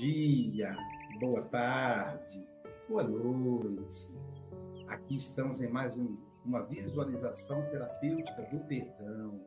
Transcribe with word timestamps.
Dia, 0.00 0.74
boa 1.20 1.42
tarde, 1.42 2.42
boa 2.88 3.02
noite. 3.02 4.08
Aqui 4.88 5.16
estamos 5.16 5.60
em 5.60 5.68
mais 5.68 5.94
um, 5.94 6.16
uma 6.42 6.62
visualização 6.62 7.60
terapêutica 7.68 8.40
do 8.44 8.66
perdão, 8.66 9.38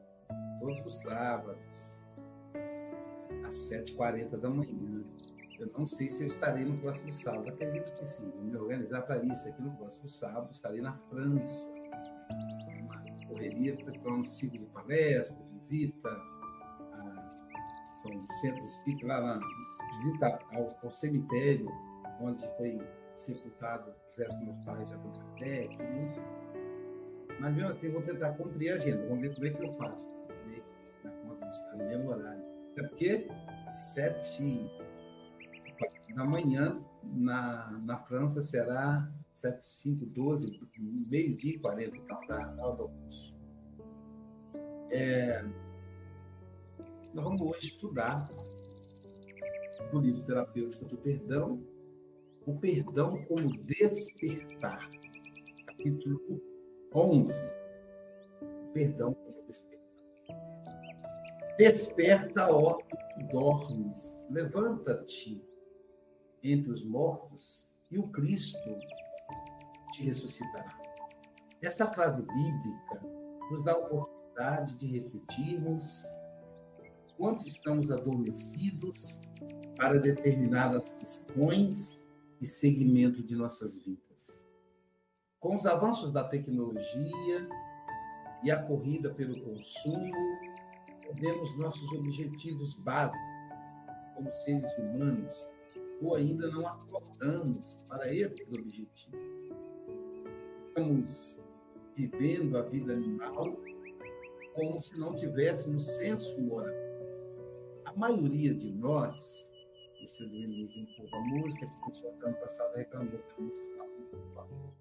todos 0.60 0.86
os 0.86 1.02
sábados, 1.02 2.04
às 3.44 3.56
7h40 3.68 4.38
da 4.38 4.48
manhã. 4.48 5.04
Eu 5.58 5.72
não 5.76 5.88
sei 5.88 6.08
se 6.08 6.22
eu 6.22 6.28
estarei 6.28 6.66
no 6.66 6.78
próximo 6.78 7.12
sábado, 7.12 7.50
acredito 7.50 7.96
que 7.96 8.06
sim. 8.06 8.30
Vou 8.30 8.44
me 8.44 8.56
organizar 8.56 9.02
para 9.02 9.24
isso 9.24 9.50
aqui 9.50 9.60
no 9.60 9.72
próximo 9.72 10.08
sábado. 10.08 10.52
Estarei 10.52 10.82
na 10.82 10.94
França. 11.10 11.74
Uma 12.80 13.02
correria 13.28 13.76
para 13.76 14.14
um 14.14 14.24
ciclo 14.24 14.60
de 14.60 14.66
palestra, 14.68 15.44
visita 15.54 16.10
a 16.10 17.98
São 17.98 18.24
Vicente 18.28 18.60
Espírita, 18.60 19.08
lá 19.08 19.20
na 19.20 19.63
visita 19.94 20.40
ao, 20.52 20.70
ao, 20.84 20.92
cemitério 20.92 21.68
onde 22.22 22.48
foi 22.58 22.82
sepultado 23.16 23.94
os 24.10 24.18
restos 24.18 24.40
mortais 24.40 24.88
de 24.88 24.96
Allan 24.96 25.12
Kardec, 25.38 25.74
enfim. 25.76 26.22
Mas 27.40 27.54
mesmo 27.54 27.70
assim, 27.70 27.90
vou 27.90 28.02
tentar 28.02 28.34
cumprir 28.34 28.72
a 28.72 28.76
agenda. 28.76 29.08
Vamos 29.08 29.22
ver 29.22 29.34
como 29.34 29.48
é 29.48 29.50
que 29.52 29.64
eu 29.64 29.74
faço. 29.74 30.08
Na 31.04 31.12
conta 31.12 31.50
no 31.78 31.86
mesmo 31.86 32.10
horário. 32.10 32.44
É 32.78 32.84
porque 32.84 33.28
sete 33.70 34.70
da 36.16 36.26
manhã 36.26 36.80
na, 37.04 37.72
na 37.84 37.98
França 37.98 38.42
será 38.42 39.12
7, 39.34 39.66
5, 39.66 40.06
12, 40.06 40.60
meio-dia 40.78 41.56
e 41.56 41.60
40 41.60 41.98
então, 41.98 42.20
da 42.28 42.56
hora 42.60 42.76
do 42.76 42.84
almoço. 42.84 43.36
É, 44.92 45.44
nós 47.14 47.24
vamos 47.24 47.42
hoje 47.42 47.68
estudar 47.68 48.30
o 49.92 50.00
livro 50.00 50.24
terapêutico 50.24 50.86
do 50.86 50.98
perdão, 50.98 51.62
o 52.46 52.58
perdão 52.58 53.24
como 53.26 53.58
despertar, 53.64 54.90
capítulo 55.66 56.42
11, 56.94 57.58
o 58.42 58.72
perdão 58.74 59.14
como 59.14 59.48
despertar. 59.48 59.80
Desperta, 61.58 62.52
ó, 62.54 62.78
que 63.16 63.24
dormes, 63.32 64.28
levanta-te 64.30 65.44
entre 66.44 66.72
os 66.72 66.84
mortos 66.84 67.70
e 67.90 67.98
o 67.98 68.08
Cristo 68.08 68.78
te 69.94 70.04
ressuscitará. 70.04 70.78
Essa 71.62 71.88
frase 71.88 72.22
bíblica 72.22 73.02
nos 73.50 73.64
dá 73.64 73.74
a 73.74 73.78
oportunidade 73.78 74.78
de 74.78 74.88
refletirmos 74.88 76.04
quanto 77.16 77.48
estamos 77.48 77.92
adormecidos 77.92 79.22
para 79.78 80.00
determinadas 80.00 80.96
questões 80.96 82.04
e 82.40 82.46
segmento 82.46 83.24
de 83.24 83.36
nossas 83.36 83.78
vidas. 83.84 84.44
Com 85.40 85.56
os 85.56 85.66
avanços 85.66 86.12
da 86.12 86.24
tecnologia 86.24 87.48
e 88.44 88.52
a 88.52 88.62
corrida 88.62 89.14
pelo 89.14 89.40
consumo, 89.42 90.14
perdemos 91.02 91.58
nossos 91.58 91.92
objetivos 91.92 92.74
básicos 92.76 93.34
como 94.16 94.32
seres 94.34 94.78
humanos 94.78 95.54
ou 96.02 96.16
ainda 96.16 96.50
não 96.50 96.68
acordamos 96.68 97.78
para 97.88 98.14
esses 98.14 98.52
objetivos. 98.52 99.10
Estamos 100.68 101.40
vivendo 101.96 102.58
a 102.58 102.64
vida 102.64 102.94
animal 102.94 103.56
como 104.54 104.82
se 104.82 104.98
não 105.00 105.16
tivéssemos 105.16 105.88
senso 105.98 106.40
moral. 106.42 106.74
A 107.86 107.94
maioria 107.94 108.54
de 108.54 108.72
nós, 108.72 109.52
isso 110.04 110.24
eu 110.24 110.30
um 110.30 110.86
pouco 110.98 111.16
a 111.16 111.20
música, 111.22 111.66
que 111.66 112.26
ano 112.26 112.38
passado 112.38 112.76
reclamou 112.76 113.20
que 113.20 113.42
a 113.42 113.44
música 113.44 113.84
muito. 114.46 114.74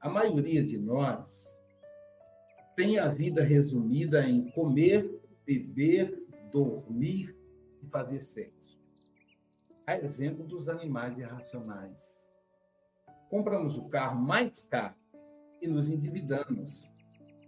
A 0.00 0.08
maioria 0.08 0.64
de 0.64 0.78
nós 0.78 1.56
tem 2.76 2.98
a 2.98 3.08
vida 3.08 3.42
resumida 3.42 4.28
em 4.28 4.50
comer, 4.50 5.20
beber, 5.44 6.22
dormir 6.50 7.36
e 7.82 7.86
fazer 7.88 8.20
sexo 8.20 8.58
a 9.88 9.96
exemplo 9.96 10.46
dos 10.46 10.68
animais 10.68 11.16
irracionais. 11.18 12.28
Compramos 13.30 13.78
o 13.78 13.88
carro 13.88 14.20
mais 14.20 14.66
caro 14.66 14.94
e 15.62 15.66
nos 15.66 15.88
endividamos. 15.88 16.92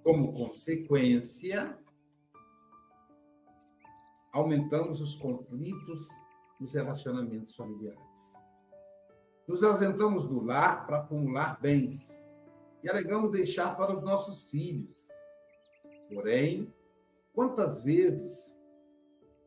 Como 0.03 0.33
consequência, 0.33 1.78
aumentamos 4.33 5.03
os 5.03 5.15
conflitos 5.16 6.09
nos 6.60 6.75
relacionamentos 6.75 7.56
familiares. 7.56 8.34
Nos 9.48 9.65
ausentamos 9.65 10.25
do 10.25 10.41
lar 10.44 10.87
para 10.87 10.98
acumular 10.98 11.59
bens 11.60 12.21
e 12.84 12.88
alegamos 12.88 13.32
deixar 13.32 13.76
para 13.76 13.97
os 13.97 14.03
nossos 14.03 14.44
filhos. 14.44 15.09
Porém, 16.09 16.72
quantas 17.32 17.82
vezes 17.82 18.56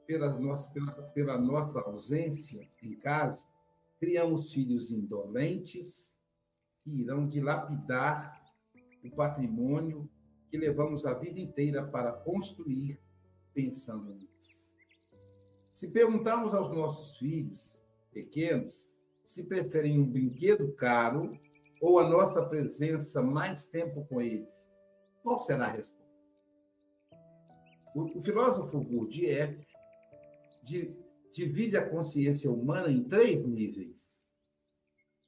pela 0.06 0.38
nossa, 0.38 0.72
pela, 0.72 0.92
pela 0.92 1.38
nossa 1.38 1.80
ausência 1.80 2.70
em 2.82 2.96
casa, 2.96 3.48
criamos 4.00 4.52
filhos 4.52 4.92
indolentes 4.92 6.14
que 6.84 6.92
irão 6.92 7.28
dilapidar 7.28 8.44
o 9.04 9.10
patrimônio 9.12 10.10
que 10.50 10.58
levamos 10.58 11.06
a 11.06 11.14
vida 11.14 11.40
inteira 11.40 11.86
para 11.86 12.12
construir 12.12 13.00
pensando 13.54 14.14
nisso. 14.14 14.63
Se 15.84 15.92
perguntarmos 15.92 16.54
aos 16.54 16.74
nossos 16.74 17.18
filhos 17.18 17.78
pequenos 18.10 18.90
se 19.26 19.44
preferem 19.44 20.00
um 20.00 20.10
brinquedo 20.10 20.72
caro 20.76 21.38
ou 21.82 22.00
a 22.00 22.08
nossa 22.08 22.42
presença 22.42 23.22
mais 23.22 23.66
tempo 23.66 24.06
com 24.06 24.22
eles, 24.22 24.48
qual 25.22 25.42
será 25.42 25.66
a 25.66 25.72
resposta? 25.72 26.08
O, 27.94 28.18
o 28.18 28.22
filósofo 28.22 28.80
Gurdjieff 28.80 29.68
divide 31.34 31.76
a 31.76 31.90
consciência 31.90 32.50
humana 32.50 32.90
em 32.90 33.04
três 33.04 33.46
níveis. 33.46 34.24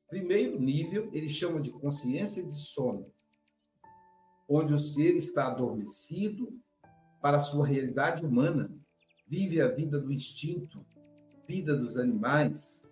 Primeiro 0.07 0.57
nível, 0.57 1.09
ele 1.11 1.27
chama 1.27 1.59
de 1.59 1.72
consciência 1.72 2.41
de 2.41 2.55
sono, 2.55 3.11
onde 4.47 4.73
o 4.73 4.79
ser 4.79 5.17
está 5.17 5.47
adormecido 5.47 6.57
para 7.22 7.35
a 7.35 7.41
sua 7.41 7.67
realidade 7.67 8.25
humana, 8.25 8.72
vive 9.28 9.62
a 9.62 9.68
vida 9.68 10.00
do 10.00 10.12
instinto, 10.12 10.86
vida 11.47 11.75
dos 11.75 11.97
animais. 11.97 12.84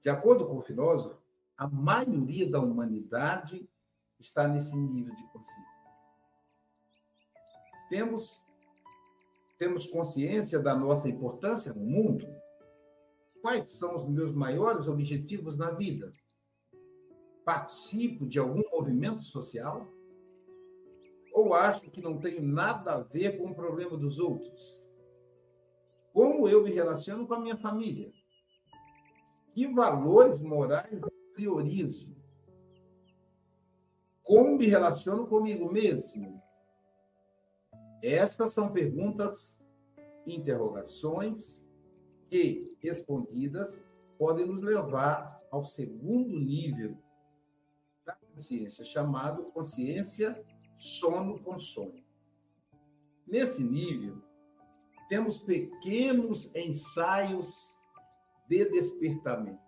De 0.00 0.08
acordo 0.08 0.46
com 0.46 0.58
o 0.58 0.62
filósofo, 0.62 1.20
a 1.56 1.68
maioria 1.68 2.48
da 2.48 2.60
humanidade 2.60 3.68
está 4.18 4.48
nesse 4.48 4.76
nível 4.76 5.14
de 5.14 5.24
consciência. 5.28 5.80
Temos 7.88 8.46
temos 9.58 9.86
consciência 9.86 10.58
da 10.58 10.74
nossa 10.74 11.06
importância 11.06 11.74
no 11.74 11.84
mundo? 11.84 12.26
Quais 13.42 13.72
são 13.72 13.94
os 13.94 14.08
meus 14.08 14.34
maiores 14.34 14.88
objetivos 14.88 15.58
na 15.58 15.70
vida? 15.70 16.14
Participo 17.44 18.26
de 18.26 18.38
algum 18.38 18.62
movimento 18.70 19.22
social? 19.22 19.86
Ou 21.34 21.52
acho 21.52 21.90
que 21.90 22.00
não 22.00 22.18
tenho 22.18 22.42
nada 22.42 22.94
a 22.94 23.00
ver 23.02 23.36
com 23.36 23.50
o 23.50 23.54
problema 23.54 23.98
dos 23.98 24.18
outros? 24.18 24.79
Como 26.20 26.46
eu 26.46 26.62
me 26.62 26.70
relaciono 26.70 27.26
com 27.26 27.32
a 27.32 27.40
minha 27.40 27.56
família? 27.56 28.12
Que 29.54 29.66
valores 29.72 30.42
morais 30.42 30.92
eu 30.92 31.10
priorizo? 31.32 32.14
Como 34.22 34.58
me 34.58 34.66
relaciono 34.66 35.26
comigo 35.26 35.72
mesmo? 35.72 36.42
Estas 38.02 38.52
são 38.52 38.70
perguntas, 38.70 39.58
interrogações, 40.26 41.66
que, 42.28 42.76
respondidas, 42.80 43.82
podem 44.18 44.44
nos 44.44 44.60
levar 44.60 45.42
ao 45.50 45.64
segundo 45.64 46.38
nível 46.38 46.98
da 48.04 48.14
consciência, 48.14 48.84
chamado 48.84 49.44
consciência 49.52 50.44
sono 50.76 51.42
com 51.42 51.58
sonho. 51.58 52.04
Nesse 53.26 53.64
nível, 53.64 54.22
temos 55.10 55.38
pequenos 55.38 56.54
ensaios 56.54 57.76
de 58.48 58.64
despertamento. 58.70 59.58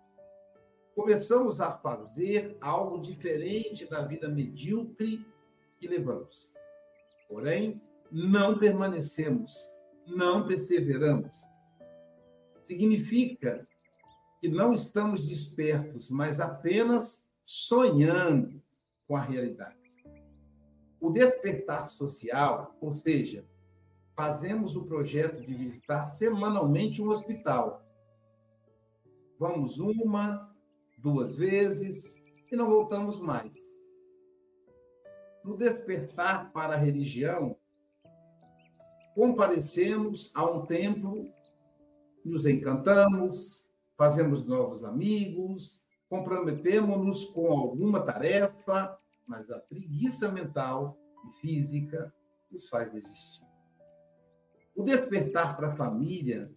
Começamos 0.95 1.59
a 1.59 1.77
fazer 1.77 2.57
algo 2.61 3.01
diferente 3.01 3.85
da 3.89 4.03
vida 4.03 4.29
medíocre 4.29 5.25
que 5.77 5.87
levamos. 5.87 6.53
Porém, 7.27 7.81
não 8.09 8.57
permanecemos, 8.57 9.53
não 10.07 10.47
perseveramos. 10.47 11.43
Significa 12.63 13.67
que 14.39 14.47
não 14.47 14.73
estamos 14.73 15.27
despertos, 15.27 16.09
mas 16.09 16.39
apenas 16.39 17.27
sonhando 17.43 18.63
com 19.05 19.17
a 19.17 19.21
realidade. 19.21 19.75
O 21.01 21.09
despertar 21.09 21.89
social, 21.89 22.77
ou 22.79 22.95
seja, 22.95 23.45
fazemos 24.15 24.75
o 24.75 24.85
projeto 24.85 25.45
de 25.45 25.53
visitar 25.53 26.09
semanalmente 26.09 27.01
um 27.01 27.09
hospital 27.09 27.83
vamos 29.43 29.77
uma, 29.77 30.55
duas 30.97 31.35
vezes 31.35 32.15
e 32.49 32.55
não 32.55 32.69
voltamos 32.69 33.19
mais. 33.19 33.53
No 35.43 35.57
despertar 35.57 36.53
para 36.53 36.75
a 36.75 36.77
religião, 36.77 37.57
comparecemos 39.13 40.31
a 40.33 40.49
um 40.49 40.65
templo, 40.65 41.29
nos 42.23 42.45
encantamos, 42.45 43.69
fazemos 43.97 44.45
novos 44.45 44.85
amigos, 44.85 45.83
comprometemos-nos 46.09 47.25
com 47.25 47.51
alguma 47.51 47.99
tarefa, 47.99 48.97
mas 49.27 49.51
a 49.51 49.59
preguiça 49.59 50.31
mental 50.31 50.97
e 51.27 51.41
física 51.41 52.13
nos 52.49 52.69
faz 52.69 52.89
desistir. 52.93 53.52
O 54.75 54.83
despertar 54.83 55.55
para 55.55 55.69
a 55.69 55.75
família, 55.75 56.51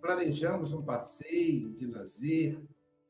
planejamos 0.00 0.72
um 0.72 0.82
passeio 0.82 1.72
de 1.72 1.86
lazer 1.86 2.60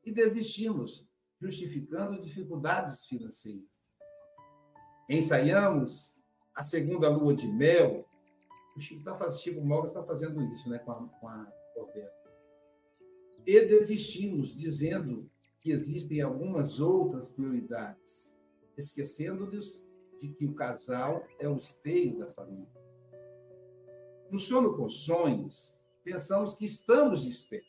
e 0.04 0.12
desistimos, 0.12 1.08
justificando 1.40 2.20
dificuldades 2.20 3.04
financeiras. 3.06 3.66
Ensaiamos 5.08 6.16
a 6.54 6.62
segunda 6.62 7.08
lua 7.08 7.34
de 7.34 7.48
mel. 7.48 8.08
O 8.76 8.80
Chico, 8.80 9.02
tá, 9.02 9.30
Chico 9.30 9.84
está 9.84 10.02
fazendo 10.04 10.42
isso 10.44 10.68
né, 10.70 10.78
com 10.78 10.92
a, 10.92 11.08
com 11.08 11.28
a 11.28 11.52
Roberta. 11.76 12.32
E 13.44 13.60
desistimos, 13.62 14.54
dizendo 14.54 15.28
que 15.60 15.70
existem 15.70 16.20
algumas 16.20 16.80
outras 16.80 17.28
prioridades, 17.28 18.38
esquecendo-nos 18.76 19.86
de 20.18 20.28
que 20.28 20.46
o 20.46 20.54
casal 20.54 21.26
é 21.38 21.48
o 21.48 21.56
esteio 21.56 22.18
da 22.18 22.32
família. 22.32 22.81
No 24.32 24.38
sono 24.38 24.74
com 24.74 24.88
sonhos, 24.88 25.78
pensamos 26.02 26.54
que 26.54 26.64
estamos 26.64 27.22
despertos. 27.22 27.68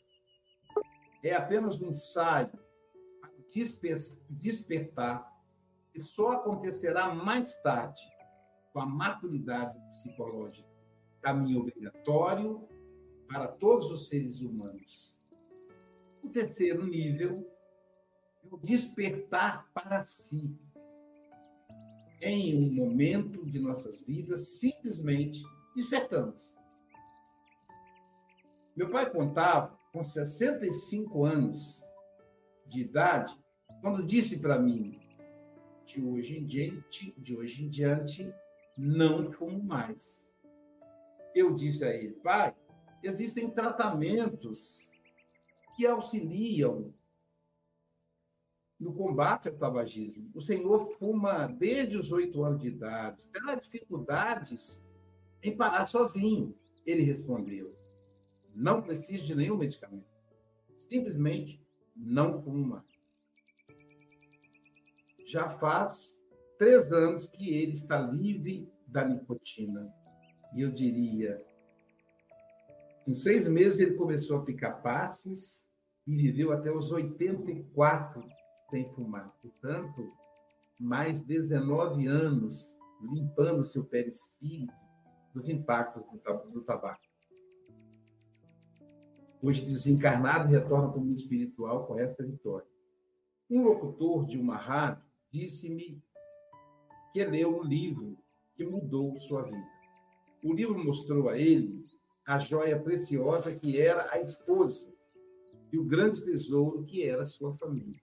É 1.22 1.34
apenas 1.34 1.78
um 1.82 1.90
ensaio 1.90 2.48
para 2.48 3.30
despertar 4.30 5.30
que 5.92 6.00
só 6.00 6.30
acontecerá 6.30 7.14
mais 7.14 7.60
tarde, 7.60 8.00
com 8.72 8.80
a 8.80 8.86
maturidade 8.86 9.78
psicológica, 9.88 10.66
caminho 11.20 11.60
obrigatório 11.60 12.66
para 13.28 13.46
todos 13.46 13.90
os 13.90 14.08
seres 14.08 14.40
humanos. 14.40 15.14
O 16.22 16.30
terceiro 16.30 16.86
nível 16.86 17.46
é 18.42 18.48
o 18.50 18.56
despertar 18.56 19.70
para 19.74 20.02
si. 20.02 20.58
Em 22.22 22.56
um 22.56 22.72
momento 22.72 23.44
de 23.44 23.60
nossas 23.60 24.00
vidas, 24.00 24.48
simplesmente 24.58 25.44
despertamos. 25.74 26.56
Meu 28.76 28.90
pai 28.90 29.10
contava, 29.10 29.78
com 29.92 30.02
65 30.02 31.24
anos 31.24 31.86
de 32.66 32.80
idade, 32.80 33.38
quando 33.80 34.04
disse 34.04 34.40
para 34.40 34.58
mim: 34.58 35.00
de 35.86 36.02
hoje 36.02 36.38
em 36.38 36.44
diante, 36.44 37.14
de 37.18 37.36
hoje 37.36 37.64
em 37.64 37.68
diante, 37.68 38.34
não 38.76 39.30
fumo 39.32 39.62
mais. 39.62 40.24
Eu 41.34 41.54
disse 41.54 41.84
a 41.84 41.94
ele, 41.94 42.14
pai, 42.14 42.54
existem 43.02 43.50
tratamentos 43.50 44.88
que 45.76 45.86
auxiliam 45.86 46.92
no 48.78 48.92
combate 48.94 49.48
ao 49.48 49.56
tabagismo. 49.56 50.30
O 50.34 50.40
senhor 50.40 50.96
fuma 50.98 51.46
desde 51.46 51.96
os 51.96 52.12
oito 52.12 52.44
anos 52.44 52.60
de 52.60 52.68
idade, 52.68 53.28
terá 53.28 53.54
dificuldades 53.54 54.83
em 55.44 55.54
parar 55.54 55.84
sozinho. 55.84 56.56
Ele 56.86 57.02
respondeu: 57.02 57.76
Não 58.54 58.82
preciso 58.82 59.26
de 59.26 59.34
nenhum 59.34 59.56
medicamento. 59.56 60.08
Simplesmente 60.78 61.62
não 61.94 62.42
fuma. 62.42 62.84
Já 65.26 65.50
faz 65.58 66.20
três 66.58 66.90
anos 66.92 67.26
que 67.26 67.54
ele 67.54 67.72
está 67.72 68.00
livre 68.00 68.68
da 68.86 69.06
nicotina. 69.06 69.92
E 70.54 70.60
eu 70.60 70.70
diria, 70.70 71.44
com 73.04 73.14
seis 73.14 73.48
meses 73.48 73.80
ele 73.80 73.94
começou 73.94 74.38
a 74.38 74.40
aplicar 74.40 74.74
passes 74.82 75.66
e 76.06 76.14
viveu 76.14 76.52
até 76.52 76.70
os 76.70 76.92
84 76.92 78.24
sem 78.70 78.88
fumar. 78.94 79.34
Portanto, 79.42 80.12
mais 80.78 81.22
19 81.22 82.06
anos 82.06 82.72
limpando 83.02 83.64
seu 83.64 83.84
perispírito 83.84 84.83
dos 85.34 85.48
impactos 85.48 86.02
do 86.52 86.62
tabaco. 86.62 87.02
Hoje 89.42 89.62
desencarnado, 89.62 90.48
retorna 90.48 90.88
para 90.88 91.00
o 91.00 91.04
mundo 91.04 91.18
espiritual 91.18 91.86
com 91.86 91.98
essa 91.98 92.24
vitória. 92.24 92.66
Um 93.50 93.62
locutor 93.62 94.24
de 94.24 94.38
uma 94.38 94.56
rádio 94.56 95.04
disse-me 95.30 96.00
que 97.12 97.24
leu 97.24 97.58
um 97.58 97.62
livro 97.62 98.16
que 98.54 98.64
mudou 98.64 99.18
sua 99.18 99.42
vida. 99.42 99.68
O 100.42 100.52
livro 100.52 100.82
mostrou 100.82 101.28
a 101.28 101.36
ele 101.36 101.84
a 102.24 102.38
joia 102.38 102.80
preciosa 102.80 103.54
que 103.54 103.78
era 103.78 104.10
a 104.12 104.20
esposa 104.20 104.94
e 105.70 105.78
o 105.78 105.84
grande 105.84 106.24
tesouro 106.24 106.84
que 106.84 107.02
era 107.02 107.26
sua 107.26 107.52
família. 107.54 108.00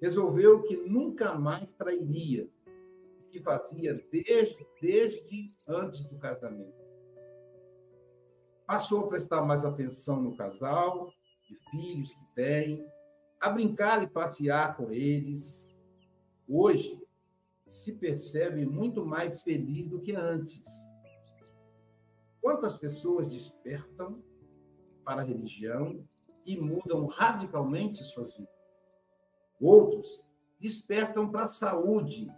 Resolveu 0.00 0.62
que 0.62 0.76
nunca 0.76 1.38
mais 1.38 1.72
trairia 1.72 2.48
que 3.28 3.40
fazia 3.40 3.94
desde, 4.10 4.66
desde 4.80 5.54
antes 5.66 6.04
do 6.06 6.18
casamento. 6.18 6.78
Passou 8.66 9.04
a 9.04 9.08
prestar 9.08 9.42
mais 9.42 9.64
atenção 9.64 10.20
no 10.20 10.36
casal, 10.36 11.10
de 11.48 11.56
filhos 11.70 12.12
que 12.12 12.34
tem, 12.34 12.86
a 13.40 13.50
brincar 13.50 14.02
e 14.02 14.06
passear 14.06 14.76
com 14.76 14.90
eles. 14.90 15.68
Hoje, 16.46 17.00
se 17.66 17.94
percebe 17.94 18.66
muito 18.66 19.04
mais 19.04 19.42
feliz 19.42 19.88
do 19.88 20.00
que 20.00 20.14
antes. 20.14 20.62
Quantas 22.40 22.76
pessoas 22.76 23.28
despertam 23.28 24.22
para 25.04 25.22
a 25.22 25.24
religião 25.24 26.06
e 26.44 26.56
mudam 26.56 27.06
radicalmente 27.06 28.02
suas 28.02 28.34
vidas? 28.34 28.54
Outros 29.60 30.26
despertam 30.58 31.30
para 31.30 31.44
a 31.44 31.48
saúde, 31.48 32.30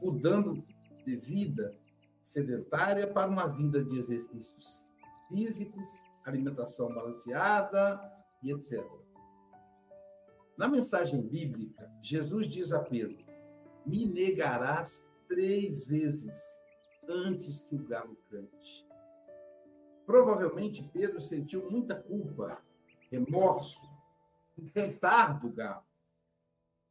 mudando 0.00 0.64
de 1.04 1.16
vida 1.16 1.76
sedentária 2.22 3.06
para 3.06 3.30
uma 3.30 3.46
vida 3.46 3.84
de 3.84 3.98
exercícios 3.98 4.86
físicos, 5.28 6.02
alimentação 6.24 6.94
balanceada 6.94 8.00
e 8.42 8.52
etc. 8.52 8.84
Na 10.56 10.68
mensagem 10.68 11.22
bíblica, 11.22 11.90
Jesus 12.02 12.46
diz 12.46 12.72
a 12.72 12.80
Pedro: 12.80 13.24
Me 13.86 14.06
negarás 14.06 15.08
três 15.26 15.86
vezes 15.86 16.38
antes 17.08 17.62
que 17.62 17.74
o 17.74 17.84
galo 17.84 18.16
cante. 18.28 18.86
Provavelmente 20.04 20.88
Pedro 20.92 21.20
sentiu 21.20 21.70
muita 21.70 21.94
culpa, 21.94 22.62
remorso, 23.10 23.88
no 24.56 24.70
cantar 24.70 25.40
do 25.40 25.50
galo. 25.50 25.84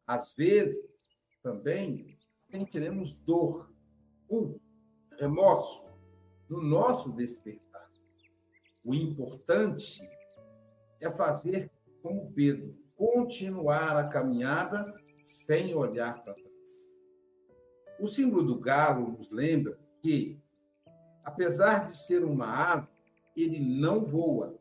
Às 0.07 0.33
vezes, 0.33 0.83
também 1.43 2.18
sentiremos 2.49 3.13
dor, 3.13 3.71
culpa, 4.27 4.59
remorso 5.17 5.85
no 6.49 6.61
nosso 6.61 7.11
despertar. 7.11 7.89
O 8.83 8.93
importante 8.95 10.01
é 10.99 11.11
fazer 11.11 11.71
como 12.01 12.31
Pedro, 12.31 12.75
continuar 12.95 13.97
a 13.97 14.07
caminhada 14.07 14.93
sem 15.23 15.75
olhar 15.75 16.23
para 16.23 16.33
trás. 16.33 16.91
O 17.99 18.07
símbolo 18.07 18.43
do 18.43 18.59
galo 18.59 19.11
nos 19.11 19.29
lembra 19.29 19.77
que, 20.01 20.39
apesar 21.23 21.87
de 21.87 21.97
ser 21.97 22.23
uma 22.23 22.45
ave, 22.45 22.87
ele 23.35 23.59
não 23.59 24.03
voa. 24.03 24.57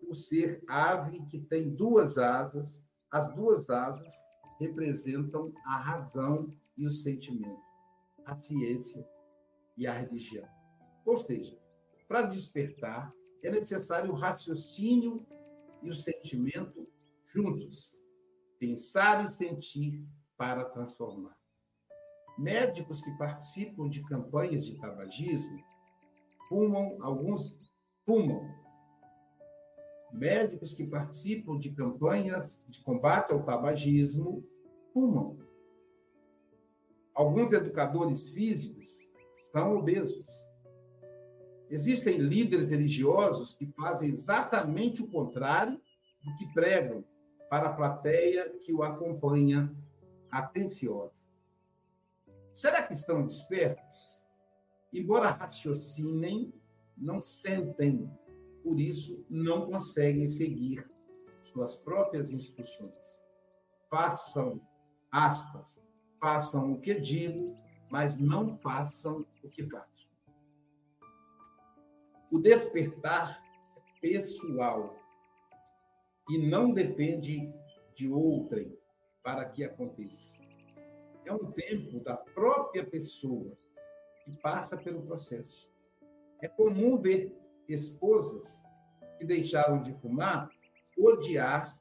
Por 0.00 0.16
ser 0.16 0.62
ave 0.66 1.24
que 1.26 1.38
tem 1.38 1.68
duas 1.70 2.18
asas, 2.18 2.82
as 3.10 3.32
duas 3.34 3.70
asas 3.70 4.14
representam 4.58 5.52
a 5.64 5.76
razão 5.76 6.52
e 6.76 6.86
o 6.86 6.90
sentimento, 6.90 7.62
a 8.24 8.34
ciência 8.34 9.06
e 9.76 9.86
a 9.86 9.92
religião. 9.92 10.48
Ou 11.04 11.18
seja, 11.18 11.58
para 12.08 12.22
despertar, 12.22 13.12
é 13.42 13.50
necessário 13.50 14.10
o 14.10 14.14
raciocínio 14.14 15.26
e 15.82 15.90
o 15.90 15.94
sentimento 15.94 16.86
juntos. 17.24 17.94
Pensar 18.58 19.24
e 19.24 19.28
sentir 19.28 20.04
para 20.36 20.64
transformar. 20.64 21.36
Médicos 22.38 23.02
que 23.02 23.16
participam 23.16 23.88
de 23.88 24.02
campanhas 24.04 24.66
de 24.66 24.78
tabagismo 24.78 25.62
fumam, 26.48 26.98
alguns 27.00 27.58
fumam. 28.04 28.42
Médicos 30.12 30.72
que 30.72 30.86
participam 30.86 31.58
de 31.58 31.72
campanhas 31.72 32.62
de 32.68 32.80
combate 32.82 33.32
ao 33.32 33.44
tabagismo 33.44 34.44
fumam. 34.92 35.45
Alguns 37.16 37.50
educadores 37.50 38.28
físicos 38.28 39.08
são 39.50 39.78
obesos. 39.78 40.26
Existem 41.70 42.18
líderes 42.18 42.68
religiosos 42.68 43.54
que 43.54 43.66
fazem 43.72 44.12
exatamente 44.12 45.02
o 45.02 45.08
contrário 45.08 45.80
do 46.22 46.36
que 46.36 46.52
pregam 46.52 47.02
para 47.48 47.70
a 47.70 47.72
plateia 47.72 48.50
que 48.58 48.70
o 48.70 48.82
acompanha 48.82 49.74
atenciosa. 50.30 51.24
Será 52.52 52.82
que 52.82 52.92
estão 52.92 53.24
despertos? 53.24 54.22
Embora 54.92 55.30
raciocinem, 55.30 56.52
não 56.96 57.22
sentem, 57.22 58.10
por 58.62 58.78
isso 58.78 59.24
não 59.30 59.70
conseguem 59.70 60.28
seguir 60.28 60.86
suas 61.42 61.76
próprias 61.76 62.30
instruções. 62.30 63.22
Façam, 63.88 64.60
aspas, 65.10 65.85
façam 66.20 66.72
o 66.72 66.80
que 66.80 66.94
digo, 66.98 67.56
mas 67.90 68.18
não 68.18 68.56
façam 68.58 69.26
o 69.42 69.48
que 69.48 69.64
faço. 69.64 70.08
O 72.30 72.38
despertar 72.38 73.42
é 73.76 74.00
pessoal 74.00 74.94
e 76.28 76.38
não 76.38 76.72
depende 76.72 77.52
de 77.94 78.08
outrem 78.08 78.76
para 79.22 79.44
que 79.44 79.64
aconteça. 79.64 80.38
É 81.24 81.32
um 81.32 81.50
tempo 81.52 82.00
da 82.00 82.16
própria 82.16 82.84
pessoa 82.84 83.56
que 84.24 84.36
passa 84.36 84.76
pelo 84.76 85.02
processo. 85.02 85.68
É 86.40 86.48
comum 86.48 86.98
ver 86.98 87.36
esposas 87.68 88.62
que 89.18 89.24
deixaram 89.24 89.82
de 89.82 89.92
fumar 89.94 90.50
odiar 90.96 91.78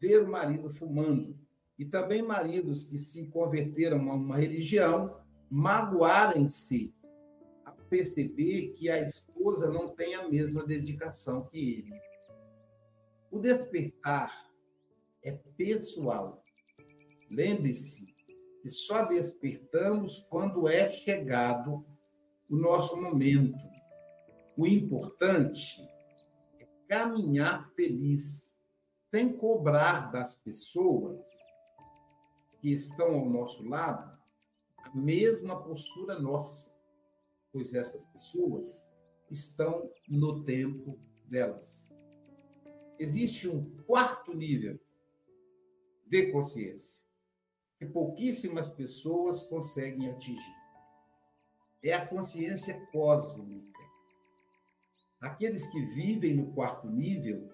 ver 0.00 0.22
o 0.22 0.28
marido 0.28 0.70
fumando. 0.70 1.38
E 1.78 1.84
também 1.84 2.22
maridos 2.22 2.84
que 2.84 2.98
se 2.98 3.28
converteram 3.28 4.10
a 4.10 4.14
uma 4.14 4.36
religião 4.36 5.16
magoarem-se 5.48 6.92
a 7.64 7.70
perceber 7.70 8.72
que 8.72 8.90
a 8.90 9.00
esposa 9.00 9.70
não 9.70 9.94
tem 9.94 10.14
a 10.14 10.28
mesma 10.28 10.66
dedicação 10.66 11.46
que 11.46 11.74
ele. 11.74 12.00
O 13.30 13.38
despertar 13.38 14.50
é 15.22 15.32
pessoal. 15.56 16.42
Lembre-se 17.30 18.14
que 18.60 18.68
só 18.68 19.04
despertamos 19.04 20.26
quando 20.28 20.66
é 20.66 20.90
chegado 20.90 21.86
o 22.50 22.56
nosso 22.56 23.00
momento. 23.00 23.58
O 24.56 24.66
importante 24.66 25.80
é 26.58 26.66
caminhar 26.88 27.70
feliz, 27.74 28.50
sem 29.10 29.32
cobrar 29.36 30.10
das 30.10 30.34
pessoas 30.34 31.47
que 32.60 32.72
estão 32.72 33.14
ao 33.14 33.28
nosso 33.28 33.66
lado 33.68 34.18
a 34.78 34.94
mesma 34.94 35.62
postura 35.62 36.18
nossa, 36.18 36.74
pois 37.52 37.74
essas 37.74 38.04
pessoas 38.06 38.88
estão 39.30 39.90
no 40.08 40.44
tempo 40.44 40.98
delas 41.26 41.88
existe 42.98 43.48
um 43.48 43.64
quarto 43.84 44.34
nível 44.34 44.78
de 46.06 46.32
consciência 46.32 47.06
que 47.78 47.86
pouquíssimas 47.86 48.68
pessoas 48.68 49.44
conseguem 49.44 50.10
atingir. 50.10 50.58
É 51.80 51.92
a 51.92 52.04
consciência 52.04 52.74
cósmica. 52.90 53.78
Aqueles 55.20 55.66
que 55.66 55.80
vivem 55.82 56.34
no 56.34 56.52
quarto 56.54 56.90
nível 56.90 57.48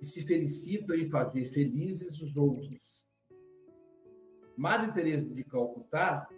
e 0.00 0.04
se 0.04 0.26
felicitam 0.26 0.96
em 0.96 1.08
fazer 1.08 1.44
felizes 1.52 2.20
os 2.20 2.36
outros. 2.36 3.05
Madre 4.56 4.92
Teresa 4.92 5.28
de 5.28 5.44
Calcutá 5.44 6.28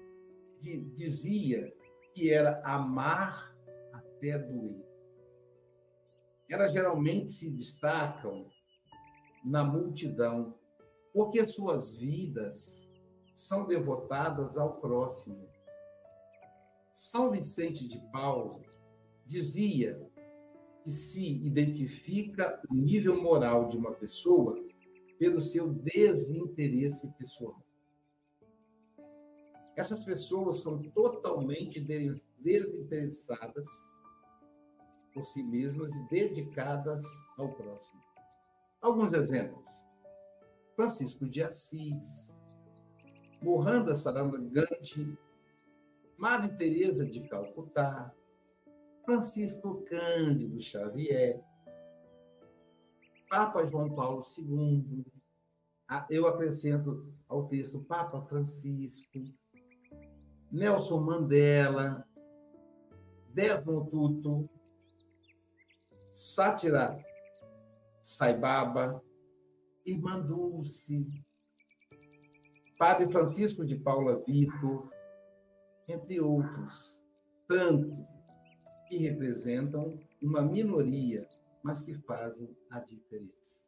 dizia 0.95 1.73
que 2.13 2.33
era 2.33 2.61
amar 2.65 3.55
até 3.93 4.39
doer 4.39 4.89
elas 6.49 6.73
geralmente 6.73 7.31
se 7.31 7.51
destacam 7.51 8.47
na 9.45 9.63
multidão, 9.63 10.55
porque 11.13 11.45
suas 11.47 11.95
vidas 11.97 12.89
são 13.35 13.67
devotadas 13.67 14.57
ao 14.57 14.81
próximo. 14.81 15.47
São 16.93 17.31
Vicente 17.31 17.87
de 17.87 18.01
Paulo 18.11 18.63
dizia 19.27 20.01
que 20.83 20.91
se 20.91 21.37
identifica 21.45 22.61
o 22.71 22.75
nível 22.75 23.21
moral 23.21 23.69
de 23.69 23.77
uma 23.77 23.93
pessoa 23.93 24.59
pelo 25.19 25.43
seu 25.43 25.69
desinteresse 25.69 27.09
pessoal. 27.19 27.61
Essas 29.79 30.05
pessoas 30.05 30.61
são 30.61 30.83
totalmente 30.91 31.81
desinteressadas 32.41 33.69
por 35.15 35.25
si 35.25 35.41
mesmas 35.45 35.95
e 35.95 36.09
dedicadas 36.09 37.07
ao 37.39 37.53
próximo. 37.55 38.03
Alguns 38.81 39.13
exemplos. 39.13 39.87
Francisco 40.75 41.29
de 41.29 41.45
Assis, 41.45 42.37
Mohandas 43.41 44.01
Sarangati, 44.01 45.17
Maria 46.17 46.57
Teresa 46.57 47.07
de 47.07 47.29
Calcutá, 47.29 48.13
Francisco 49.05 49.85
Cândido 49.85 50.61
Xavier, 50.61 51.41
Papa 53.31 53.65
João 53.65 53.95
Paulo 53.95 54.25
II, 54.37 55.05
eu 56.11 56.27
acrescento 56.27 57.15
ao 57.29 57.47
texto 57.47 57.81
Papa 57.85 58.21
Francisco, 58.23 59.07
Nelson 60.51 61.01
Mandela, 61.01 62.07
Desmond 63.35 63.91
Tutu, 63.91 64.49
Sátira 66.15 66.99
Saibaba, 68.03 69.03
Irmã 69.85 70.19
Dulce, 70.21 71.07
Padre 72.79 73.11
Francisco 73.13 73.65
de 73.65 73.77
Paula 73.77 74.23
Vitor, 74.27 74.91
entre 75.87 76.21
outros, 76.21 77.05
tantos 77.47 77.99
que 78.89 78.97
representam 78.97 79.99
uma 80.23 80.41
minoria, 80.41 81.29
mas 81.63 81.83
que 81.83 81.95
fazem 81.95 82.57
a 82.71 82.81
diferença. 82.81 83.65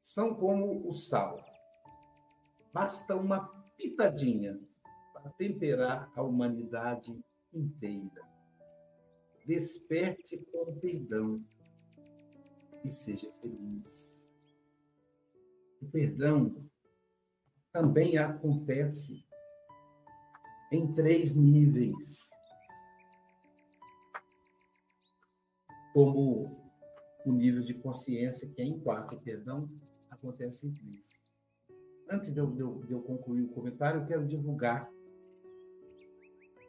São 0.00 0.34
como 0.34 0.88
o 0.88 0.92
sal. 0.92 1.44
Basta 2.72 3.16
uma 3.16 3.46
pitadinha 3.76 4.60
para 5.22 5.30
temperar 5.32 6.10
a 6.16 6.22
humanidade 6.22 7.16
inteira 7.54 8.32
desperte 9.46 10.38
com 10.52 10.78
perdão 10.78 11.44
e 12.84 12.90
seja 12.90 13.30
feliz. 13.40 14.28
O 15.80 15.86
perdão 15.86 16.68
também 17.72 18.18
acontece 18.18 19.24
em 20.70 20.92
três 20.94 21.34
níveis. 21.34 22.30
Como 25.92 26.60
o 27.26 27.32
nível 27.32 27.62
de 27.62 27.74
consciência, 27.74 28.48
que 28.48 28.62
é 28.62 28.64
em 28.64 28.80
quatro, 28.80 29.20
perdão 29.20 29.68
acontece 30.10 30.66
em 30.66 30.74
três. 30.74 31.20
Antes 32.10 32.32
de 32.32 32.38
eu, 32.38 32.50
de 32.84 32.92
eu 32.92 33.02
concluir 33.02 33.42
o 33.42 33.48
comentário, 33.48 34.00
eu 34.00 34.06
quero 34.06 34.26
divulgar 34.26 34.88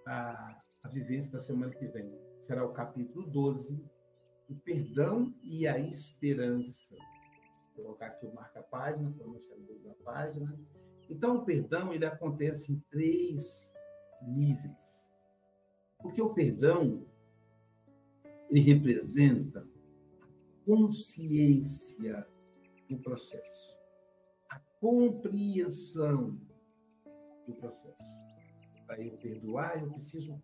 a, 0.06 0.62
a 0.84 0.88
vivência 0.90 1.32
da 1.32 1.40
semana 1.40 1.74
que 1.74 1.88
vem 1.88 2.12
será 2.42 2.66
o 2.66 2.74
capítulo 2.74 3.26
12, 3.28 3.84
o 4.50 4.56
perdão 4.56 5.34
e 5.42 5.68
a 5.68 5.80
esperança. 5.80 6.96
Vou 7.76 7.86
colocar 7.86 8.08
aqui 8.08 8.26
o 8.26 8.34
marca-página, 8.34 9.12
para 9.12 9.28
mostrar 9.28 9.56
a 9.56 10.04
página. 10.04 10.60
Então, 11.10 11.38
o 11.38 11.46
perdão 11.46 11.94
ele 11.94 12.06
acontece 12.06 12.74
em 12.74 12.80
três 12.92 13.74
níveis. 14.22 15.10
Porque 16.02 16.22
o 16.22 16.34
perdão 16.34 17.06
ele 18.50 18.60
representa 18.60 19.66
a 20.22 20.66
consciência 20.66 22.28
do 22.90 22.98
processo, 22.98 23.76
a 24.50 24.60
compreensão 24.80 26.38
do 27.48 27.54
processo. 27.56 28.04
Para 28.86 29.02
eu 29.02 29.18
perdoar, 29.18 29.82
eu 29.82 29.90
preciso 29.90 30.42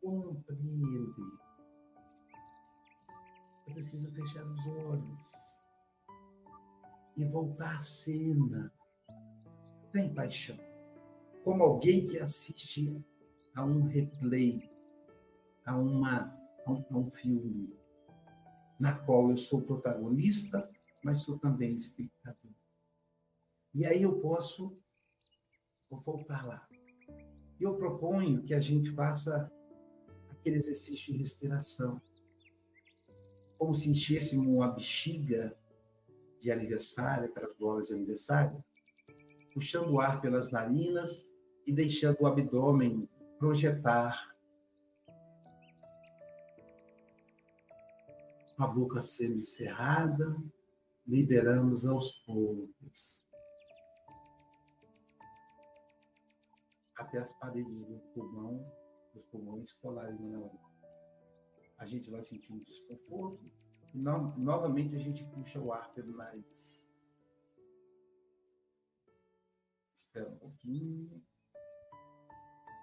compreender. 0.00 1.38
Eu 3.66 3.74
preciso 3.74 4.10
fechar 4.12 4.44
os 4.44 4.66
olhos 4.66 5.32
e 7.16 7.24
voltar 7.24 7.76
à 7.76 7.78
cena 7.78 8.72
sem 9.92 10.12
paixão, 10.14 10.58
como 11.44 11.62
alguém 11.62 12.06
que 12.06 12.18
assiste 12.18 13.04
a 13.54 13.64
um 13.64 13.82
replay, 13.82 14.70
a, 15.64 15.76
uma, 15.76 16.34
a 16.64 16.72
um, 16.72 16.84
a 16.90 16.96
um 16.96 17.10
filme, 17.10 17.76
na 18.80 18.94
qual 18.94 19.30
eu 19.30 19.36
sou 19.36 19.62
protagonista, 19.62 20.68
mas 21.04 21.22
sou 21.22 21.38
também 21.38 21.76
espectador. 21.76 22.52
E 23.74 23.86
aí 23.86 24.02
eu 24.02 24.20
posso 24.20 24.76
voltar 25.90 26.46
lá. 26.46 26.71
Eu 27.62 27.76
proponho 27.76 28.42
que 28.42 28.54
a 28.54 28.58
gente 28.58 28.90
faça 28.90 29.48
aquele 30.28 30.56
exercício 30.56 31.12
de 31.12 31.20
respiração. 31.20 32.02
Como 33.56 33.72
se 33.72 33.88
enchêssemos 33.88 34.48
uma 34.48 34.72
bexiga 34.72 35.56
de 36.40 36.50
aniversário, 36.50 37.26
aquelas 37.26 37.54
bolas 37.54 37.86
de 37.86 37.94
aniversário, 37.94 38.64
puxando 39.54 39.90
o 39.92 40.00
ar 40.00 40.20
pelas 40.20 40.50
narinas 40.50 41.30
e 41.64 41.72
deixando 41.72 42.20
o 42.20 42.26
abdômen 42.26 43.08
projetar. 43.38 44.36
A 48.58 48.66
boca 48.66 49.00
semi-cerrada, 49.00 50.36
liberamos 51.06 51.86
aos 51.86 52.10
poucos. 52.26 53.21
Até 57.02 57.18
as 57.18 57.32
paredes 57.32 57.84
do 57.84 57.98
pulmão, 58.14 58.64
dos 59.12 59.24
pulmões 59.24 59.72
colarem 59.72 60.24
na 60.30 60.38
hora. 60.38 60.72
A 61.78 61.84
gente 61.84 62.08
vai 62.08 62.22
sentir 62.22 62.52
um 62.52 62.62
desconforto 62.62 63.50
e 63.92 63.98
no, 63.98 64.38
novamente 64.38 64.94
a 64.94 65.00
gente 65.00 65.24
puxa 65.24 65.60
o 65.60 65.72
ar 65.72 65.92
pelo 65.94 66.16
nariz. 66.16 66.86
Espera 69.96 70.30
um 70.30 70.36
pouquinho 70.36 71.20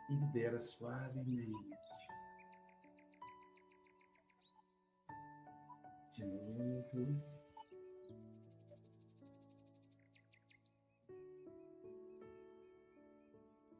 e 0.09 0.15
libera 0.15 0.59
suavemente. 0.59 1.69
De 6.11 6.25
novo. 6.25 7.38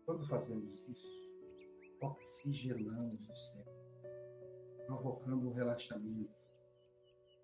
Quando 0.10 0.26
fazemos 0.26 0.88
isso, 0.90 1.30
oxigenamos 2.02 3.30
o 3.30 3.36
cérebro, 3.36 3.74
provocando 4.88 5.48
o 5.48 5.54
relaxamento, 5.54 6.34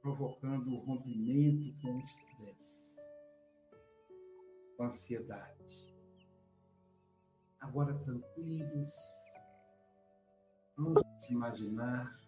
provocando 0.01 0.73
o 0.73 0.79
rompimento 0.79 1.79
com 1.79 1.95
o 1.95 1.99
estresse, 1.99 2.99
com 4.75 4.81
a 4.81 4.87
ansiedade 4.87 5.95
agora 7.59 7.93
tranquilos, 7.99 8.95
vamos 10.75 11.03
se 11.19 11.33
imaginar 11.33 12.19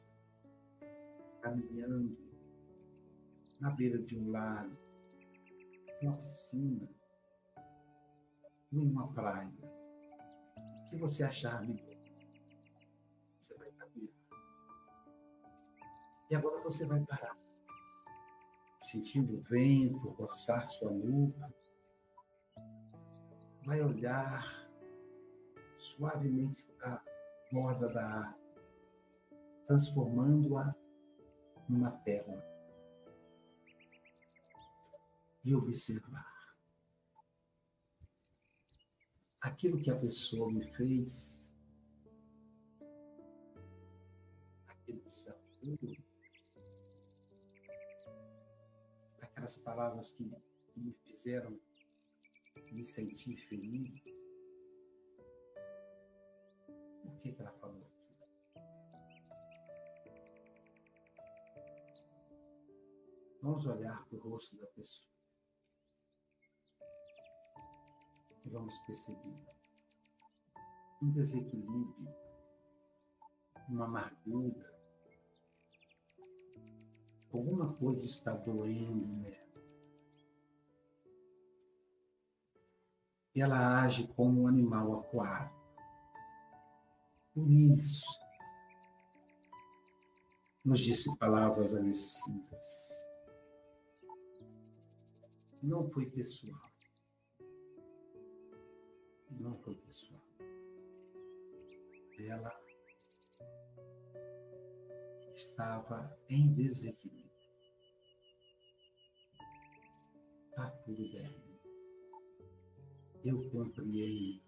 caminhando 1.42 2.16
na 3.60 3.72
beira 3.72 3.98
de 3.98 4.16
um 4.16 4.30
lago, 4.30 4.78
de 6.00 6.08
uma 6.08 6.18
piscina, 6.18 6.88
em 8.72 8.78
uma 8.78 9.12
praia. 9.12 9.77
Que 10.90 10.96
você 10.96 11.24
achar 11.24 11.62
melhor? 11.62 11.98
Você 13.40 13.54
vai 13.56 13.70
caminhar. 13.72 14.14
E 16.30 16.36
agora 16.36 16.62
você 16.62 16.86
vai 16.86 17.00
parar, 17.06 17.38
sentindo 18.80 19.38
o 19.38 19.42
vento 19.42 20.10
roçar 20.12 20.66
sua 20.66 20.92
nuca, 20.92 21.54
vai 23.66 23.82
olhar 23.82 24.70
suavemente 25.76 26.66
a 26.82 27.02
borda 27.52 27.90
da 27.90 28.06
árvore, 28.06 28.42
transformando-a 29.66 30.74
numa 31.68 31.92
tela. 31.92 32.42
E 35.44 35.54
observar 35.54 36.37
aquilo 39.48 39.80
que 39.80 39.90
a 39.90 39.96
pessoa 39.96 40.52
me 40.52 40.62
fez, 40.62 41.50
aquele 44.68 45.00
desafio, 45.00 46.04
aquelas 49.22 49.58
palavras 49.60 50.12
que, 50.12 50.30
que 50.74 50.80
me 50.80 50.94
fizeram 50.94 51.58
me 52.72 52.84
sentir 52.84 53.38
ferido. 53.48 53.96
O 57.06 57.18
que, 57.22 57.32
que 57.32 57.42
ela 57.42 57.54
falou 57.54 57.82
aqui? 57.82 57.98
Vamos 63.42 63.66
olhar 63.66 64.06
para 64.08 64.18
o 64.18 64.22
rosto 64.22 64.58
da 64.58 64.68
pessoa. 64.68 65.17
E 68.48 68.50
vamos 68.50 68.80
perceber 68.80 69.36
um 71.02 71.12
desequilíbrio, 71.12 72.16
uma 73.68 73.84
amargura. 73.84 74.74
Alguma 77.30 77.74
coisa 77.74 78.06
está 78.06 78.32
doendo 78.32 79.06
nela. 79.06 79.48
Ela 83.36 83.84
age 83.84 84.08
como 84.08 84.44
um 84.44 84.48
animal 84.48 85.02
aquático 85.02 85.58
por 87.38 87.52
isso, 87.52 88.08
nos 90.66 90.80
disse 90.80 91.16
palavras 91.20 91.72
agressivas. 91.76 93.06
Não 95.62 95.88
foi 95.92 96.10
pessoal. 96.10 96.60
Não 99.40 99.58
foi 99.60 99.76
pessoal. 99.76 100.22
Ela 102.20 102.52
estava 105.34 106.18
em 106.30 106.54
desequilíbrio. 106.54 107.32
Está 110.50 110.70
tudo 110.84 111.12
bem. 111.12 111.32
Eu 113.24 113.50
compreendo 113.52 114.48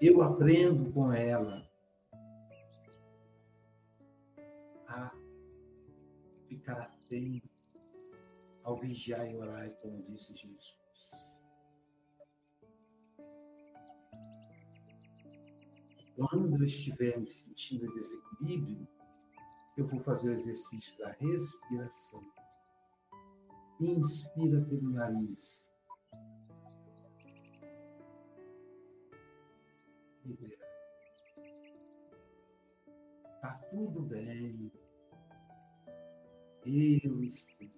eu 0.00 0.22
aprendo 0.22 0.90
com 0.92 1.12
ela 1.12 1.70
a 4.88 5.14
ficar 6.48 6.80
atento 6.80 7.50
ao 8.62 8.78
vigiar 8.78 9.30
e 9.30 9.36
orar, 9.36 9.70
como 9.82 10.02
disse 10.04 10.34
Jesus. 10.34 11.29
Quando 16.28 16.54
eu 16.54 16.64
estiver 16.66 17.18
me 17.18 17.30
sentindo 17.30 17.86
em 17.86 17.94
desequilíbrio, 17.94 18.86
eu 19.74 19.86
vou 19.86 19.98
fazer 20.00 20.28
o 20.28 20.34
exercício 20.34 20.98
da 20.98 21.12
respiração. 21.12 22.22
Inspira 23.80 24.60
pelo 24.66 24.90
nariz 24.90 25.66
libera. 30.26 30.68
Está 33.36 33.54
tudo 33.70 34.02
bem. 34.02 34.70
Eu 36.66 37.24
estou 37.24 37.56
bem. 37.58 37.72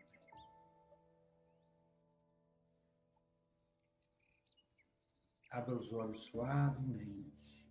Abra 5.53 5.77
os 5.77 5.93
olhos 5.93 6.25
suavemente. 6.25 7.62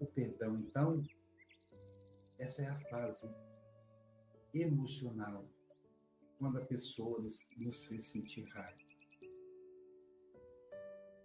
O 0.00 0.06
perdão, 0.06 0.58
então, 0.58 1.02
essa 2.38 2.62
é 2.62 2.66
a 2.68 2.76
fase 2.76 3.28
emocional, 4.54 5.44
quando 6.38 6.56
a 6.56 6.64
pessoa 6.64 7.20
nos, 7.20 7.38
nos 7.58 7.84
fez 7.84 8.06
sentir 8.06 8.44
raiva. 8.48 8.80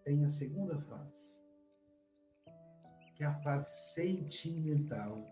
Tem 0.03 0.23
a 0.25 0.27
segunda 0.27 0.77
fase, 0.81 1.39
que 3.15 3.23
é 3.23 3.27
a 3.27 3.41
fase 3.41 3.93
sentimental, 3.93 5.25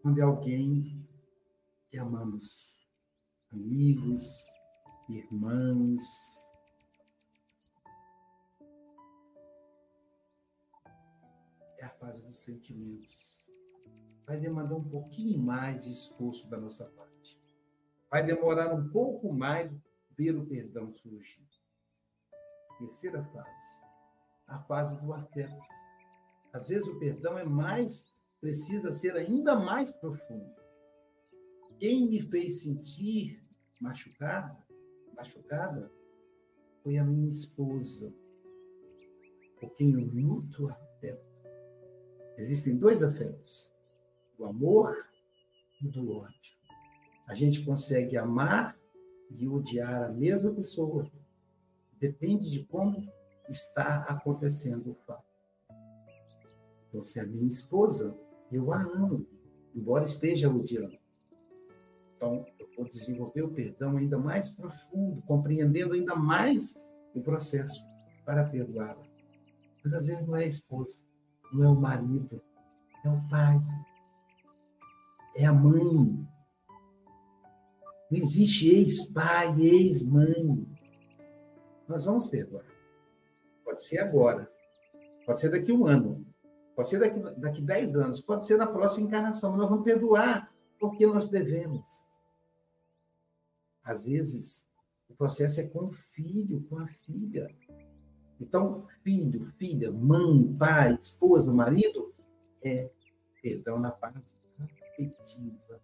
quando 0.00 0.20
é 0.20 0.22
alguém 0.22 1.04
que 1.90 1.98
amamos, 1.98 2.80
amigos, 3.50 4.46
irmãos, 5.08 6.04
é 11.84 11.86
a 11.86 11.90
fase 11.90 12.24
dos 12.24 12.38
sentimentos. 12.38 13.46
Vai 14.26 14.38
demandar 14.38 14.74
um 14.74 14.88
pouquinho 14.88 15.38
mais 15.38 15.84
de 15.84 15.92
esforço 15.92 16.48
da 16.48 16.58
nossa 16.58 16.86
parte. 16.86 17.38
Vai 18.10 18.24
demorar 18.24 18.72
um 18.74 18.88
pouco 18.88 19.30
mais 19.32 19.70
ver 20.16 20.34
o 20.34 20.46
perdão 20.46 20.94
surgir. 20.94 21.46
Terceira 22.78 23.22
fase, 23.24 23.82
a 24.46 24.58
fase 24.60 25.00
do 25.00 25.12
afeto. 25.12 25.62
Às 26.52 26.68
vezes 26.68 26.88
o 26.88 26.98
perdão 26.98 27.38
é 27.38 27.44
mais, 27.44 28.14
precisa 28.40 28.92
ser 28.92 29.14
ainda 29.16 29.54
mais 29.54 29.92
profundo. 29.92 30.54
Quem 31.78 32.08
me 32.08 32.22
fez 32.22 32.62
sentir 32.62 33.44
machucada, 33.78 34.56
machucada, 35.14 35.92
foi 36.82 36.96
a 36.96 37.04
minha 37.04 37.28
esposa, 37.28 38.14
por 39.60 39.74
quem 39.74 39.92
eu 39.92 40.00
afeto. 40.00 40.83
Existem 42.36 42.76
dois 42.76 43.02
afetos, 43.02 43.72
o 44.38 44.44
amor 44.44 45.06
e 45.80 45.88
do 45.88 46.10
ódio. 46.12 46.54
A 47.26 47.34
gente 47.34 47.64
consegue 47.64 48.16
amar 48.16 48.76
e 49.30 49.48
odiar 49.48 50.04
a 50.04 50.12
mesma 50.12 50.52
pessoa. 50.52 51.10
Depende 51.98 52.50
de 52.50 52.64
como 52.64 53.06
está 53.48 54.02
acontecendo 54.02 54.90
o 54.90 54.94
fato. 55.06 55.24
Então, 56.88 57.04
se 57.04 57.18
a 57.18 57.26
minha 57.26 57.48
esposa, 57.48 58.16
eu 58.50 58.72
a 58.72 58.82
amo, 58.82 59.26
embora 59.74 60.04
esteja 60.04 60.48
odiando. 60.48 60.98
Então, 62.16 62.46
eu 62.58 62.68
vou 62.76 62.88
desenvolver 62.88 63.42
o 63.42 63.50
perdão 63.50 63.96
ainda 63.96 64.18
mais 64.18 64.50
profundo, 64.50 65.22
compreendendo 65.22 65.94
ainda 65.94 66.14
mais 66.14 66.74
o 67.14 67.20
processo 67.20 67.84
para 68.24 68.48
perdoá-la. 68.48 69.02
Mas 69.82 69.92
às 69.92 70.06
vezes 70.06 70.26
não 70.26 70.36
é 70.36 70.44
a 70.44 70.48
esposa, 70.48 71.02
não 71.54 71.64
é 71.64 71.68
o 71.68 71.80
marido, 71.80 72.42
é 73.04 73.08
o 73.08 73.28
pai, 73.28 73.60
é 75.36 75.46
a 75.46 75.52
mãe. 75.52 76.26
Não 78.10 78.18
existe 78.18 78.68
ex-pai, 78.70 79.60
ex-mãe. 79.60 80.66
Nós 81.88 82.04
vamos 82.04 82.26
perdoar. 82.26 82.64
Pode 83.64 83.82
ser 83.84 83.98
agora, 83.98 84.50
pode 85.24 85.40
ser 85.40 85.50
daqui 85.50 85.72
um 85.72 85.86
ano, 85.86 86.26
pode 86.74 86.88
ser 86.88 86.98
daqui, 86.98 87.20
daqui 87.40 87.62
dez 87.62 87.94
anos, 87.94 88.20
pode 88.20 88.46
ser 88.46 88.56
na 88.56 88.66
próxima 88.66 89.06
encarnação, 89.06 89.50
mas 89.50 89.60
nós 89.60 89.70
vamos 89.70 89.84
perdoar 89.84 90.52
porque 90.78 91.06
nós 91.06 91.28
devemos. 91.28 92.04
Às 93.82 94.06
vezes, 94.06 94.68
o 95.08 95.14
processo 95.14 95.60
é 95.60 95.68
com 95.68 95.86
o 95.86 95.90
filho, 95.90 96.62
com 96.68 96.78
a 96.78 96.86
filha. 96.86 97.54
Então, 98.44 98.86
filho, 99.02 99.50
filha, 99.58 99.90
mãe, 99.90 100.54
pai, 100.58 100.98
esposa, 101.00 101.50
marido, 101.50 102.14
é 102.62 102.90
perdão 103.42 103.78
na 103.78 103.90
parte 103.90 104.36
afetiva. 104.58 105.80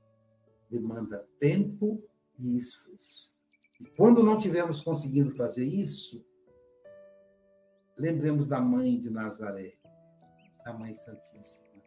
Demanda 0.68 1.27
tempo 1.38 2.05
e 2.38 2.57
esforço. 2.57 3.33
E 3.81 3.87
quando 3.96 4.23
não 4.23 4.37
tivermos 4.37 4.83
conseguido 4.83 5.35
fazer 5.35 5.64
isso, 5.64 6.23
lembremos 7.96 8.46
da 8.46 8.61
mãe 8.61 9.01
de 9.01 9.09
Nazaré, 9.09 9.79
a 10.64 10.73
Mãe 10.73 10.94
Santíssima, 10.94 11.83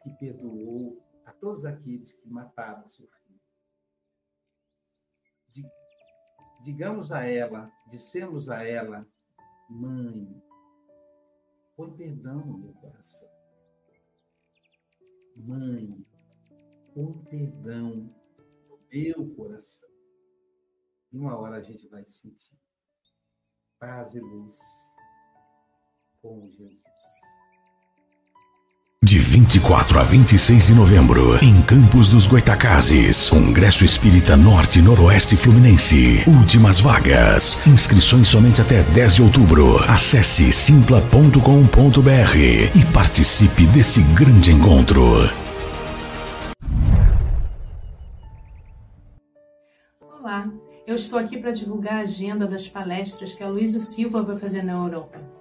que 0.00 0.10
perdoou 0.10 1.04
a 1.26 1.32
todos 1.32 1.64
aqueles 1.64 2.12
que 2.12 2.28
mataram 2.28 2.88
seu 2.88 3.08
filho. 3.08 3.24
digamos 6.62 7.12
a 7.12 7.26
ela, 7.26 7.70
dissemos 7.86 8.48
a 8.48 8.64
ela, 8.64 9.06
mãe, 9.68 10.42
põe 11.76 11.96
perdão 11.96 12.44
no 12.46 12.58
meu 12.58 12.72
coração. 12.74 13.28
Mãe, 15.36 16.06
põe 16.94 17.24
perdão 17.24 18.14
no 18.68 18.80
meu 18.90 19.34
coração. 19.34 19.88
E 21.12 21.18
uma 21.18 21.36
hora 21.38 21.58
a 21.58 21.62
gente 21.62 21.86
vai 21.88 22.04
sentir 22.06 22.58
paz 23.78 24.14
e 24.14 24.20
luz 24.20 24.58
com 26.20 26.48
Jesus. 26.48 27.23
De 29.04 29.18
24 29.18 30.00
a 30.00 30.02
26 30.02 30.68
de 30.68 30.74
novembro, 30.74 31.38
em 31.44 31.60
Campos 31.60 32.08
dos 32.08 32.26
Goitacazes, 32.26 33.28
Congresso 33.28 33.84
Espírita 33.84 34.34
Norte 34.34 34.80
Noroeste 34.80 35.36
Fluminense. 35.36 36.24
Últimas 36.26 36.80
vagas. 36.80 37.60
Inscrições 37.66 38.28
somente 38.28 38.62
até 38.62 38.82
10 38.82 39.16
de 39.16 39.22
outubro. 39.22 39.76
Acesse 39.86 40.50
simpla.com.br 40.50 41.38
e 42.74 42.84
participe 42.94 43.66
desse 43.66 44.00
grande 44.14 44.52
encontro. 44.52 45.28
Olá, 50.00 50.48
eu 50.86 50.94
estou 50.94 51.18
aqui 51.18 51.36
para 51.36 51.52
divulgar 51.52 51.96
a 51.96 52.04
agenda 52.04 52.46
das 52.46 52.70
palestras 52.70 53.34
que 53.34 53.44
a 53.44 53.48
Luísa 53.48 53.80
Silva 53.80 54.22
vai 54.22 54.38
fazer 54.38 54.62
na 54.62 54.72
Europa. 54.72 55.33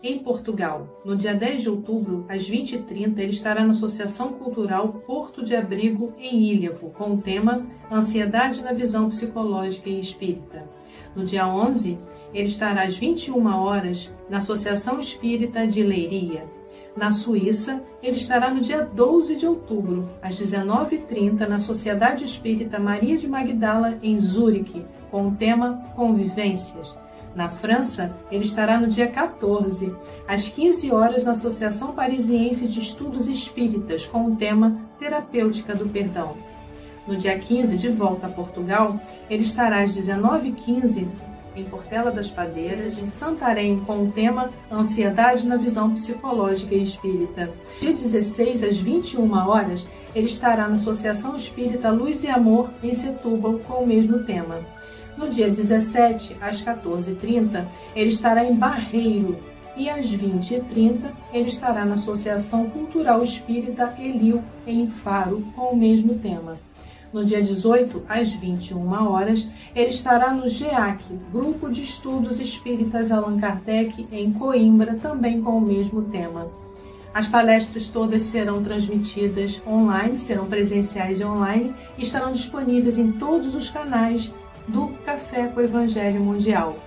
Em 0.00 0.16
Portugal, 0.20 0.86
no 1.04 1.16
dia 1.16 1.34
10 1.34 1.62
de 1.62 1.68
outubro, 1.68 2.24
às 2.28 2.48
20h30, 2.48 3.18
ele 3.18 3.32
estará 3.32 3.64
na 3.64 3.72
Associação 3.72 4.28
Cultural 4.32 5.02
Porto 5.04 5.44
de 5.44 5.56
Abrigo, 5.56 6.12
em 6.16 6.44
Ilhavo, 6.44 6.90
com 6.90 7.14
o 7.14 7.18
tema 7.18 7.66
Ansiedade 7.90 8.62
na 8.62 8.72
Visão 8.72 9.08
Psicológica 9.08 9.90
e 9.90 9.98
Espírita. 9.98 10.68
No 11.16 11.24
dia 11.24 11.48
11, 11.48 11.98
ele 12.32 12.46
estará 12.46 12.84
às 12.84 12.96
21 12.96 13.44
horas 13.56 14.14
na 14.30 14.38
Associação 14.38 15.00
Espírita 15.00 15.66
de 15.66 15.82
Leiria. 15.82 16.44
Na 16.96 17.10
Suíça, 17.10 17.82
ele 18.00 18.16
estará 18.16 18.52
no 18.52 18.60
dia 18.60 18.84
12 18.84 19.34
de 19.34 19.46
outubro, 19.46 20.08
às 20.22 20.40
19h30, 20.40 21.48
na 21.48 21.58
Sociedade 21.58 22.22
Espírita 22.22 22.78
Maria 22.78 23.18
de 23.18 23.26
Magdala, 23.26 23.98
em 24.00 24.16
Zurique, 24.16 24.86
com 25.10 25.26
o 25.26 25.34
tema 25.34 25.90
Convivências. 25.96 26.94
Na 27.34 27.48
França, 27.48 28.12
ele 28.30 28.44
estará 28.44 28.78
no 28.78 28.88
dia 28.88 29.06
14, 29.08 29.94
às 30.26 30.48
15 30.48 30.90
horas, 30.90 31.24
na 31.24 31.32
Associação 31.32 31.92
Parisiense 31.92 32.66
de 32.66 32.80
Estudos 32.80 33.28
Espíritas, 33.28 34.06
com 34.06 34.26
o 34.26 34.36
tema 34.36 34.80
Terapêutica 34.98 35.74
do 35.74 35.88
Perdão. 35.88 36.36
No 37.06 37.16
dia 37.16 37.38
15, 37.38 37.76
de 37.76 37.88
volta 37.88 38.26
a 38.26 38.30
Portugal, 38.30 39.00
ele 39.30 39.42
estará 39.42 39.80
às 39.82 39.96
19h15 39.96 41.08
em 41.56 41.64
Portela 41.64 42.10
das 42.10 42.30
Padeiras, 42.30 42.98
em 42.98 43.08
Santarém, 43.08 43.80
com 43.80 44.04
o 44.04 44.12
tema 44.12 44.50
Ansiedade 44.70 45.46
na 45.46 45.56
Visão 45.56 45.90
Psicológica 45.90 46.74
e 46.74 46.82
Espírita. 46.82 47.50
Dia 47.80 47.90
16, 47.90 48.62
às 48.62 48.76
21 48.76 49.32
horas, 49.48 49.86
ele 50.14 50.26
estará 50.26 50.68
na 50.68 50.76
Associação 50.76 51.34
Espírita 51.34 51.90
Luz 51.90 52.22
e 52.22 52.28
Amor, 52.28 52.70
em 52.82 52.92
Setúbal, 52.92 53.58
com 53.60 53.82
o 53.82 53.86
mesmo 53.86 54.24
tema. 54.24 54.60
No 55.18 55.28
dia 55.28 55.50
17, 55.50 56.36
às 56.40 56.62
14h30, 56.62 57.66
ele 57.96 58.08
estará 58.08 58.44
em 58.44 58.54
Barreiro 58.54 59.36
e 59.76 59.90
às 59.90 60.06
20h30 60.06 61.10
ele 61.32 61.48
estará 61.48 61.84
na 61.84 61.94
Associação 61.94 62.70
Cultural 62.70 63.24
Espírita 63.24 63.92
Elil, 63.98 64.40
em 64.64 64.86
Faro, 64.86 65.44
com 65.56 65.72
o 65.72 65.76
mesmo 65.76 66.14
tema. 66.20 66.56
No 67.12 67.24
dia 67.24 67.42
18, 67.42 68.04
às 68.08 68.30
21 68.32 69.10
horas, 69.10 69.48
ele 69.74 69.90
estará 69.90 70.32
no 70.32 70.48
GEAC, 70.48 71.02
Grupo 71.32 71.68
de 71.68 71.82
Estudos 71.82 72.38
Espíritas 72.38 73.10
Allan 73.10 73.40
Kardec, 73.40 74.06
em 74.12 74.32
Coimbra, 74.32 74.94
também 75.02 75.42
com 75.42 75.58
o 75.58 75.60
mesmo 75.60 76.02
tema. 76.02 76.48
As 77.12 77.26
palestras 77.26 77.88
todas 77.88 78.22
serão 78.22 78.62
transmitidas 78.62 79.60
online, 79.66 80.20
serão 80.20 80.46
presenciais 80.46 81.18
e 81.18 81.24
online, 81.24 81.74
e 81.96 82.02
estarão 82.02 82.30
disponíveis 82.30 82.98
em 82.98 83.10
todos 83.10 83.56
os 83.56 83.68
canais 83.68 84.30
do 84.68 84.88
Café 85.04 85.48
com 85.48 85.60
o 85.60 85.64
Evangelho 85.64 86.20
Mundial. 86.20 86.78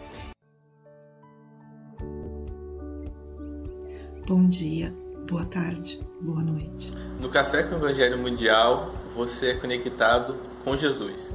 Bom 4.28 4.48
dia, 4.48 4.96
boa 5.28 5.46
tarde, 5.46 6.00
boa 6.22 6.44
noite. 6.44 6.94
No 7.20 7.30
Café 7.30 7.63
com 7.63 7.76
o 7.76 7.78
Evangelho 7.80 8.20
Mundial, 8.20 8.94
você 9.15 9.48
é 9.48 9.56
conectado 9.56 10.38
com 10.63 10.78
Jesus. 10.78 11.34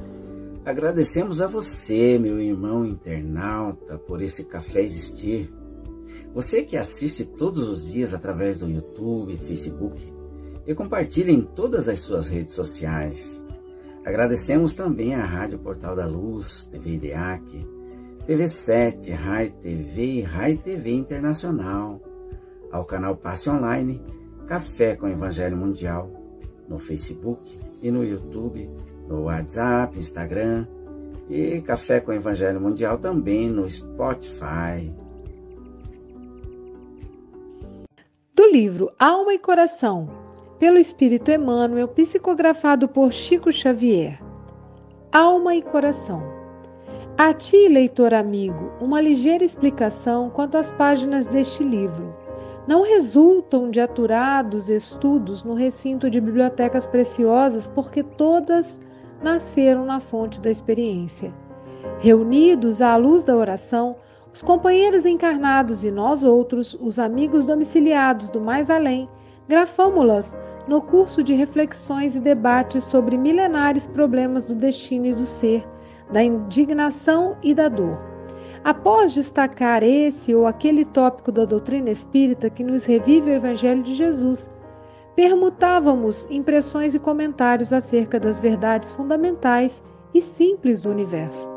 Agradecemos 0.65 1.41
a 1.41 1.47
você, 1.47 2.17
meu 2.17 2.39
irmão 2.39 2.85
internauta, 2.85 3.97
por 3.97 4.21
esse 4.21 4.45
café 4.45 4.81
existir. 4.81 5.53
Você 6.33 6.63
que 6.63 6.77
assiste 6.77 7.25
todos 7.25 7.67
os 7.67 7.91
dias 7.91 8.13
através 8.13 8.59
do 8.59 8.69
YouTube, 8.69 9.37
Facebook 9.37 10.01
e 10.65 10.73
compartilha 10.73 11.31
em 11.31 11.41
todas 11.41 11.87
as 11.87 11.99
suas 11.99 12.27
redes 12.27 12.53
sociais. 12.53 13.45
Agradecemos 14.07 14.73
também 14.73 15.13
à 15.15 15.25
Rádio 15.25 15.59
Portal 15.59 15.93
da 15.93 16.05
Luz, 16.05 16.63
TV 16.63 16.93
IDEAC, 16.93 17.67
TV7, 18.25 19.13
Rai 19.13 19.49
TV 19.49 20.01
e 20.01 20.21
Rai 20.21 20.55
TV 20.55 20.91
Internacional, 20.91 22.01
ao 22.71 22.85
canal 22.85 23.17
Passe 23.17 23.49
Online, 23.49 24.01
Café 24.47 24.95
com 24.95 25.09
Evangelho 25.09 25.57
Mundial, 25.57 26.09
no 26.69 26.79
Facebook 26.79 27.59
e 27.83 27.91
no 27.91 28.01
YouTube, 28.01 28.69
no 29.09 29.23
WhatsApp, 29.23 29.99
Instagram 29.99 30.65
e 31.29 31.59
Café 31.59 31.99
com 31.99 32.13
Evangelho 32.13 32.61
Mundial 32.61 32.99
também 32.99 33.49
no 33.49 33.69
Spotify. 33.69 34.89
Do 38.33 38.49
livro 38.53 38.89
Alma 38.97 39.33
e 39.33 39.37
Coração, 39.39 40.26
pelo 40.59 40.77
Espírito 40.77 41.29
Emmanuel, 41.31 41.87
psicografado 41.87 42.87
por 42.87 43.13
Chico 43.13 43.51
Xavier. 43.51 44.19
Alma 45.11 45.55
e 45.55 45.61
coração. 45.61 46.21
A 47.17 47.33
ti, 47.33 47.67
leitor 47.67 48.13
amigo, 48.13 48.71
uma 48.81 48.99
ligeira 48.99 49.43
explicação 49.43 50.29
quanto 50.29 50.57
às 50.57 50.71
páginas 50.71 51.27
deste 51.27 51.63
livro. 51.63 52.09
Não 52.67 52.81
resultam 52.81 53.69
de 53.69 53.79
aturados 53.79 54.69
estudos 54.69 55.43
no 55.43 55.53
recinto 55.53 56.09
de 56.09 56.19
bibliotecas 56.19 56.85
preciosas, 56.85 57.67
porque 57.67 58.03
todas 58.03 58.79
nasceram 59.23 59.85
na 59.85 59.99
fonte 59.99 60.41
da 60.41 60.51
experiência. 60.51 61.33
Reunidos 61.99 62.81
à 62.81 62.95
luz 62.95 63.23
da 63.23 63.35
oração, 63.35 63.95
os 64.33 64.41
companheiros 64.41 65.05
encarnados 65.05 65.83
e 65.83 65.89
nós 65.89 66.23
outros, 66.23 66.77
os 66.79 66.99
amigos 66.99 67.47
domiciliados 67.47 68.29
do 68.29 68.41
mais 68.41 68.69
além, 68.69 69.09
grafamo-las 69.47 70.37
no 70.67 70.81
curso 70.81 71.23
de 71.23 71.33
reflexões 71.33 72.15
e 72.15 72.19
debates 72.19 72.83
sobre 72.83 73.17
milenares 73.17 73.87
problemas 73.87 74.45
do 74.45 74.53
destino 74.53 75.05
e 75.05 75.13
do 75.13 75.25
ser, 75.25 75.65
da 76.11 76.21
indignação 76.21 77.35
e 77.41 77.53
da 77.53 77.69
dor. 77.69 77.97
Após 78.63 79.13
destacar 79.13 79.81
esse 79.83 80.35
ou 80.35 80.45
aquele 80.45 80.83
tópico 80.83 81.31
da 81.31 81.45
doutrina 81.45 81.89
espírita 81.89 82.49
que 82.49 82.63
nos 82.63 82.85
revive 82.85 83.31
o 83.31 83.33
Evangelho 83.33 83.81
de 83.81 83.93
Jesus, 83.93 84.49
permutávamos 85.15 86.27
impressões 86.29 86.93
e 86.93 86.99
comentários 86.99 87.71
acerca 87.71 88.19
das 88.19 88.41
verdades 88.41 88.91
fundamentais 88.91 89.81
e 90.13 90.21
simples 90.21 90.81
do 90.81 90.89
universo. 90.89 91.47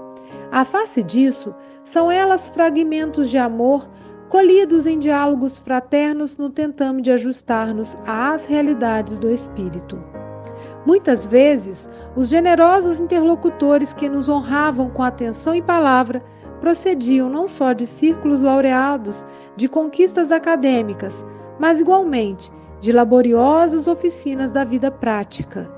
A 0.53 0.65
face 0.65 1.03
disso, 1.03 1.55
são 1.85 2.11
elas 2.11 2.49
fragmentos 2.49 3.29
de 3.29 3.39
amor 3.39 3.89
colhidos 4.31 4.87
em 4.87 4.97
diálogos 4.97 5.59
fraternos 5.59 6.39
no 6.39 6.49
tentame 6.49 7.03
de 7.03 7.11
ajustar-nos 7.11 7.97
às 8.07 8.47
realidades 8.47 9.19
do 9.19 9.29
espírito. 9.29 10.01
Muitas 10.87 11.27
vezes, 11.27 11.91
os 12.17 12.29
generosos 12.29 13.01
interlocutores 13.01 13.93
que 13.93 14.09
nos 14.09 14.29
honravam 14.29 14.89
com 14.89 15.03
atenção 15.03 15.53
e 15.53 15.61
palavra 15.61 16.23
procediam 16.61 17.29
não 17.29 17.49
só 17.49 17.73
de 17.73 17.85
círculos 17.87 18.41
laureados 18.41 19.27
de 19.57 19.69
conquistas 19.69 20.31
acadêmicas, 20.31 21.27
mas 21.59 21.81
igualmente 21.81 22.53
de 22.81 22.93
laboriosas 22.93 23.89
oficinas 23.89 24.53
da 24.53 24.63
vida 24.63 24.93
prática, 24.93 25.69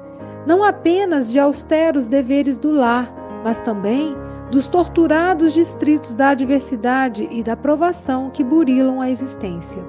não 0.47 0.63
apenas 0.63 1.33
de 1.33 1.39
austeros 1.39 2.07
deveres 2.07 2.59
do 2.59 2.71
lar, 2.71 3.13
mas 3.43 3.61
também 3.61 4.15
dos 4.53 4.69
torturados 4.69 5.55
distritos 5.55 6.15
da 6.15 6.29
adversidade 6.29 7.27
e 7.31 7.43
da 7.43 7.57
provação 7.57 8.29
que 8.29 8.45
burilam 8.45 9.01
a 9.01 9.09
existência. 9.09 9.83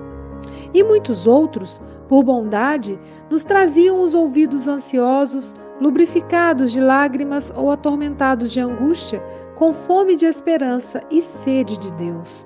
E 0.73 0.81
muitos 0.81 1.27
outros, 1.27 1.81
por 2.07 2.23
bondade, 2.23 2.97
nos 3.29 3.43
traziam 3.43 3.99
os 3.99 4.13
ouvidos 4.13 4.65
ansiosos, 4.65 5.53
lubrificados 5.81 6.71
de 6.71 6.79
lágrimas 6.79 7.51
ou 7.53 7.69
atormentados 7.71 8.53
de 8.53 8.61
angústia, 8.61 9.21
com 9.53 9.73
fome 9.73 10.15
de 10.15 10.25
esperança 10.25 11.03
e 11.11 11.21
sede 11.21 11.77
de 11.77 11.91
Deus. 11.91 12.45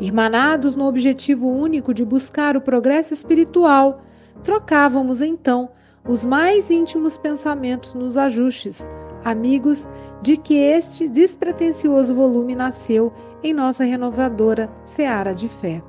Irmanados 0.00 0.76
no 0.76 0.86
objetivo 0.86 1.48
único 1.48 1.92
de 1.92 2.04
buscar 2.04 2.56
o 2.56 2.60
progresso 2.60 3.12
espiritual, 3.12 4.02
trocávamos 4.44 5.20
então 5.20 5.68
os 6.08 6.24
mais 6.24 6.70
íntimos 6.70 7.16
pensamentos 7.16 7.92
nos 7.92 8.16
ajustes, 8.16 8.88
amigos 9.24 9.88
de 10.22 10.36
que 10.36 10.56
este 10.56 11.08
despretensioso 11.08 12.14
volume 12.14 12.54
nasceu 12.54 13.12
em 13.42 13.52
nossa 13.52 13.84
renovadora 13.84 14.70
seara 14.84 15.34
de 15.34 15.48
fé. 15.48 15.82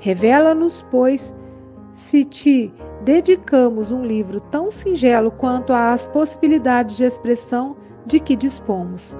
Revela-nos, 0.00 0.82
pois, 0.90 1.34
se 1.92 2.24
te 2.24 2.72
dedicamos 3.04 3.90
um 3.90 4.04
livro 4.04 4.40
tão 4.40 4.70
singelo 4.70 5.30
quanto 5.30 5.72
às 5.72 6.06
possibilidades 6.06 6.96
de 6.96 7.04
expressão 7.04 7.76
de 8.06 8.20
que 8.20 8.36
dispomos. 8.36 9.16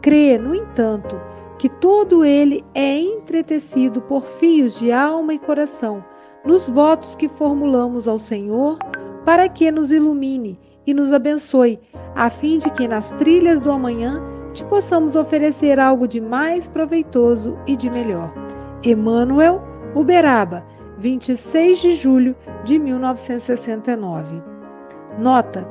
Crê, 0.00 0.38
no 0.38 0.54
entanto, 0.54 1.20
que 1.58 1.68
todo 1.68 2.24
ele 2.24 2.64
é 2.74 2.98
entretecido 2.98 4.00
por 4.00 4.22
fios 4.24 4.78
de 4.78 4.90
alma 4.90 5.34
e 5.34 5.38
coração, 5.38 6.04
nos 6.44 6.68
votos 6.68 7.14
que 7.14 7.28
formulamos 7.28 8.08
ao 8.08 8.18
Senhor, 8.18 8.78
para 9.24 9.48
que 9.48 9.70
nos 9.70 9.92
ilumine 9.92 10.58
e 10.86 10.92
nos 10.92 11.12
abençoe, 11.12 11.78
a 12.14 12.28
fim 12.30 12.58
de 12.58 12.70
que 12.70 12.88
nas 12.88 13.12
trilhas 13.12 13.62
do 13.62 13.70
amanhã 13.70 14.20
te 14.52 14.64
possamos 14.64 15.16
oferecer 15.16 15.80
algo 15.80 16.06
de 16.06 16.20
mais 16.20 16.68
proveitoso 16.68 17.56
e 17.66 17.74
de 17.74 17.88
melhor. 17.88 18.32
Emmanuel, 18.82 19.62
Uberaba, 19.94 20.64
26 20.98 21.78
de 21.80 21.94
julho 21.94 22.36
de 22.64 22.78
1969. 22.78 24.42
Nota: 25.18 25.66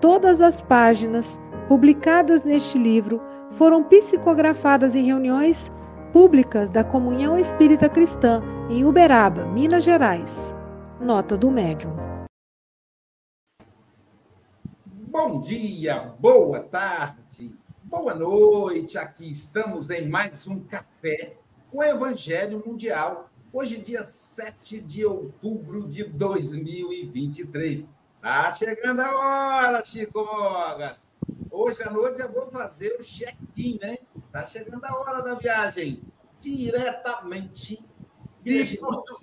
todas 0.00 0.40
as 0.40 0.60
páginas 0.60 1.40
publicadas 1.68 2.44
neste 2.44 2.78
livro 2.78 3.20
foram 3.52 3.82
psicografadas 3.84 4.94
em 4.94 5.04
reuniões 5.04 5.70
públicas 6.12 6.70
da 6.70 6.84
Comunhão 6.84 7.38
Espírita 7.38 7.88
Cristã 7.88 8.42
em 8.68 8.84
Uberaba, 8.84 9.46
Minas 9.46 9.84
Gerais. 9.84 10.54
Nota 11.00 11.36
do 11.36 11.50
médium. 11.50 12.11
Bom 15.12 15.42
dia, 15.42 16.10
boa 16.18 16.60
tarde, 16.60 17.54
boa 17.84 18.14
noite. 18.14 18.96
Aqui 18.96 19.28
estamos 19.28 19.90
em 19.90 20.08
mais 20.08 20.48
um 20.48 20.64
café 20.64 21.36
com 21.70 21.80
o 21.80 21.84
Evangelho 21.84 22.62
Mundial. 22.64 23.28
Hoje, 23.52 23.76
dia 23.76 24.02
7 24.02 24.80
de 24.80 25.04
outubro 25.04 25.86
de 25.86 26.04
2023. 26.04 27.86
Tá 28.22 28.54
chegando 28.54 29.00
a 29.00 29.18
hora, 29.18 29.84
Chico 29.84 30.24
Mogas. 30.24 31.10
Hoje 31.50 31.82
à 31.82 31.90
noite 31.90 32.18
eu 32.22 32.32
vou 32.32 32.50
fazer 32.50 32.96
o 32.98 33.04
check-in, 33.04 33.78
né? 33.82 33.98
Tá 34.32 34.42
chegando 34.44 34.82
a 34.82 34.98
hora 34.98 35.20
da 35.20 35.34
viagem. 35.34 36.02
Diretamente 36.40 37.84
de, 38.42 38.80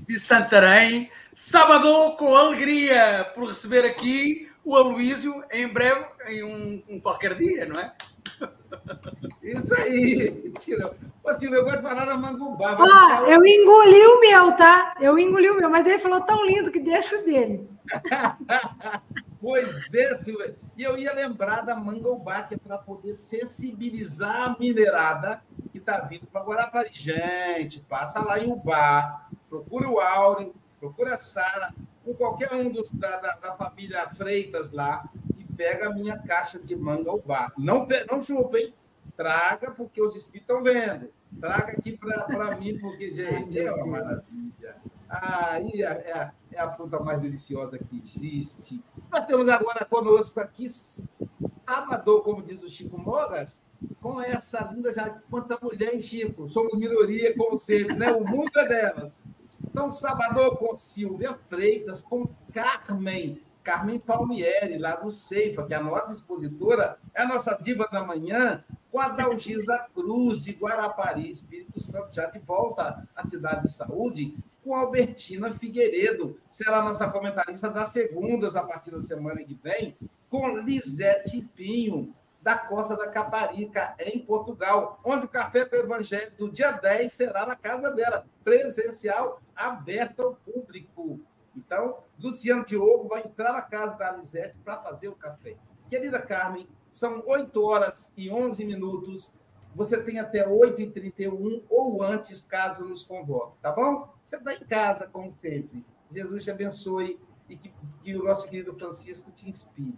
de 0.08 0.19
Santarém. 0.19 1.10
Sábado, 1.34 2.15
com 2.15 2.36
alegria, 2.36 3.32
por 3.34 3.47
receber 3.47 3.86
aqui 3.86 4.48
o 4.63 4.76
Aloísio 4.76 5.43
em 5.52 5.67
breve, 5.67 6.06
em 6.28 6.43
um, 6.43 6.84
um 6.89 7.00
qualquer 7.00 7.36
dia, 7.36 7.65
não 7.65 7.80
é? 7.80 7.93
Isso 9.41 9.74
aí, 9.76 10.52
Tira. 10.60 10.95
Ô, 11.24 11.36
Tira, 11.36 11.56
eu 11.56 11.63
gosto 11.63 11.78
de 11.78 11.84
falar 11.84 12.06
na. 12.06 12.13
Ah, 12.13 13.24
eu 13.28 13.45
engoli 13.45 14.06
o 14.06 14.19
meu, 14.19 14.52
tá? 14.56 14.95
Eu 15.00 15.17
engoli 15.17 15.50
o 15.50 15.58
meu, 15.58 15.69
mas 15.69 15.88
ele 15.88 16.00
falou 16.00 16.22
tão 16.22 16.45
lindo 16.45 16.72
que 16.72 16.80
deixa 16.80 17.17
o 17.17 17.24
dele. 17.24 17.69
pois 19.41 19.93
é, 19.93 20.17
Silvia. 20.17 20.56
E 20.78 20.84
eu 20.84 20.98
ia 20.98 21.13
lembrar 21.13 21.62
da 21.62 21.76
Mangobá, 21.76 22.43
que 22.43 22.56
é 22.56 22.58
para 22.58 22.78
poder 22.78 23.15
sensibilizar 23.15 24.43
a 24.43 24.56
minerada 24.60 25.41
que 25.72 25.78
está 25.78 26.00
vindo 26.00 26.28
para 26.28 26.41
Guarapari. 26.41 26.89
Gente, 26.93 27.80
passa 27.82 28.24
lá 28.24 28.39
em 28.39 28.52
Ubá, 28.52 29.28
procura 29.50 29.89
o 29.89 30.00
Áureo, 30.00 30.54
procura 30.80 31.15
a 31.15 31.17
Sara, 31.17 31.74
com 32.10 32.15
qualquer 32.15 32.54
um 32.54 32.72
dos, 32.72 32.91
da, 32.91 33.17
da, 33.17 33.36
da, 33.36 33.56
família 33.56 34.10
Freitas 34.10 34.72
lá, 34.72 35.08
e 35.38 35.43
pega 35.54 35.89
a 35.89 35.93
minha 35.93 36.17
caixa 36.17 36.60
de 36.60 36.76
Mangobá. 36.76 37.52
Não, 37.58 37.88
não 38.10 38.22
chupem, 38.22 38.74
traga, 39.15 39.72
porque 39.72 40.02
os 40.02 40.15
espíritos 40.15 40.56
estão 40.56 40.63
vendo. 40.63 41.12
Traga 41.39 41.74
aqui 41.74 41.98
para 41.98 42.56
mim, 42.56 42.80
porque, 42.80 43.13
gente, 43.13 43.60
é 43.60 43.72
uma 43.72 43.86
maravilha. 43.86 44.78
Aí 45.08 45.84
é, 45.84 45.86
é, 45.86 46.32
é, 46.52 46.60
a 46.60 46.72
fruta 46.72 47.00
mais 47.00 47.22
deliciosa 47.22 47.78
que 47.78 48.00
existe. 48.00 48.84
Nós 49.12 49.26
temos 49.26 49.48
agora 49.48 49.86
conosco 49.86 50.39
aqui, 50.39 50.67
sábado, 50.69 52.22
como 52.22 52.41
diz 52.41 52.63
o 52.63 52.67
Chico 52.67 52.98
Mogas, 52.98 53.63
com 54.02 54.19
essa 54.19 54.62
linda 54.74 54.91
já 54.91 55.10
quanta 55.30 55.58
mulher, 55.62 55.93
hein, 55.93 56.02
Chico? 56.02 56.50
Somos 56.50 56.78
minoria, 56.78 57.36
como 57.36 57.58
sempre, 57.58 57.95
né? 57.95 58.12
O 58.12 58.26
mundo 58.26 58.52
é 58.58 58.67
delas. 58.67 59.28
Então, 59.69 59.91
sábado 59.91 60.58
com 60.58 60.73
Silvia 60.73 61.38
Freitas, 61.47 62.01
com 62.01 62.27
Carmen, 62.51 63.41
Carmen 63.63 63.99
Palmieri, 63.99 64.79
lá 64.79 64.95
do 64.95 65.12
Ceifa, 65.12 65.63
que 65.63 65.73
é 65.73 65.77
a 65.77 65.84
nossa 65.84 66.12
expositora, 66.12 66.97
é 67.13 67.21
a 67.21 67.27
nossa 67.27 67.55
diva 67.62 67.88
da 67.91 68.03
manhã, 68.03 68.63
com 68.91 68.99
a 68.99 69.10
Dalgisa 69.10 69.77
Cruz, 69.93 70.43
de 70.43 70.53
Guarapari, 70.53 71.29
Espírito 71.29 71.79
Santo, 71.79 72.15
já 72.15 72.25
de 72.25 72.39
volta 72.39 73.08
à 73.15 73.25
cidade 73.25 73.62
de 73.62 73.71
saúde, 73.71 74.36
com 74.63 74.73
Albertina 74.73 75.53
Figueiredo, 75.53 76.38
será 76.49 76.82
nossa 76.82 77.08
comentarista 77.10 77.69
das 77.69 77.91
segundas 77.91 78.55
a 78.55 78.63
partir 78.63 78.89
da 78.89 78.99
semana 78.99 79.43
que 79.43 79.53
vem, 79.53 79.95
com 80.29 80.58
Lisete 80.58 81.41
Pinho, 81.55 82.13
da 82.41 82.58
Costa 82.58 82.95
da 82.95 83.10
Caparica, 83.10 83.95
em 83.99 84.19
Portugal, 84.19 84.99
onde 85.04 85.25
o 85.25 85.30
Café 85.30 85.65
com 85.65 85.75
o 85.75 85.80
Evangelho 85.80 86.32
do 86.38 86.49
dia 86.49 86.71
10 86.71 87.12
será 87.12 87.45
na 87.45 87.56
casa 87.56 87.91
dela, 87.91 88.25
presencial, 88.43 89.41
aberto 89.56 90.21
ao 90.21 90.36
público. 90.36 91.19
Então, 91.56 91.97
Luciano 92.17 92.63
Diogo 92.63 93.08
vai 93.08 93.21
entrar 93.21 93.52
na 93.52 93.62
casa 93.62 93.97
da 93.97 94.12
Lisete 94.12 94.58
para 94.60 94.82
fazer 94.82 95.10
o 95.10 95.15
café. 95.15 95.58
Querida 95.89 96.21
Carmen, 96.21 96.67
são 96.89 97.23
8 97.25 97.62
horas 97.62 98.13
e 98.15 98.32
11 98.32 98.65
minutos 98.65 99.38
você 99.75 100.02
tem 100.02 100.19
até 100.19 100.47
8h31 100.47 101.63
ou 101.69 102.02
antes, 102.02 102.43
caso 102.43 102.84
nos 102.84 103.04
convoque, 103.04 103.58
tá 103.62 103.71
bom? 103.71 104.12
Você 104.23 104.38
está 104.38 104.54
em 104.54 104.65
casa, 104.65 105.08
como 105.08 105.30
sempre. 105.32 105.86
Jesus 106.12 106.43
te 106.43 106.52
abençoe 106.52 107.19
e 107.47 107.56
que, 107.56 107.71
que 108.02 108.15
o 108.15 108.23
nosso 108.23 108.49
querido 108.49 108.73
Francisco 108.73 109.32
te 109.32 109.47
inspire. 109.47 109.97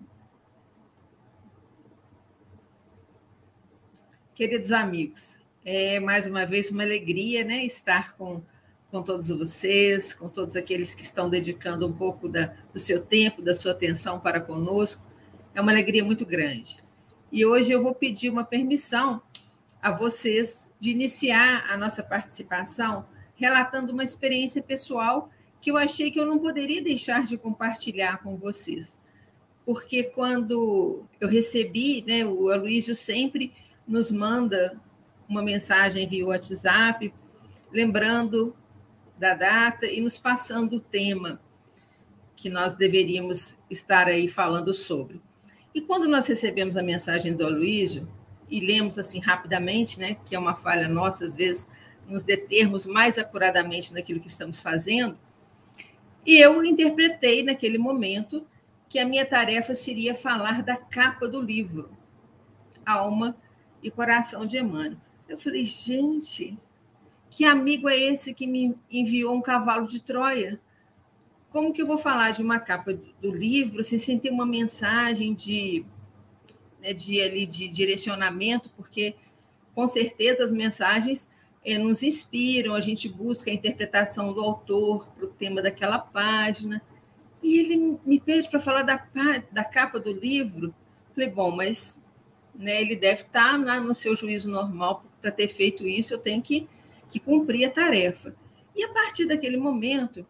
Queridos 4.33 4.71
amigos, 4.71 5.37
é 5.63 5.99
mais 5.99 6.25
uma 6.25 6.45
vez 6.45 6.71
uma 6.71 6.83
alegria 6.83 7.43
né, 7.43 7.65
estar 7.65 8.15
com, 8.15 8.41
com 8.89 9.03
todos 9.03 9.27
vocês, 9.27 10.13
com 10.13 10.29
todos 10.29 10.55
aqueles 10.55 10.95
que 10.95 11.01
estão 11.01 11.29
dedicando 11.29 11.85
um 11.85 11.91
pouco 11.91 12.29
da, 12.29 12.53
do 12.73 12.79
seu 12.79 13.05
tempo, 13.05 13.41
da 13.41 13.53
sua 13.53 13.73
atenção 13.73 14.21
para 14.21 14.39
conosco. 14.39 15.05
É 15.53 15.59
uma 15.59 15.73
alegria 15.73 16.01
muito 16.01 16.25
grande. 16.25 16.77
E 17.29 17.45
hoje 17.45 17.73
eu 17.73 17.83
vou 17.83 17.93
pedir 17.93 18.29
uma 18.29 18.45
permissão 18.45 19.21
a 19.81 19.91
vocês 19.91 20.69
de 20.79 20.91
iniciar 20.91 21.69
a 21.69 21.75
nossa 21.75 22.01
participação 22.01 23.05
relatando 23.35 23.91
uma 23.91 24.03
experiência 24.03 24.63
pessoal 24.63 25.29
que 25.59 25.69
eu 25.69 25.75
achei 25.75 26.09
que 26.09 26.19
eu 26.19 26.25
não 26.25 26.39
poderia 26.39 26.81
deixar 26.81 27.25
de 27.25 27.37
compartilhar 27.37 28.23
com 28.23 28.37
vocês. 28.37 28.97
Porque 29.65 30.03
quando 30.03 31.03
eu 31.19 31.27
recebi, 31.27 32.01
né, 32.07 32.25
o 32.25 32.49
Aloysio 32.49 32.95
sempre 32.95 33.51
nos 33.87 34.11
manda 34.11 34.79
uma 35.27 35.41
mensagem 35.41 36.07
via 36.07 36.25
WhatsApp, 36.25 37.13
lembrando 37.71 38.55
da 39.17 39.33
data 39.33 39.85
e 39.85 40.01
nos 40.01 40.17
passando 40.17 40.77
o 40.77 40.79
tema 40.79 41.39
que 42.35 42.49
nós 42.49 42.75
deveríamos 42.75 43.57
estar 43.69 44.07
aí 44.07 44.27
falando 44.27 44.73
sobre. 44.73 45.21
E 45.73 45.81
quando 45.81 46.07
nós 46.07 46.27
recebemos 46.27 46.75
a 46.75 46.83
mensagem 46.83 47.35
do 47.35 47.45
Aloysio, 47.45 48.07
e 48.49 48.59
lemos 48.59 48.99
assim 48.99 49.19
rapidamente, 49.19 49.97
né, 49.97 50.17
que 50.25 50.35
é 50.35 50.39
uma 50.39 50.53
falha 50.53 50.87
nossa, 50.89 51.23
às 51.23 51.33
vezes, 51.33 51.69
nos 52.05 52.23
determos 52.23 52.85
mais 52.85 53.17
acuradamente 53.17 53.93
naquilo 53.93 54.19
que 54.19 54.27
estamos 54.27 54.61
fazendo, 54.61 55.17
e 56.25 56.37
eu 56.37 56.63
interpretei 56.65 57.41
naquele 57.41 57.77
momento 57.77 58.45
que 58.89 58.99
a 58.99 59.05
minha 59.05 59.25
tarefa 59.25 59.73
seria 59.73 60.13
falar 60.13 60.61
da 60.61 60.75
capa 60.75 61.27
do 61.27 61.41
livro, 61.41 61.89
Alma 62.85 63.37
e 63.81 63.89
Coração 63.89 64.45
de 64.45 64.57
Emmanuel. 64.57 64.97
Eu 65.27 65.37
falei, 65.37 65.65
gente, 65.65 66.57
que 67.29 67.45
amigo 67.45 67.87
é 67.87 67.97
esse 67.97 68.33
que 68.33 68.45
me 68.45 68.75
enviou 68.91 69.33
um 69.33 69.41
cavalo 69.41 69.87
de 69.87 70.01
Troia? 70.01 70.59
Como 71.49 71.71
que 71.71 71.81
eu 71.81 71.87
vou 71.87 71.97
falar 71.97 72.31
de 72.31 72.41
uma 72.41 72.59
capa 72.59 72.93
do 72.93 73.31
livro 73.31 73.79
assim, 73.79 73.97
sem 73.97 74.19
ter 74.19 74.29
uma 74.29 74.45
mensagem 74.45 75.33
de, 75.33 75.85
né, 76.81 76.93
de, 76.93 77.21
ali, 77.21 77.45
de 77.45 77.69
direcionamento? 77.69 78.69
Porque, 78.75 79.15
com 79.73 79.87
certeza, 79.87 80.43
as 80.43 80.51
mensagens 80.51 81.29
é, 81.63 81.77
nos 81.77 82.03
inspiram, 82.03 82.73
a 82.73 82.81
gente 82.81 83.07
busca 83.07 83.49
a 83.49 83.53
interpretação 83.53 84.33
do 84.33 84.41
autor 84.41 85.07
para 85.09 85.25
o 85.25 85.29
tema 85.29 85.61
daquela 85.61 85.99
página. 85.99 86.81
E 87.41 87.59
ele 87.59 87.97
me 88.05 88.19
pede 88.19 88.49
para 88.49 88.59
falar 88.59 88.83
da, 88.83 89.07
da 89.51 89.63
capa 89.63 89.99
do 89.99 90.11
livro. 90.11 90.73
Falei, 91.13 91.29
bom, 91.29 91.55
mas 91.55 92.00
né, 92.55 92.81
ele 92.81 92.95
deve 92.95 93.21
estar 93.23 93.63
tá 93.63 93.79
no 93.79 93.93
seu 93.93 94.15
juízo 94.15 94.49
normal 94.49 95.03
para 95.21 95.31
ter 95.31 95.47
feito 95.47 95.87
isso, 95.87 96.13
eu 96.13 96.17
tenho 96.17 96.41
que, 96.41 96.67
que 97.09 97.19
cumprir 97.19 97.65
a 97.65 97.69
tarefa. 97.69 98.35
E 98.75 98.83
a 98.83 98.89
partir 98.89 99.25
daquele 99.25 99.57
momento, 99.57 100.25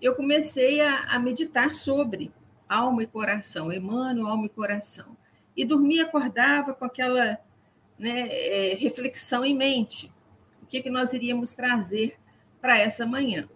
eu 0.00 0.14
comecei 0.14 0.80
a, 0.80 1.04
a 1.04 1.18
meditar 1.18 1.74
sobre 1.74 2.32
alma 2.68 3.02
e 3.02 3.06
coração, 3.06 3.72
Emmanuel, 3.72 4.26
alma 4.26 4.46
e 4.46 4.50
coração. 4.50 5.16
E 5.56 5.64
dormia, 5.64 6.04
acordava 6.04 6.74
com 6.74 6.84
aquela 6.84 7.38
né, 7.98 8.28
é, 8.28 8.74
reflexão 8.74 9.44
em 9.44 9.56
mente 9.56 10.12
o 10.62 10.66
que, 10.66 10.82
que 10.82 10.90
nós 10.90 11.12
iríamos 11.12 11.54
trazer 11.54 12.18
para 12.60 12.78
essa 12.78 13.06
manhã. 13.06 13.48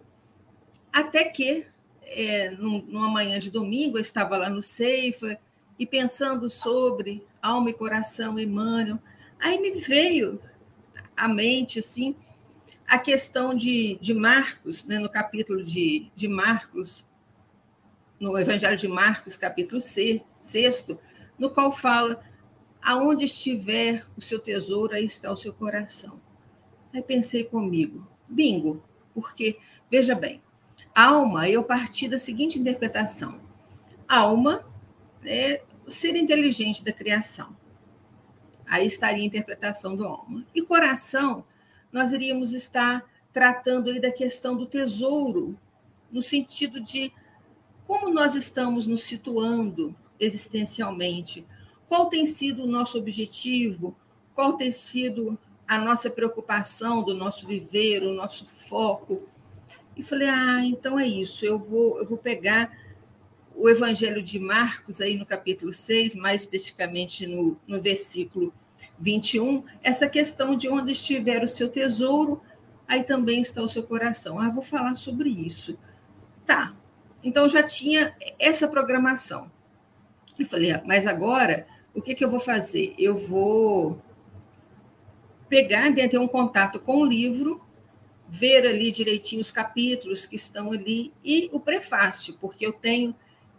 Até 0.91 1.25
que, 1.25 1.65
é, 2.03 2.49
numa 2.51 3.09
manhã 3.09 3.37
de 3.37 3.51
domingo, 3.51 3.97
eu 3.97 4.01
estava 4.01 4.37
lá 4.37 4.49
no 4.49 4.61
Ceifa 4.61 5.37
e 5.77 5.85
pensando 5.85 6.49
sobre 6.49 7.23
alma 7.41 7.69
e 7.69 7.73
coração, 7.73 8.37
Emmanuel, 8.37 8.99
aí 9.39 9.59
me 9.59 9.79
veio 9.79 10.39
à 11.15 11.27
mente, 11.27 11.79
assim, 11.79 12.15
a 12.87 12.97
questão 12.97 13.55
de, 13.55 13.97
de 14.01 14.13
Marcos, 14.13 14.85
né, 14.85 14.99
no 14.99 15.09
capítulo 15.09 15.63
de, 15.63 16.11
de 16.15 16.27
Marcos, 16.27 17.07
no 18.19 18.37
Evangelho 18.37 18.77
de 18.77 18.87
Marcos, 18.87 19.35
capítulo 19.35 19.81
6, 19.81 20.21
no 21.39 21.49
qual 21.49 21.71
fala: 21.71 22.23
aonde 22.81 23.25
estiver 23.25 24.05
o 24.17 24.21
seu 24.21 24.39
tesouro, 24.39 24.93
aí 24.93 25.05
está 25.05 25.31
o 25.31 25.37
seu 25.37 25.53
coração. 25.53 26.21
Aí 26.93 27.01
pensei 27.01 27.43
comigo, 27.43 28.07
bingo, 28.27 28.83
porque, 29.13 29.57
veja 29.89 30.13
bem, 30.13 30.41
alma, 30.93 31.49
eu 31.49 31.63
parti 31.63 32.07
da 32.07 32.17
seguinte 32.17 32.59
interpretação: 32.59 33.39
alma 34.07 34.65
é 35.23 35.63
o 35.70 35.70
ser 35.87 36.15
inteligente 36.15 36.83
da 36.83 36.91
criação. 36.91 37.55
Aí 38.65 38.87
estaria 38.87 39.23
a 39.23 39.27
interpretação 39.27 39.95
do 39.95 40.05
alma. 40.05 40.45
E 40.55 40.61
coração, 40.61 41.43
nós 41.91 42.11
iríamos 42.11 42.53
estar 42.53 43.05
tratando 43.33 43.89
aí 43.89 43.99
da 43.99 44.11
questão 44.11 44.55
do 44.55 44.65
tesouro, 44.65 45.57
no 46.11 46.21
sentido 46.21 46.79
de 46.79 47.11
como 47.85 48.09
nós 48.09 48.35
estamos 48.35 48.87
nos 48.87 49.03
situando 49.03 49.95
existencialmente, 50.19 51.45
qual 51.87 52.07
tem 52.07 52.25
sido 52.25 52.63
o 52.63 52.67
nosso 52.67 52.97
objetivo, 52.97 53.95
qual 54.33 54.53
tem 54.53 54.71
sido 54.71 55.37
a 55.67 55.77
nossa 55.77 56.09
preocupação 56.09 57.03
do 57.03 57.13
nosso 57.13 57.47
viver, 57.47 58.03
o 58.03 58.13
nosso 58.13 58.45
foco. 58.45 59.23
E 59.95 60.03
falei: 60.03 60.27
"Ah, 60.29 60.63
então 60.63 60.99
é 60.99 61.07
isso, 61.07 61.45
eu 61.45 61.57
vou 61.57 61.97
eu 61.97 62.05
vou 62.05 62.17
pegar 62.17 62.71
o 63.55 63.69
Evangelho 63.69 64.21
de 64.21 64.39
Marcos 64.39 65.01
aí 65.01 65.17
no 65.17 65.25
capítulo 65.25 65.71
6, 65.71 66.15
mais 66.15 66.41
especificamente 66.41 67.27
no, 67.27 67.57
no 67.67 67.81
versículo 67.81 68.53
21, 68.99 69.63
essa 69.83 70.07
questão 70.07 70.55
de 70.55 70.69
onde 70.69 70.91
estiver 70.91 71.43
o 71.43 71.47
seu 71.47 71.69
tesouro, 71.69 72.41
aí 72.87 73.03
também 73.03 73.41
está 73.41 73.61
o 73.61 73.67
seu 73.67 73.83
coração. 73.83 74.39
Ah, 74.39 74.49
vou 74.49 74.63
falar 74.63 74.95
sobre 74.95 75.29
isso. 75.29 75.77
Tá. 76.45 76.75
Então 77.23 77.47
já 77.47 77.63
tinha 77.63 78.15
essa 78.39 78.67
programação. 78.67 79.51
E 80.37 80.45
falei, 80.45 80.71
ah, 80.71 80.83
mas 80.85 81.05
agora 81.05 81.67
o 81.93 82.01
que, 82.01 82.15
que 82.15 82.23
eu 82.23 82.29
vou 82.29 82.39
fazer? 82.39 82.95
Eu 82.97 83.17
vou 83.17 84.01
pegar, 85.49 85.93
ter 85.93 86.17
um 86.17 86.27
contato 86.27 86.79
com 86.79 86.97
o 87.01 87.05
livro, 87.05 87.61
ver 88.27 88.65
ali 88.65 88.91
direitinho 88.91 89.41
os 89.41 89.51
capítulos 89.51 90.25
que 90.25 90.35
estão 90.35 90.71
ali 90.71 91.13
e 91.23 91.49
o 91.51 91.59
prefácio, 91.59 92.37
porque 92.39 92.65
eu 92.65 92.71
tenho 92.71 93.13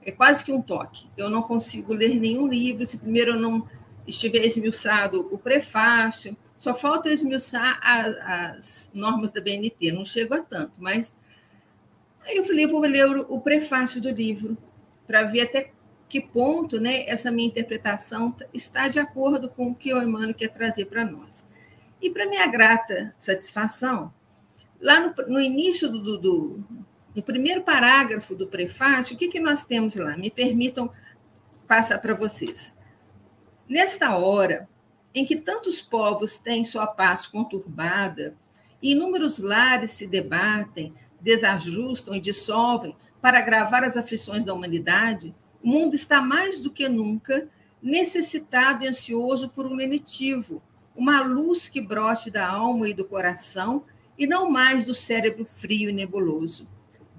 é 0.04 0.12
quase 0.12 0.44
que 0.44 0.52
um 0.52 0.60
toque. 0.60 1.06
Eu 1.16 1.30
não 1.30 1.42
consigo 1.42 1.92
ler 1.92 2.18
nenhum 2.18 2.48
livro 2.48 2.84
se 2.84 2.98
primeiro 2.98 3.32
eu 3.32 3.40
não 3.40 3.68
estiver 4.06 4.44
esmiuçado 4.44 5.28
o 5.30 5.38
prefácio. 5.38 6.36
Só 6.56 6.74
falta 6.74 7.10
esmiuçar 7.10 7.80
a, 7.82 8.52
as 8.52 8.90
normas 8.94 9.32
da 9.32 9.40
BNT, 9.40 9.92
não 9.92 10.04
chego 10.04 10.34
a 10.34 10.42
tanto, 10.42 10.80
mas 10.80 11.14
aí 12.24 12.36
eu 12.36 12.44
falei, 12.44 12.66
eu 12.66 12.68
vou 12.68 12.80
ler 12.80 13.04
o, 13.04 13.34
o 13.34 13.40
prefácio 13.40 14.00
do 14.00 14.10
livro 14.10 14.56
para 15.06 15.24
ver 15.24 15.42
até 15.42 15.72
que 16.08 16.20
ponto 16.20 16.78
né, 16.78 17.08
essa 17.08 17.30
minha 17.30 17.48
interpretação 17.48 18.36
está 18.52 18.86
de 18.86 19.00
acordo 19.00 19.48
com 19.48 19.70
o 19.70 19.74
que 19.74 19.94
o 19.94 20.02
Emmanuel 20.02 20.34
quer 20.34 20.48
trazer 20.48 20.84
para 20.84 21.04
nós. 21.04 21.48
E, 22.02 22.10
para 22.10 22.26
minha 22.26 22.46
grata 22.48 23.14
satisfação, 23.16 24.12
lá 24.78 25.00
no, 25.00 25.14
no 25.28 25.40
início 25.40 25.88
do, 25.88 26.18
do, 26.18 26.64
no 27.14 27.22
primeiro 27.22 27.62
parágrafo 27.62 28.34
do 28.34 28.46
prefácio, 28.46 29.14
o 29.14 29.18
que, 29.18 29.28
que 29.28 29.40
nós 29.40 29.64
temos 29.64 29.94
lá? 29.94 30.16
Me 30.16 30.30
permitam 30.30 30.90
passar 31.66 31.98
para 31.98 32.14
vocês. 32.14 32.74
Nesta 33.68 34.16
hora 34.16 34.68
em 35.14 35.24
que 35.24 35.36
tantos 35.36 35.82
povos 35.82 36.38
têm 36.38 36.64
sua 36.64 36.86
paz 36.86 37.26
conturbada, 37.26 38.34
e 38.82 38.92
inúmeros 38.92 39.38
lares 39.38 39.92
se 39.92 40.06
debatem, 40.06 40.92
desajustam 41.20 42.14
e 42.14 42.20
dissolvem 42.20 42.96
para 43.20 43.38
agravar 43.38 43.84
as 43.84 43.96
aflições 43.96 44.44
da 44.44 44.52
humanidade, 44.52 45.34
o 45.62 45.68
mundo 45.68 45.94
está 45.94 46.20
mais 46.20 46.58
do 46.58 46.70
que 46.70 46.88
nunca 46.88 47.48
necessitado 47.80 48.84
e 48.84 48.88
ansioso 48.88 49.48
por 49.48 49.66
um 49.66 49.74
lenitivo, 49.74 50.60
uma 50.96 51.22
luz 51.22 51.68
que 51.68 51.80
brote 51.80 52.30
da 52.30 52.48
alma 52.48 52.88
e 52.88 52.94
do 52.94 53.04
coração 53.04 53.84
e 54.18 54.26
não 54.26 54.50
mais 54.50 54.84
do 54.84 54.92
cérebro 54.92 55.44
frio 55.44 55.88
e 55.88 55.92
nebuloso. 55.92 56.68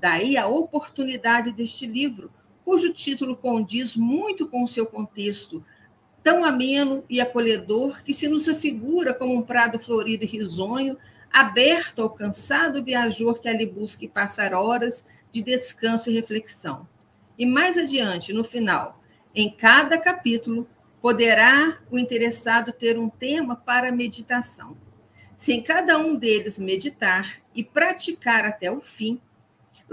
Daí 0.04 0.36
a 0.36 0.48
oportunidade 0.48 1.54
deste 1.54 1.88
livro, 1.88 2.30
cujo 2.66 2.92
título 2.92 3.38
condiz 3.38 3.96
muito 3.96 4.46
com 4.50 4.62
o 4.62 4.68
seu 4.68 4.86
contexto, 4.86 5.64
tão 6.22 6.44
ameno 6.44 7.06
e 7.10 7.22
acolhedor 7.22 8.04
que 8.04 8.14
se 8.14 8.28
nos 8.28 8.50
afigura 8.50 9.14
como 9.14 9.34
um 9.34 9.42
prado 9.42 9.80
florido 9.80 10.26
e 10.26 10.28
risonho, 10.28 10.98
aberto 11.32 12.02
ao 12.02 12.10
cansado 12.10 12.84
viajor 12.84 13.40
que 13.40 13.48
ali 13.48 13.66
busca 13.66 14.06
passar 14.10 14.54
horas 14.54 15.06
de 15.32 15.42
descanso 15.42 16.10
e 16.10 16.14
reflexão. 16.14 16.86
E 17.40 17.46
mais 17.46 17.78
adiante, 17.78 18.34
no 18.34 18.44
final, 18.44 19.02
em 19.34 19.56
cada 19.56 19.98
capítulo, 19.98 20.68
poderá 21.02 21.80
o 21.90 21.98
interessado 21.98 22.74
ter 22.74 23.00
um 23.00 23.08
tema 23.08 23.56
para 23.56 23.90
meditação. 23.90 24.76
Se 25.38 25.54
em 25.54 25.64
cada 25.64 25.98
um 25.98 26.18
deles 26.18 26.60
meditar 26.60 27.42
e 27.56 27.64
praticar 27.64 28.44
até 28.44 28.70
o 28.70 28.82
fim, 28.82 29.22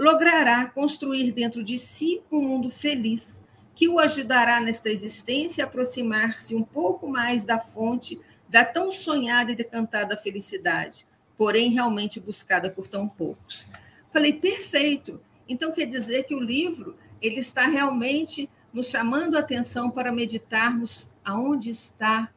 logrará 0.01 0.65
construir 0.65 1.31
dentro 1.31 1.63
de 1.63 1.77
si 1.77 2.23
um 2.31 2.41
mundo 2.41 2.71
feliz 2.71 3.39
que 3.75 3.87
o 3.87 3.99
ajudará 3.99 4.59
nesta 4.59 4.89
existência 4.89 5.63
a 5.63 5.67
aproximar-se 5.67 6.55
um 6.55 6.63
pouco 6.63 7.07
mais 7.07 7.45
da 7.45 7.59
fonte 7.59 8.19
da 8.49 8.65
tão 8.65 8.91
sonhada 8.91 9.51
e 9.51 9.55
decantada 9.55 10.17
felicidade, 10.17 11.05
porém 11.37 11.69
realmente 11.69 12.19
buscada 12.19 12.67
por 12.67 12.87
tão 12.87 13.07
poucos. 13.07 13.69
Falei, 14.11 14.33
perfeito. 14.33 15.21
Então 15.47 15.71
quer 15.71 15.85
dizer 15.85 16.23
que 16.23 16.33
o 16.33 16.39
livro 16.39 16.97
ele 17.21 17.39
está 17.39 17.67
realmente 17.67 18.49
nos 18.73 18.87
chamando 18.87 19.37
a 19.37 19.41
atenção 19.41 19.91
para 19.91 20.11
meditarmos 20.11 21.11
aonde 21.23 21.69
está, 21.69 22.33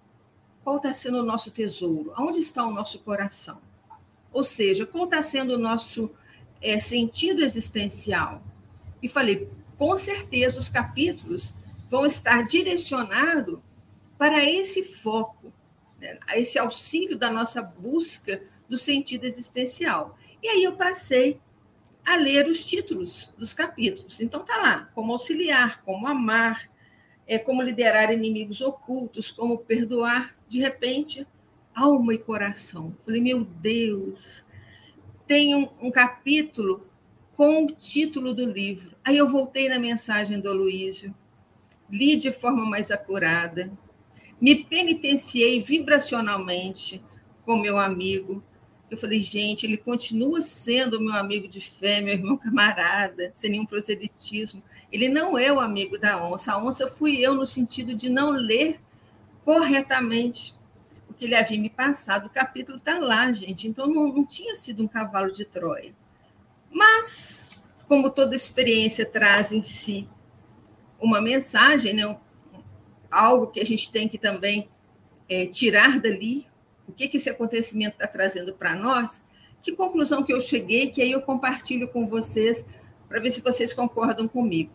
qual 0.62 0.76
está 0.76 0.92
sendo 0.92 1.20
o 1.20 1.24
nosso 1.24 1.50
tesouro, 1.50 2.12
aonde 2.14 2.40
está 2.40 2.62
o 2.62 2.72
nosso 2.72 2.98
coração. 2.98 3.58
Ou 4.30 4.42
seja, 4.42 4.84
qual 4.84 5.04
está 5.04 5.22
sendo 5.22 5.54
o 5.54 5.58
nosso 5.58 6.10
é, 6.64 6.78
sentido 6.78 7.44
existencial. 7.44 8.42
E 9.02 9.08
falei, 9.08 9.48
com 9.76 9.96
certeza 9.98 10.58
os 10.58 10.70
capítulos 10.70 11.54
vão 11.90 12.06
estar 12.06 12.42
direcionados 12.42 13.58
para 14.16 14.42
esse 14.42 14.82
foco, 14.82 15.52
né, 16.00 16.18
esse 16.34 16.58
auxílio 16.58 17.18
da 17.18 17.30
nossa 17.30 17.60
busca 17.60 18.42
do 18.66 18.78
sentido 18.78 19.24
existencial. 19.24 20.18
E 20.42 20.48
aí 20.48 20.64
eu 20.64 20.74
passei 20.74 21.38
a 22.04 22.16
ler 22.16 22.48
os 22.48 22.66
títulos 22.66 23.32
dos 23.36 23.52
capítulos. 23.52 24.20
Então 24.20 24.42
tá 24.42 24.56
lá, 24.56 24.90
como 24.94 25.12
auxiliar, 25.12 25.82
como 25.84 26.06
amar, 26.06 26.70
é 27.26 27.38
como 27.38 27.62
liderar 27.62 28.12
inimigos 28.12 28.62
ocultos, 28.62 29.30
como 29.30 29.58
perdoar. 29.58 30.34
De 30.48 30.60
repente, 30.60 31.26
alma 31.74 32.14
e 32.14 32.18
coração. 32.18 32.94
Falei, 33.04 33.20
meu 33.20 33.44
Deus, 33.44 34.44
tem 35.26 35.54
um, 35.54 35.68
um 35.80 35.90
capítulo 35.90 36.86
com 37.36 37.64
o 37.64 37.70
título 37.72 38.32
do 38.32 38.44
livro. 38.44 38.96
Aí 39.04 39.16
eu 39.16 39.28
voltei 39.28 39.68
na 39.68 39.78
mensagem 39.78 40.40
do 40.40 40.48
Aloísio, 40.48 41.14
li 41.90 42.16
de 42.16 42.30
forma 42.32 42.64
mais 42.64 42.90
acurada, 42.90 43.70
me 44.40 44.64
penitenciei 44.64 45.62
vibracionalmente 45.62 47.02
com 47.44 47.56
meu 47.56 47.78
amigo, 47.78 48.42
eu 48.90 48.98
falei, 48.98 49.20
gente, 49.20 49.66
ele 49.66 49.76
continua 49.76 50.40
sendo 50.40 51.00
meu 51.00 51.14
amigo 51.14 51.48
de 51.48 51.60
fé, 51.60 52.00
meu 52.00 52.14
irmão 52.14 52.36
camarada, 52.38 53.30
sem 53.34 53.50
nenhum 53.50 53.66
proselitismo. 53.66 54.62
Ele 54.92 55.08
não 55.08 55.36
é 55.36 55.52
o 55.52 55.60
amigo 55.60 55.98
da 55.98 56.24
onça. 56.24 56.52
A 56.52 56.62
onça 56.62 56.86
fui 56.86 57.18
eu 57.18 57.34
no 57.34 57.44
sentido 57.44 57.92
de 57.92 58.08
não 58.08 58.30
ler 58.30 58.80
corretamente 59.44 60.54
o 61.14 61.16
que 61.16 61.24
ele 61.24 61.34
havia 61.34 61.58
me 61.58 61.70
passado. 61.70 62.26
O 62.26 62.30
capítulo 62.30 62.78
está 62.78 62.98
lá, 62.98 63.32
gente. 63.32 63.68
Então 63.68 63.86
não, 63.86 64.08
não 64.08 64.26
tinha 64.26 64.54
sido 64.54 64.82
um 64.82 64.88
cavalo 64.88 65.32
de 65.32 65.44
Troia. 65.44 65.94
Mas, 66.70 67.46
como 67.86 68.10
toda 68.10 68.34
experiência 68.34 69.06
traz 69.06 69.52
em 69.52 69.62
si 69.62 70.08
uma 71.00 71.20
mensagem, 71.20 71.94
né? 71.94 72.16
algo 73.10 73.46
que 73.46 73.60
a 73.60 73.64
gente 73.64 73.90
tem 73.92 74.08
que 74.08 74.18
também 74.18 74.68
é, 75.28 75.46
tirar 75.46 76.00
dali, 76.00 76.46
o 76.86 76.92
que, 76.92 77.06
que 77.08 77.16
esse 77.16 77.30
acontecimento 77.30 77.92
está 77.92 78.06
trazendo 78.06 78.52
para 78.52 78.74
nós, 78.74 79.24
que 79.62 79.72
conclusão 79.72 80.22
que 80.22 80.32
eu 80.32 80.40
cheguei, 80.40 80.90
que 80.90 81.00
aí 81.00 81.12
eu 81.12 81.22
compartilho 81.22 81.88
com 81.88 82.06
vocês, 82.06 82.66
para 83.08 83.20
ver 83.20 83.30
se 83.30 83.40
vocês 83.40 83.72
concordam 83.72 84.26
comigo. 84.26 84.72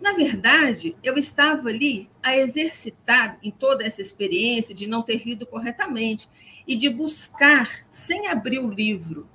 Na 0.00 0.12
verdade, 0.12 0.96
eu 1.02 1.18
estava 1.18 1.68
ali 1.68 2.08
a 2.22 2.34
exercitar 2.36 3.38
em 3.42 3.50
toda 3.50 3.84
essa 3.84 4.00
experiência 4.00 4.74
de 4.74 4.86
não 4.86 5.02
ter 5.02 5.22
lido 5.24 5.46
corretamente 5.46 6.28
e 6.66 6.74
de 6.74 6.88
buscar, 6.88 7.70
sem 7.90 8.26
abrir 8.28 8.60
o 8.60 8.70
livro, 8.70 9.28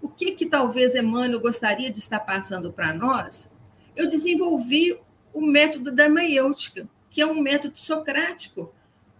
o 0.00 0.08
que, 0.08 0.32
que 0.32 0.46
talvez 0.46 0.94
Emmanuel 0.94 1.40
gostaria 1.40 1.90
de 1.90 1.98
estar 1.98 2.20
passando 2.20 2.72
para 2.72 2.94
nós. 2.94 3.50
Eu 3.94 4.08
desenvolvi 4.08 4.98
o 5.34 5.42
método 5.42 5.92
da 5.92 6.08
maiêutica, 6.08 6.88
que 7.10 7.20
é 7.20 7.26
um 7.26 7.40
método 7.40 7.78
socrático, 7.78 8.72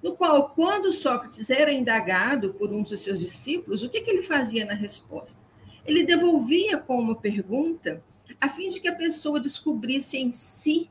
no 0.02 0.16
qual, 0.16 0.48
quando 0.50 0.90
Sócrates 0.90 1.50
era 1.50 1.70
indagado 1.70 2.54
por 2.54 2.72
um 2.72 2.82
dos 2.82 3.00
seus 3.00 3.18
discípulos, 3.18 3.82
o 3.82 3.88
que, 3.90 4.00
que 4.00 4.10
ele 4.10 4.22
fazia 4.22 4.64
na 4.64 4.72
resposta? 4.72 5.38
Ele 5.84 6.04
devolvia 6.04 6.78
com 6.78 6.98
uma 6.98 7.14
pergunta, 7.14 8.02
a 8.40 8.48
fim 8.48 8.68
de 8.68 8.80
que 8.80 8.88
a 8.88 8.94
pessoa 8.94 9.40
descobrisse 9.40 10.18
em 10.18 10.30
si 10.30 10.90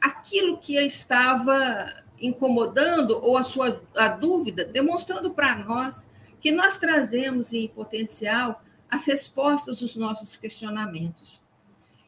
aquilo 0.00 0.58
que 0.58 0.78
a 0.78 0.82
estava 0.82 2.02
incomodando 2.20 3.18
ou 3.22 3.36
a 3.36 3.42
sua 3.42 3.82
a 3.96 4.08
dúvida, 4.08 4.64
demonstrando 4.64 5.32
para 5.32 5.56
nós 5.56 6.08
que 6.40 6.50
nós 6.50 6.78
trazemos 6.78 7.52
em 7.52 7.68
potencial 7.68 8.62
as 8.90 9.04
respostas 9.06 9.80
dos 9.80 9.96
nossos 9.96 10.36
questionamentos. 10.36 11.42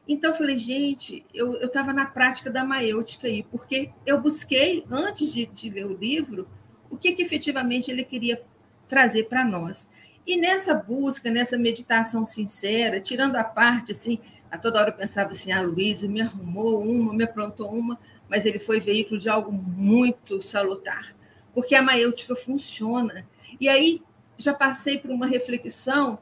Então, 0.07 0.31
eu 0.31 0.35
falei, 0.35 0.57
gente, 0.57 1.25
eu 1.33 1.55
estava 1.55 1.91
na 1.91 2.05
prática 2.05 2.51
da 2.51 2.63
maêutica 2.63 3.27
aí, 3.27 3.43
porque 3.43 3.89
eu 4.05 4.21
busquei, 4.21 4.85
antes 4.91 5.33
de, 5.33 5.47
de 5.47 5.69
ler 5.69 5.85
o 5.85 5.97
livro, 5.97 6.47
o 6.91 6.97
que, 6.97 7.13
que 7.13 7.23
efetivamente 7.23 7.89
ele 7.89 8.03
queria 8.03 8.43
trazer 8.87 9.23
para 9.23 9.43
nós. 9.43 9.89
E 10.25 10.37
nessa 10.37 10.73
busca, 10.73 11.29
nessa 11.29 11.57
meditação 11.57 12.25
sincera, 12.25 12.99
tirando 12.99 13.35
a 13.35 13.43
parte, 13.43 13.91
assim, 13.91 14.19
a 14.49 14.57
toda 14.57 14.79
hora 14.79 14.89
eu 14.89 14.95
pensava 14.95 15.31
assim, 15.31 15.51
ah, 15.51 15.61
Luiz 15.61 16.01
me 16.03 16.21
arrumou 16.21 16.81
uma, 16.83 17.13
me 17.13 17.23
aprontou 17.23 17.71
uma, 17.71 17.99
mas 18.27 18.45
ele 18.45 18.57
foi 18.57 18.79
veículo 18.79 19.19
de 19.19 19.29
algo 19.29 19.51
muito 19.51 20.41
salutar, 20.41 21.15
porque 21.53 21.75
a 21.75 21.81
maêutica 21.81 22.35
funciona. 22.35 23.27
E 23.59 23.69
aí 23.69 24.01
já 24.37 24.53
passei 24.53 24.97
por 24.97 25.11
uma 25.11 25.27
reflexão 25.27 26.17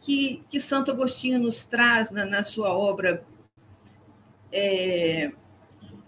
que, 0.00 0.44
que 0.50 0.60
Santo 0.60 0.90
Agostinho 0.90 1.38
nos 1.38 1.64
traz 1.64 2.10
na, 2.10 2.24
na 2.24 2.44
sua 2.44 2.76
obra, 2.76 3.24
é, 4.52 5.32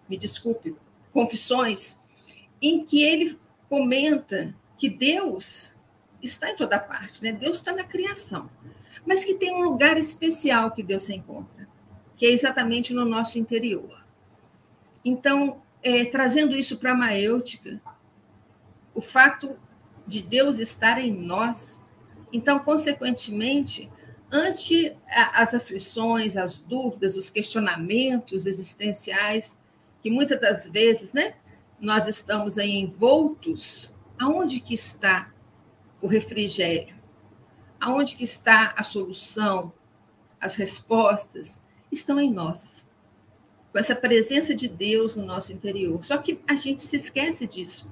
me 0.09 0.17
desculpe, 0.17 0.77
Confissões, 1.13 1.99
em 2.61 2.85
que 2.85 3.03
ele 3.03 3.39
comenta 3.69 4.55
que 4.77 4.89
Deus 4.89 5.75
está 6.23 6.51
em 6.51 6.57
toda 6.57 6.79
parte, 6.79 7.23
né? 7.23 7.33
Deus 7.33 7.59
está 7.59 7.75
na 7.75 7.85
criação, 7.85 8.51
mas 9.07 9.25
que 9.25 9.35
tem 9.35 9.53
um 9.53 9.63
lugar 9.63 9.97
especial 9.97 10.71
que 10.71 10.83
Deus 10.83 11.05
se 11.05 11.15
encontra, 11.15 11.69
que 12.17 12.27
é 12.27 12.31
exatamente 12.31 12.93
no 12.93 13.05
nosso 13.05 13.39
interior. 13.39 14.05
Então, 15.05 15.63
é, 15.83 16.05
trazendo 16.05 16.57
isso 16.57 16.77
para 16.77 16.93
a 16.93 16.97
maêutica, 16.97 17.81
o 18.95 19.01
fato 19.01 19.57
de 20.07 20.21
Deus 20.21 20.59
estar 20.59 20.99
em 20.99 21.13
nós 21.13 21.81
então, 22.33 22.59
consequentemente, 22.59 23.91
ante 24.31 24.95
as 25.09 25.55
aflições, 25.55 26.37
as 26.37 26.59
dúvidas, 26.59 27.17
os 27.17 27.31
questionamentos 27.31 28.47
existenciais, 28.47 29.57
que 30.03 30.11
muitas 30.11 30.41
das 30.41 30.69
vezes, 30.69 31.13
né, 31.13 31.35
nós 31.81 32.07
estamos 32.07 32.59
aí 32.59 32.77
envoltos, 32.77 33.93
aonde 34.19 34.61
que 34.61 34.75
está 34.75 35.33
o 36.01 36.07
refrigério? 36.07 36.95
Aonde 37.81 38.17
que 38.17 38.25
está 38.25 38.75
a 38.77 38.83
solução? 38.83 39.73
As 40.41 40.55
respostas 40.55 41.63
estão 41.91 42.21
em 42.21 42.33
nós. 42.33 42.87
Com 43.73 43.79
essa 43.79 43.95
presença 43.95 44.55
de 44.55 44.69
Deus 44.69 45.17
no 45.17 45.25
nosso 45.25 45.53
interior. 45.53 46.05
Só 46.05 46.17
que 46.19 46.41
a 46.47 46.55
gente 46.55 46.83
se 46.83 46.97
esquece 46.97 47.47
disso. 47.47 47.91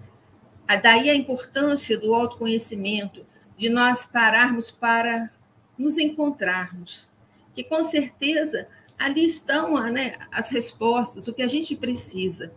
Daí 0.83 1.09
a 1.09 1.15
importância 1.15 1.97
do 1.97 2.13
autoconhecimento, 2.15 3.25
de 3.57 3.69
nós 3.69 4.05
pararmos 4.05 4.71
para 4.71 5.31
nos 5.79 5.97
encontrarmos, 5.99 7.09
que 7.55 7.63
com 7.63 7.83
certeza 7.83 8.69
ali 8.99 9.25
estão 9.25 9.81
né, 9.91 10.17
as 10.33 10.51
respostas, 10.51 11.29
o 11.29 11.35
que 11.35 11.43
a 11.43 11.49
gente 11.49 11.77
precisa. 11.77 12.53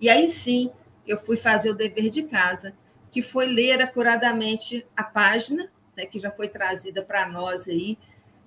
E 0.00 0.08
aí 0.08 0.28
sim, 0.28 0.70
eu 1.06 1.18
fui 1.18 1.36
fazer 1.36 1.70
o 1.70 1.74
dever 1.74 2.08
de 2.08 2.22
casa, 2.22 2.74
que 3.10 3.22
foi 3.22 3.46
ler 3.46 3.82
acuradamente 3.82 4.86
a 4.96 5.02
página, 5.02 5.70
né, 5.96 6.06
que 6.06 6.18
já 6.18 6.30
foi 6.30 6.48
trazida 6.48 7.02
para 7.02 7.28
nós 7.28 7.68
aí, 7.68 7.98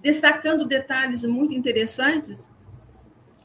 destacando 0.02 0.66
detalhes 0.66 1.24
muito 1.24 1.54
interessantes, 1.54 2.50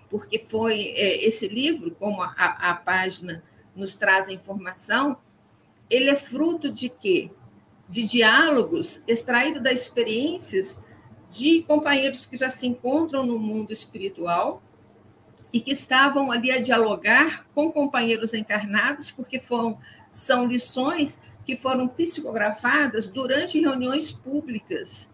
porque 0.09 0.39
foi 0.39 0.95
é, 0.97 1.27
esse 1.27 1.49
livro, 1.49 1.91
como 1.93 2.23
a, 2.23 2.33
a 2.37 2.75
página 2.75 3.43
nos 3.75 3.95
traz 3.95 4.29
a 4.29 4.33
informação, 4.33 5.19
ele 5.91 6.11
é 6.11 6.17
fruto 6.17 6.71
de 6.71 6.89
quê? 6.89 7.31
de 7.89 8.05
diálogos 8.05 9.03
extraído 9.09 9.61
das 9.61 9.81
experiências 9.83 10.79
de 11.31 11.63
companheiros 11.63 12.27
que 12.27 12.37
já 12.37 12.51
se 12.51 12.67
encontram 12.67 13.25
no 13.25 13.39
mundo 13.39 13.73
espiritual 13.73 14.63
e 15.53 15.61
que 15.61 15.73
estavam 15.73 16.31
ali 16.31 16.51
a 16.51 16.61
dialogar 16.61 17.47
com 17.55 17.73
companheiros 17.73 18.35
encarnados, 18.35 19.11
porque 19.11 19.39
foram 19.39 19.79
são 20.11 20.47
lições 20.47 21.21
que 21.45 21.57
foram 21.57 21.89
psicografadas 21.89 23.07
durante 23.07 23.61
reuniões 23.61 24.13
públicas. 24.13 25.09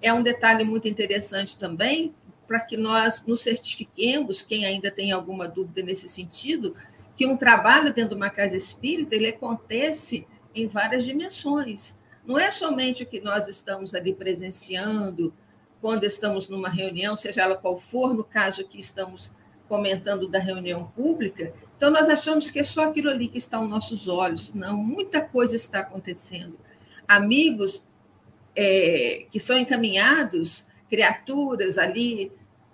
É 0.00 0.12
um 0.12 0.22
detalhe 0.22 0.64
muito 0.64 0.88
interessante 0.88 1.58
também, 1.58 2.14
para 2.46 2.60
que 2.60 2.76
nós 2.76 3.24
nos 3.26 3.42
certifiquemos, 3.42 4.42
quem 4.42 4.64
ainda 4.64 4.90
tem 4.90 5.12
alguma 5.12 5.46
dúvida 5.46 5.82
nesse 5.82 6.08
sentido, 6.08 6.74
que 7.16 7.26
um 7.26 7.36
trabalho 7.36 7.92
dentro 7.92 8.10
de 8.10 8.16
uma 8.16 8.30
casa 8.30 8.56
espírita 8.56 9.14
ele 9.14 9.28
acontece 9.28 10.26
em 10.54 10.66
várias 10.66 11.04
dimensões. 11.04 11.96
Não 12.24 12.38
é 12.38 12.50
somente 12.50 13.02
o 13.02 13.06
que 13.06 13.20
nós 13.20 13.46
estamos 13.46 13.94
ali 13.94 14.12
presenciando 14.12 15.32
quando 15.80 16.04
estamos 16.04 16.48
numa 16.48 16.68
reunião, 16.68 17.16
seja 17.16 17.42
ela 17.42 17.56
qual 17.56 17.78
for, 17.78 18.14
no 18.14 18.24
caso 18.24 18.66
que 18.66 18.78
estamos 18.78 19.32
comentando 19.70 20.28
da 20.28 20.40
reunião 20.40 20.92
pública, 20.96 21.54
então 21.76 21.92
nós 21.92 22.08
achamos 22.08 22.50
que 22.50 22.58
é 22.58 22.64
só 22.64 22.86
aquilo 22.86 23.08
ali 23.08 23.28
que 23.28 23.38
está 23.38 23.56
aos 23.56 23.70
nossos 23.70 24.08
olhos. 24.08 24.52
Não, 24.52 24.76
muita 24.76 25.22
coisa 25.22 25.54
está 25.54 25.78
acontecendo. 25.78 26.58
Amigos 27.06 27.86
é, 28.54 29.26
que 29.30 29.38
são 29.38 29.56
encaminhados, 29.56 30.66
criaturas 30.88 31.78
ali, 31.78 32.32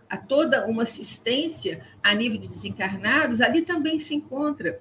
a 0.08 0.16
toda 0.16 0.66
uma 0.66 0.84
assistência 0.84 1.84
a 2.02 2.14
nível 2.14 2.38
de 2.38 2.48
desencarnados, 2.48 3.42
ali 3.42 3.60
também 3.60 3.98
se 3.98 4.14
encontra, 4.14 4.80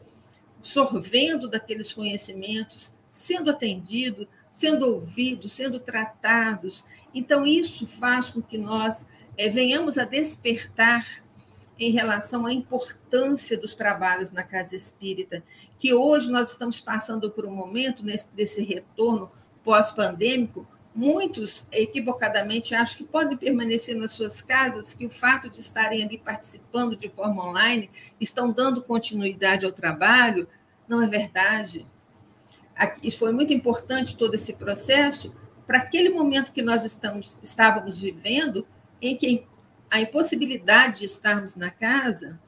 sorvendo 0.63 1.49
daqueles 1.49 1.91
conhecimentos, 1.91 2.95
sendo 3.09 3.51
atendido, 3.51 4.25
sendo 4.49 4.87
ouvidos, 4.87 5.51
sendo 5.51 5.81
tratados. 5.81 6.85
Então, 7.13 7.45
isso 7.45 7.85
faz 7.85 8.29
com 8.29 8.41
que 8.41 8.57
nós 8.57 9.05
é, 9.37 9.49
venhamos 9.49 9.97
a 9.97 10.05
despertar 10.05 11.24
em 11.79 11.91
relação 11.91 12.45
à 12.45 12.53
importância 12.53 13.57
dos 13.57 13.75
trabalhos 13.75 14.31
na 14.31 14.43
casa 14.43 14.75
espírita, 14.75 15.43
que 15.77 15.93
hoje 15.93 16.31
nós 16.31 16.51
estamos 16.51 16.79
passando 16.79 17.29
por 17.29 17.45
um 17.45 17.51
momento 17.51 18.03
nesse, 18.03 18.27
desse 18.33 18.63
retorno 18.63 19.31
pós-pandêmico, 19.63 20.65
muitos 20.95 21.67
equivocadamente 21.73 22.73
acham 22.73 22.99
que 22.99 23.03
podem 23.03 23.37
permanecer 23.37 23.97
nas 23.97 24.13
suas 24.13 24.41
casas, 24.41 24.93
que 24.93 25.05
o 25.05 25.09
fato 25.09 25.49
de 25.49 25.59
estarem 25.59 26.01
ali 26.01 26.17
participando 26.17 26.95
de 26.95 27.09
forma 27.09 27.45
online 27.45 27.91
estão 28.21 28.51
dando 28.51 28.81
continuidade 28.81 29.65
ao 29.65 29.73
trabalho. 29.73 30.47
Não 30.87 31.01
é 31.01 31.07
verdade. 31.07 31.85
Isso 33.03 33.19
foi 33.19 33.33
muito 33.33 33.51
importante 33.51 34.17
todo 34.17 34.35
esse 34.35 34.53
processo 34.53 35.35
para 35.67 35.79
aquele 35.79 36.09
momento 36.09 36.53
que 36.53 36.61
nós 36.61 36.85
estamos, 36.85 37.37
estávamos 37.43 37.99
vivendo, 37.99 38.65
em 39.01 39.17
que 39.17 39.45
a 39.89 39.99
impossibilidade 39.99 40.99
de 40.99 41.05
estarmos 41.05 41.55
na 41.55 41.69
casa 41.69 42.39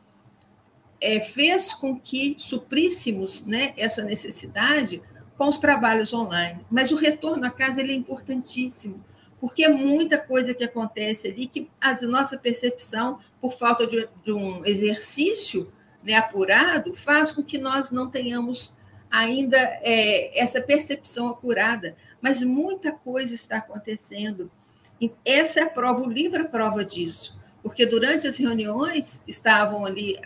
é, 0.99 1.19
fez 1.19 1.73
com 1.73 1.99
que 1.99 2.35
supríssemos 2.37 3.45
né, 3.45 3.73
essa 3.77 4.03
necessidade 4.03 5.01
com 5.37 5.47
os 5.47 5.57
trabalhos 5.57 6.13
online. 6.13 6.65
Mas 6.69 6.91
o 6.91 6.95
retorno 6.95 7.45
à 7.45 7.51
casa 7.51 7.81
ele 7.81 7.93
é 7.93 7.95
importantíssimo, 7.95 9.03
porque 9.39 9.63
é 9.63 9.69
muita 9.69 10.17
coisa 10.17 10.53
que 10.53 10.63
acontece 10.63 11.27
ali 11.27 11.45
que 11.45 11.69
a 11.79 11.93
nossa 12.07 12.37
percepção, 12.37 13.19
por 13.39 13.53
falta 13.53 13.85
de, 13.85 14.09
de 14.23 14.31
um 14.31 14.65
exercício 14.65 15.71
né, 16.03 16.15
apurado, 16.15 16.95
faz 16.95 17.31
com 17.31 17.43
que 17.43 17.57
nós 17.57 17.91
não 17.91 18.09
tenhamos 18.09 18.75
ainda 19.09 19.57
é, 19.57 20.39
essa 20.39 20.59
percepção 20.59 21.29
apurada. 21.29 21.95
Mas 22.19 22.41
muita 22.41 22.91
coisa 22.91 23.33
está 23.33 23.57
acontecendo. 23.57 24.51
Essa 25.23 25.59
é 25.59 25.63
a 25.63 25.69
prova, 25.69 26.01
o 26.01 26.09
livro 26.09 26.41
é 26.41 26.45
prova 26.45 26.83
disso, 26.83 27.37
porque 27.61 27.85
durante 27.85 28.27
as 28.27 28.37
reuniões 28.37 29.21
estavam 29.27 29.85
ali 29.85 30.19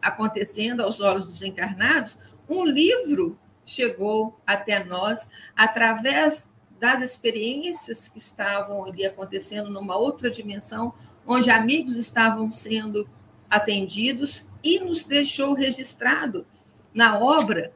acontecendo 0.00 0.82
aos 0.82 1.00
olhos 1.00 1.24
dos 1.24 1.42
encarnados, 1.42 2.18
um 2.48 2.64
livro 2.64 3.38
chegou 3.66 4.38
até 4.46 4.84
nós 4.84 5.28
através 5.56 6.50
das 6.78 7.02
experiências 7.02 8.08
que 8.08 8.18
estavam 8.18 8.84
ali 8.84 9.06
acontecendo 9.06 9.70
numa 9.70 9.96
outra 9.96 10.30
dimensão, 10.30 10.92
onde 11.26 11.50
amigos 11.50 11.96
estavam 11.96 12.50
sendo 12.50 13.08
atendidos 13.48 14.48
e 14.62 14.78
nos 14.80 15.04
deixou 15.04 15.54
registrado 15.54 16.46
na 16.92 17.18
obra 17.18 17.72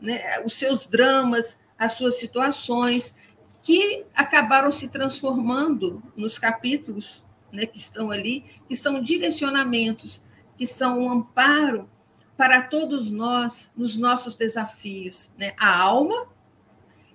né, 0.00 0.40
os 0.44 0.54
seus 0.54 0.86
dramas, 0.86 1.58
as 1.78 1.92
suas 1.92 2.18
situações, 2.18 3.14
que 3.62 4.04
acabaram 4.14 4.70
se 4.70 4.88
transformando 4.88 6.02
nos 6.16 6.38
capítulos 6.38 7.24
né, 7.52 7.64
que 7.64 7.78
estão 7.78 8.10
ali, 8.10 8.44
que 8.68 8.74
são 8.74 9.00
direcionamentos, 9.00 10.22
que 10.56 10.66
são 10.66 11.00
um 11.00 11.10
amparo 11.10 11.88
para 12.36 12.62
todos 12.62 13.10
nós 13.10 13.70
nos 13.76 13.96
nossos 13.96 14.34
desafios. 14.34 15.32
Né? 15.38 15.54
A 15.58 15.76
alma, 15.80 16.26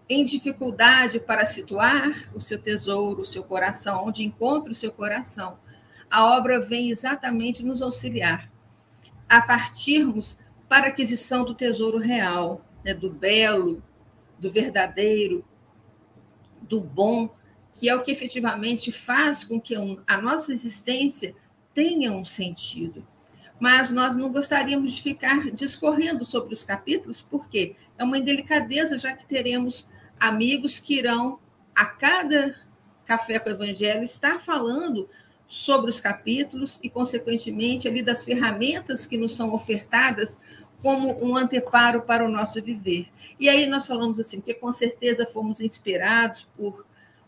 em 0.08 0.24
dificuldade 0.24 1.20
para 1.20 1.46
situar 1.46 2.30
o 2.34 2.40
seu 2.40 2.62
tesouro, 2.62 3.22
o 3.22 3.26
seu 3.26 3.44
coração, 3.44 4.06
onde 4.06 4.24
encontra 4.24 4.72
o 4.72 4.76
seu 4.76 4.92
coração, 4.92 5.60
a 6.10 6.26
obra 6.38 6.62
vem 6.62 6.90
exatamente 6.90 7.64
nos 7.64 7.82
auxiliar 7.82 8.50
a 9.28 9.42
partirmos 9.42 10.40
para 10.70 10.86
a 10.86 10.90
aquisição 10.90 11.44
do 11.44 11.54
tesouro 11.54 11.98
real, 11.98 12.62
né? 12.86 12.94
do 12.94 13.10
belo, 13.10 13.84
do 14.40 14.50
verdadeiro, 14.50 15.44
do 16.68 16.82
bom, 16.82 17.30
que 17.74 17.88
é 17.90 17.96
o 17.96 18.02
que 18.02 18.12
efetivamente 18.12 18.92
faz 18.92 19.44
com 19.44 19.60
que 19.62 19.76
a 20.08 20.22
nossa 20.22 20.52
existência 20.52 21.36
tenha 21.74 22.12
um 22.12 22.26
sentido 22.26 23.06
mas 23.60 23.90
nós 23.90 24.16
não 24.16 24.32
gostaríamos 24.32 24.94
de 24.94 25.02
ficar 25.02 25.52
discorrendo 25.52 26.24
sobre 26.24 26.54
os 26.54 26.64
capítulos, 26.64 27.22
porque 27.22 27.76
é 27.98 28.04
uma 28.04 28.18
indelicadeza, 28.18 28.98
já 28.98 29.14
que 29.14 29.26
teremos 29.26 29.90
amigos 30.20 30.80
que 30.80 30.96
irão, 30.96 31.40
a 31.76 31.86
cada 31.86 32.56
café 33.06 33.40
com 33.40 33.50
o 33.50 33.54
Evangelho, 33.54 34.04
estar 34.04 34.40
falando 34.40 35.10
sobre 35.48 35.90
os 35.90 36.00
capítulos 36.00 36.80
e, 36.84 36.90
consequentemente, 36.90 37.88
ali 37.88 38.02
das 38.02 38.24
ferramentas 38.24 39.06
que 39.06 39.18
nos 39.18 39.36
são 39.36 39.54
ofertadas 39.54 40.38
como 40.82 41.24
um 41.24 41.36
anteparo 41.36 42.02
para 42.02 42.26
o 42.26 42.30
nosso 42.30 42.62
viver. 42.62 43.08
E 43.40 43.50
aí 43.50 43.68
nós 43.68 43.88
falamos 43.88 44.20
assim, 44.20 44.40
porque 44.40 44.54
com 44.54 44.72
certeza 44.72 45.26
fomos 45.26 45.62
inspirados 45.62 46.48
por, 46.58 46.86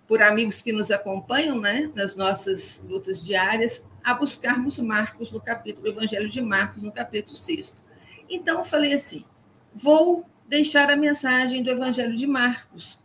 por 0.08 0.22
amigos 0.22 0.62
que 0.62 0.72
nos 0.72 0.92
acompanham 0.92 1.60
né, 1.60 1.92
nas 1.94 2.16
nossas 2.16 2.82
lutas 2.88 3.24
diárias, 3.24 3.86
a 4.04 4.14
buscarmos 4.14 4.80
Marcos 4.80 5.32
no 5.32 5.40
capítulo, 5.40 5.86
o 5.86 5.90
Evangelho 5.90 6.30
de 6.30 6.42
Marcos 6.42 6.82
no 6.82 6.92
capítulo 6.92 7.36
6. 7.36 7.76
Então 8.30 8.60
eu 8.60 8.66
falei 8.66 8.94
assim: 8.94 9.24
vou 9.74 10.26
deixar 10.48 10.90
a 10.90 10.96
mensagem 10.96 11.62
do 11.62 11.70
Evangelho 11.70 12.16
de 12.16 12.26
Marcos 12.26 13.00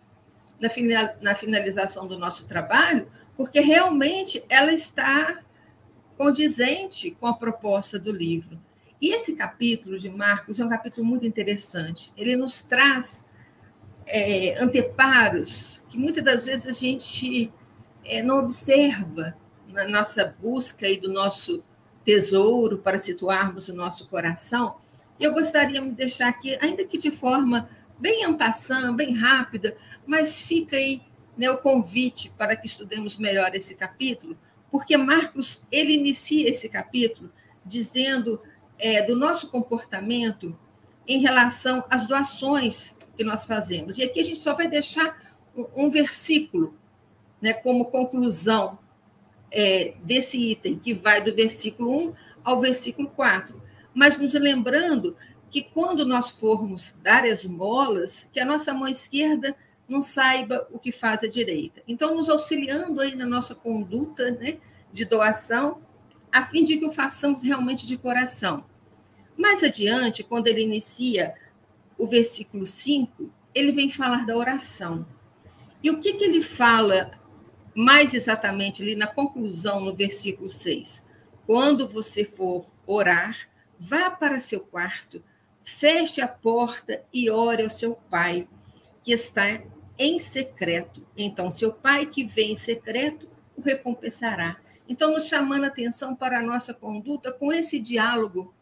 na 1.20 1.34
finalização 1.34 2.08
do 2.08 2.18
nosso 2.18 2.46
trabalho, 2.46 3.10
porque 3.36 3.60
realmente 3.60 4.42
ela 4.48 4.72
está 4.72 5.40
condizente 6.16 7.10
com 7.10 7.26
a 7.26 7.34
proposta 7.34 7.98
do 7.98 8.12
livro. 8.12 8.58
E 9.04 9.10
esse 9.10 9.34
capítulo 9.34 9.98
de 9.98 10.08
Marcos 10.08 10.58
é 10.58 10.64
um 10.64 10.68
capítulo 10.70 11.04
muito 11.04 11.26
interessante. 11.26 12.10
Ele 12.16 12.34
nos 12.36 12.62
traz 12.62 13.22
é, 14.06 14.58
anteparos 14.58 15.84
que 15.90 15.98
muitas 15.98 16.24
das 16.24 16.46
vezes 16.46 16.66
a 16.66 16.72
gente 16.72 17.52
é, 18.02 18.22
não 18.22 18.38
observa 18.38 19.36
na 19.68 19.86
nossa 19.86 20.34
busca 20.40 20.88
e 20.88 20.98
do 20.98 21.12
nosso 21.12 21.62
tesouro 22.02 22.78
para 22.78 22.96
situarmos 22.96 23.68
o 23.68 23.74
nosso 23.74 24.08
coração, 24.08 24.76
eu 25.20 25.34
gostaria 25.34 25.82
de 25.82 25.90
deixar 25.90 26.28
aqui, 26.28 26.56
ainda 26.58 26.82
que 26.86 26.96
de 26.96 27.10
forma 27.10 27.68
bem 27.98 28.24
ampassando, 28.24 28.94
bem 28.94 29.14
rápida, 29.14 29.76
mas 30.06 30.40
fica 30.40 30.78
aí 30.78 31.02
né, 31.36 31.50
o 31.50 31.58
convite 31.58 32.32
para 32.38 32.56
que 32.56 32.66
estudemos 32.66 33.18
melhor 33.18 33.54
esse 33.54 33.74
capítulo, 33.74 34.34
porque 34.70 34.96
Marcos 34.96 35.62
ele 35.70 35.92
inicia 35.92 36.48
esse 36.48 36.70
capítulo 36.70 37.30
dizendo 37.66 38.40
é, 38.84 39.00
do 39.00 39.16
nosso 39.16 39.48
comportamento 39.48 40.54
em 41.08 41.18
relação 41.18 41.82
às 41.88 42.06
doações 42.06 42.94
que 43.16 43.24
nós 43.24 43.46
fazemos. 43.46 43.96
E 43.96 44.02
aqui 44.02 44.20
a 44.20 44.22
gente 44.22 44.38
só 44.38 44.52
vai 44.52 44.68
deixar 44.68 45.34
um, 45.56 45.86
um 45.86 45.90
versículo 45.90 46.76
né, 47.40 47.54
como 47.54 47.86
conclusão 47.86 48.78
é, 49.50 49.94
desse 50.02 50.36
item, 50.50 50.78
que 50.78 50.92
vai 50.92 51.24
do 51.24 51.34
versículo 51.34 52.08
1 52.08 52.14
ao 52.44 52.60
versículo 52.60 53.08
4. 53.08 53.58
Mas 53.94 54.18
nos 54.18 54.34
lembrando 54.34 55.16
que 55.50 55.62
quando 55.62 56.04
nós 56.04 56.32
formos 56.32 56.94
dar 57.02 57.24
esmolas, 57.24 58.28
que 58.34 58.38
a 58.38 58.44
nossa 58.44 58.74
mão 58.74 58.86
esquerda 58.86 59.56
não 59.88 60.02
saiba 60.02 60.68
o 60.70 60.78
que 60.78 60.92
faz 60.92 61.24
a 61.24 61.28
direita. 61.28 61.82
Então, 61.88 62.14
nos 62.14 62.28
auxiliando 62.28 63.00
aí 63.00 63.16
na 63.16 63.24
nossa 63.24 63.54
conduta 63.54 64.30
né, 64.32 64.58
de 64.92 65.06
doação, 65.06 65.80
a 66.30 66.42
fim 66.42 66.64
de 66.64 66.76
que 66.76 66.84
o 66.84 66.92
façamos 66.92 67.40
realmente 67.40 67.86
de 67.86 67.96
coração. 67.96 68.64
Mais 69.36 69.62
adiante, 69.62 70.22
quando 70.22 70.46
ele 70.46 70.62
inicia 70.62 71.34
o 71.98 72.06
versículo 72.06 72.66
5, 72.66 73.30
ele 73.54 73.72
vem 73.72 73.90
falar 73.90 74.24
da 74.26 74.36
oração. 74.36 75.06
E 75.82 75.90
o 75.90 76.00
que, 76.00 76.14
que 76.14 76.24
ele 76.24 76.40
fala 76.40 77.12
mais 77.74 78.14
exatamente 78.14 78.82
ali 78.82 78.94
na 78.94 79.06
conclusão, 79.06 79.80
no 79.80 79.94
versículo 79.94 80.48
6. 80.48 81.04
Quando 81.46 81.88
você 81.88 82.24
for 82.24 82.66
orar, 82.86 83.36
vá 83.78 84.10
para 84.10 84.38
seu 84.38 84.60
quarto, 84.60 85.22
feche 85.62 86.20
a 86.20 86.28
porta 86.28 87.02
e 87.12 87.28
ore 87.28 87.64
ao 87.64 87.70
seu 87.70 87.94
pai, 88.08 88.46
que 89.02 89.12
está 89.12 89.60
em 89.98 90.18
secreto. 90.18 91.06
Então, 91.16 91.50
seu 91.50 91.72
pai 91.72 92.06
que 92.06 92.24
vem 92.24 92.52
em 92.52 92.56
secreto 92.56 93.28
o 93.56 93.60
recompensará. 93.60 94.56
Então, 94.88 95.12
nos 95.12 95.26
chamando 95.26 95.64
a 95.64 95.68
atenção 95.68 96.14
para 96.14 96.38
a 96.38 96.42
nossa 96.42 96.72
conduta 96.72 97.32
com 97.32 97.52
esse 97.52 97.80
diálogo 97.80 98.54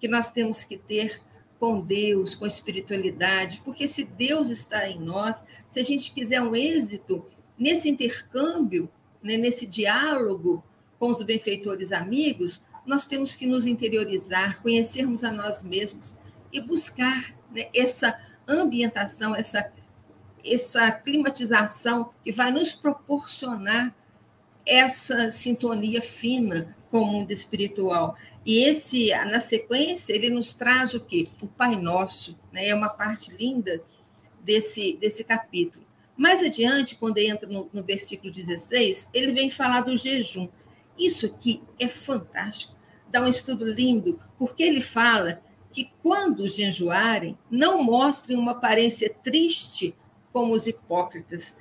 que 0.00 0.08
nós 0.08 0.30
temos 0.30 0.64
que 0.64 0.76
ter 0.76 1.20
com 1.58 1.80
Deus, 1.80 2.34
com 2.34 2.46
espiritualidade, 2.46 3.60
porque 3.62 3.86
se 3.86 4.04
Deus 4.04 4.48
está 4.48 4.88
em 4.88 4.98
nós, 4.98 5.44
se 5.68 5.78
a 5.78 5.82
gente 5.82 6.12
quiser 6.12 6.40
um 6.40 6.56
êxito 6.56 7.24
nesse 7.58 7.90
intercâmbio, 7.90 8.90
né, 9.22 9.36
nesse 9.36 9.66
diálogo 9.66 10.64
com 10.98 11.10
os 11.10 11.22
benfeitores 11.22 11.92
amigos, 11.92 12.62
nós 12.86 13.06
temos 13.06 13.36
que 13.36 13.46
nos 13.46 13.66
interiorizar, 13.66 14.62
conhecermos 14.62 15.22
a 15.22 15.30
nós 15.30 15.62
mesmos 15.62 16.16
e 16.50 16.60
buscar 16.60 17.34
né, 17.50 17.68
essa 17.74 18.18
ambientação, 18.48 19.36
essa, 19.36 19.70
essa 20.44 20.90
climatização 20.90 22.10
que 22.24 22.32
vai 22.32 22.50
nos 22.50 22.74
proporcionar 22.74 23.94
essa 24.66 25.30
sintonia 25.30 26.00
fina 26.00 26.74
com 26.90 27.00
o 27.00 27.06
mundo 27.06 27.30
espiritual. 27.30 28.16
E 28.44 28.64
esse, 28.64 29.10
na 29.26 29.40
sequência, 29.40 30.14
ele 30.14 30.30
nos 30.30 30.52
traz 30.52 30.94
o 30.94 31.00
quê? 31.00 31.28
O 31.42 31.46
Pai 31.46 31.76
Nosso, 31.76 32.38
né? 32.52 32.68
é 32.68 32.74
uma 32.74 32.88
parte 32.88 33.30
linda 33.34 33.82
desse, 34.42 34.96
desse 34.96 35.24
capítulo. 35.24 35.84
Mais 36.16 36.42
adiante, 36.42 36.96
quando 36.96 37.18
entra 37.18 37.48
no, 37.48 37.68
no 37.72 37.82
versículo 37.82 38.30
16, 38.30 39.10
ele 39.12 39.32
vem 39.32 39.50
falar 39.50 39.82
do 39.82 39.96
jejum. 39.96 40.48
Isso 40.98 41.26
aqui 41.26 41.62
é 41.78 41.88
fantástico. 41.88 42.76
Dá 43.10 43.22
um 43.22 43.28
estudo 43.28 43.64
lindo, 43.64 44.20
porque 44.38 44.62
ele 44.62 44.80
fala 44.80 45.42
que 45.72 45.90
quando 46.02 46.48
jejuarem, 46.48 47.38
não 47.50 47.82
mostrem 47.82 48.36
uma 48.36 48.52
aparência 48.52 49.12
triste 49.22 49.94
como 50.32 50.54
os 50.54 50.66
hipócritas. 50.66 51.56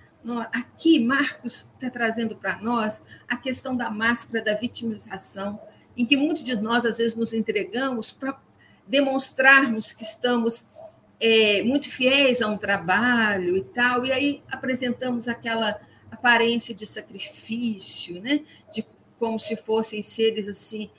Aqui, 0.52 1.00
Marcos 1.00 1.70
está 1.74 1.90
trazendo 1.90 2.36
para 2.36 2.62
nós 2.62 3.04
a 3.28 3.38
questão 3.38 3.76
da 3.76 3.90
máscara 3.90 4.44
da 4.44 4.54
vitimização, 4.56 5.60
em 6.00 6.06
que 6.06 6.16
muitos 6.16 6.44
de 6.44 6.56
nós, 6.56 6.86
às 6.86 6.98
vezes, 6.98 7.18
nos 7.18 7.34
entregamos 7.34 8.14
para 8.14 8.40
demonstrarmos 8.88 9.92
que 9.92 10.04
estamos 10.04 10.66
é, 11.20 11.62
muito 11.62 11.92
fiéis 11.92 12.42
a 12.42 12.48
um 12.48 12.58
trabalho 12.58 13.58
e 13.58 13.64
tal, 13.66 14.06
e 14.06 14.12
aí 14.14 14.42
apresentamos 14.50 15.28
aquela 15.28 15.78
aparência 16.10 16.74
de 16.74 16.88
sacrifício, 16.88 18.22
né? 18.22 18.46
de 18.74 18.86
como 19.20 19.38
se 19.38 19.58
fossem 19.58 20.02
seres 20.02 20.48
assim 20.48 20.90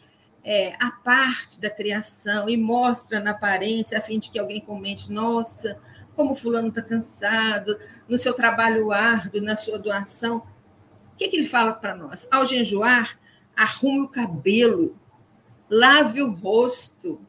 é, 0.45 0.75
a 0.79 0.91
parte 0.91 1.59
da 1.59 1.71
criação 1.71 2.47
e 2.51 2.57
mostra 2.59 3.21
na 3.21 3.31
aparência 3.31 3.99
a 3.99 4.03
fim 4.03 4.19
de 4.19 4.31
que 4.31 4.39
alguém 4.39 4.61
comente, 4.61 5.11
nossa, 5.11 5.79
como 6.15 6.35
fulano 6.35 6.69
está 6.69 6.83
cansado, 6.83 7.79
no 8.07 8.19
seu 8.19 8.35
trabalho 8.35 8.93
árduo, 8.93 9.41
na 9.41 9.57
sua 9.57 9.79
doação. 9.79 10.43
O 11.15 11.17
que, 11.17 11.29
que 11.29 11.37
ele 11.37 11.47
fala 11.47 11.73
para 11.73 11.95
nós? 11.95 12.29
Ao 12.31 12.45
jejuar, 12.45 13.19
arrume 13.57 14.01
o 14.01 14.09
cabelo, 14.09 14.97
lave 15.69 16.23
o 16.23 16.31
rosto. 16.31 17.21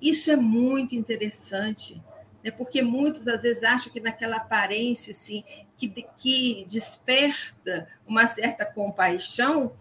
Isso 0.00 0.30
é 0.30 0.36
muito 0.36 0.94
interessante, 0.94 2.02
né? 2.42 2.50
porque 2.50 2.82
muitos 2.82 3.26
às 3.28 3.42
vezes 3.42 3.62
acham 3.62 3.92
que 3.92 4.00
naquela 4.00 4.36
aparência 4.36 5.10
assim, 5.10 5.44
que, 5.76 5.88
que 5.88 6.66
desperta 6.68 7.88
uma 8.06 8.26
certa 8.26 8.64
compaixão, 8.64 9.72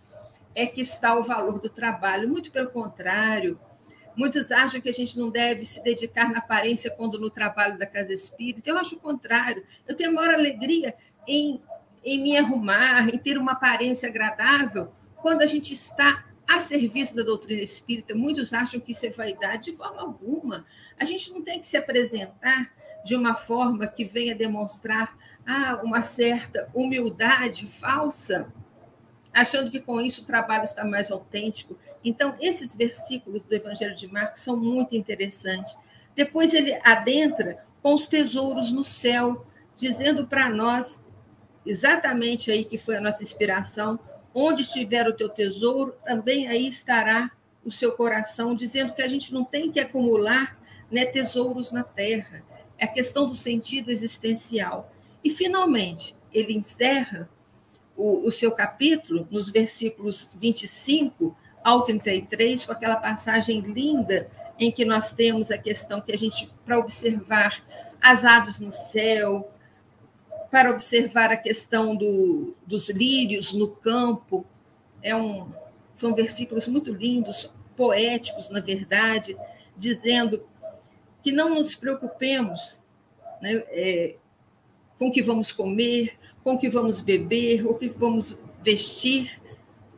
é 0.56 0.66
que 0.66 0.82
está 0.82 1.16
o 1.18 1.24
valor 1.24 1.60
do 1.60 1.70
trabalho. 1.70 2.30
Muito 2.30 2.52
pelo 2.52 2.70
contrário, 2.70 3.60
muitos 4.16 4.52
acham 4.52 4.80
que 4.80 4.90
a 4.90 4.94
gente 4.94 5.20
não 5.20 5.30
deve 5.30 5.66
se 5.66 5.84
dedicar 5.84 6.32
na 6.32 6.40
aparência 6.40 6.90
quando 6.90 7.20
no 7.20 7.30
trabalho 7.30 7.78
da 7.78 7.86
casa 7.86 8.14
espírita. 8.14 8.70
Eu 8.70 8.78
acho 8.78 8.96
o 8.96 9.00
contrário. 9.00 9.66
Eu 9.86 9.96
tenho 9.96 10.12
a 10.12 10.14
maior 10.14 10.34
alegria 10.34 10.96
em, 11.28 11.62
em 12.04 12.24
me 12.24 12.38
arrumar, 12.38 13.10
em 13.14 13.18
ter 13.18 13.38
uma 13.38 13.52
aparência 13.52 14.08
agradável, 14.08 14.92
quando 15.26 15.42
a 15.42 15.48
gente 15.48 15.74
está 15.74 16.24
a 16.48 16.60
serviço 16.60 17.16
da 17.16 17.24
doutrina 17.24 17.64
espírita. 17.64 18.14
Muitos 18.14 18.54
acham 18.54 18.80
que 18.80 18.92
isso 18.92 19.08
é 19.08 19.10
vaidade, 19.10 19.72
de 19.72 19.76
forma 19.76 20.00
alguma. 20.00 20.68
A 21.00 21.04
gente 21.04 21.32
não 21.32 21.42
tem 21.42 21.60
que 21.60 21.66
se 21.66 21.76
apresentar 21.76 22.72
de 23.04 23.16
uma 23.16 23.34
forma 23.34 23.88
que 23.88 24.06
venha 24.06 24.36
demonstrar 24.36 25.18
ah, 25.44 25.82
uma 25.84 26.04
certa 26.04 26.70
humildade 26.76 27.66
falsa 27.66 28.54
achando 29.34 29.72
que 29.72 29.80
com 29.80 30.00
isso 30.00 30.22
o 30.22 30.26
trabalho 30.26 30.64
está 30.64 30.86
mais 30.86 31.10
autêntico. 31.10 31.76
Então, 32.04 32.36
esses 32.40 32.76
versículos 32.76 33.48
do 33.48 33.56
Evangelho 33.56 33.96
de 33.96 34.08
Marcos 34.08 34.44
são 34.44 34.56
muito 34.56 34.96
interessantes. 34.96 35.76
Depois 36.16 36.54
ele 36.54 36.80
adentra 36.84 37.66
com 37.82 37.96
os 37.96 38.06
tesouros 38.06 38.72
no 38.72 38.84
céu, 38.84 39.44
dizendo 39.76 40.28
para 40.28 40.50
nós 40.50 41.04
exatamente 41.66 42.52
aí 42.52 42.64
que 42.64 42.78
foi 42.78 42.98
a 42.98 43.02
nossa 43.02 43.24
inspiração, 43.24 44.00
onde 44.36 44.64
estiver 44.64 45.08
o 45.08 45.14
teu 45.14 45.30
tesouro, 45.30 45.96
também 46.06 46.48
aí 46.50 46.68
estará 46.68 47.32
o 47.64 47.72
seu 47.72 47.94
coração, 47.94 48.54
dizendo 48.54 48.94
que 48.94 49.02
a 49.02 49.08
gente 49.08 49.34
não 49.34 49.46
tem 49.46 49.72
que 49.72 49.80
acumular 49.80 50.60
né, 50.92 51.06
tesouros 51.06 51.72
na 51.72 51.84
terra. 51.84 52.44
É 52.78 52.84
a 52.84 52.90
questão 52.90 53.30
do 53.30 53.34
sentido 53.34 53.90
existencial. 53.90 54.92
E, 55.24 55.30
finalmente, 55.30 56.16
ele 56.34 56.54
encerra 56.54 57.30
o, 57.96 58.28
o 58.28 58.32
seu 58.32 58.52
capítulo, 58.52 59.26
nos 59.32 59.50
versículos 59.50 60.30
25 60.36 61.36
ao 61.64 61.84
33, 61.84 62.66
com 62.66 62.74
aquela 62.74 62.98
passagem 62.98 63.62
linda 63.62 64.30
em 64.60 64.70
que 64.70 64.84
nós 64.84 65.12
temos 65.12 65.50
a 65.50 65.58
questão 65.58 66.02
que 66.02 66.12
a 66.12 66.18
gente, 66.18 66.52
para 66.66 66.78
observar 66.78 67.64
as 68.02 68.26
aves 68.26 68.60
no 68.60 68.72
céu, 68.72 69.52
para 70.56 70.72
observar 70.72 71.34
a 71.34 71.36
questão 71.36 71.98
do, 71.98 72.56
dos 72.66 72.90
lírios 72.90 73.52
no 73.52 73.68
campo, 73.68 74.46
é 75.04 75.14
um, 75.14 75.52
são 75.92 76.16
versículos 76.16 76.66
muito 76.66 76.94
lindos, 76.94 77.52
poéticos, 77.76 78.50
na 78.50 78.62
verdade, 78.62 79.36
dizendo 79.76 80.48
que 81.22 81.34
não 81.34 81.56
nos 81.56 81.76
preocupemos 81.76 82.82
né, 83.42 83.66
é, 83.68 84.16
com 84.98 85.10
o 85.10 85.12
que 85.12 85.22
vamos 85.22 85.52
comer, 85.52 86.18
com 86.42 86.54
o 86.54 86.58
que 86.58 86.70
vamos 86.70 87.02
beber, 87.02 87.68
o 87.68 87.76
que 87.76 87.90
vamos 87.90 88.40
vestir, 88.64 89.42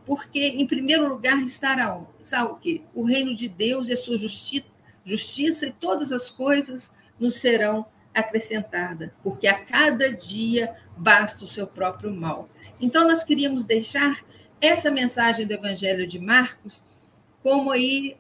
porque, 0.07 0.39
em 0.39 0.65
primeiro 0.65 1.07
lugar, 1.07 1.39
estará 1.43 2.03
sabe 2.19 2.51
o 2.53 2.55
quê? 2.55 2.81
O 2.95 3.03
reino 3.03 3.35
de 3.35 3.47
Deus 3.47 3.89
e 3.89 3.93
a 3.93 3.97
sua 3.97 4.17
justi 4.17 4.65
justiça, 5.05 5.67
e 5.67 5.71
todas 5.71 6.11
as 6.11 6.31
coisas 6.31 6.91
nos 7.19 7.35
serão 7.35 7.85
acrescentadas, 8.17 9.11
porque 9.23 9.47
a 9.47 9.53
cada 9.53 10.11
dia 10.11 10.75
basta 10.97 11.45
o 11.45 11.47
seu 11.47 11.67
próprio 11.67 12.11
mal. 12.13 12.49
Então, 12.81 13.07
nós 13.07 13.23
queríamos 13.23 13.63
deixar 13.63 14.23
essa 14.59 14.89
mensagem 14.89 15.45
do 15.45 15.53
Evangelho 15.53 16.07
de 16.07 16.17
Marcos 16.19 16.83
como 17.43 17.71
aí 17.71 18.17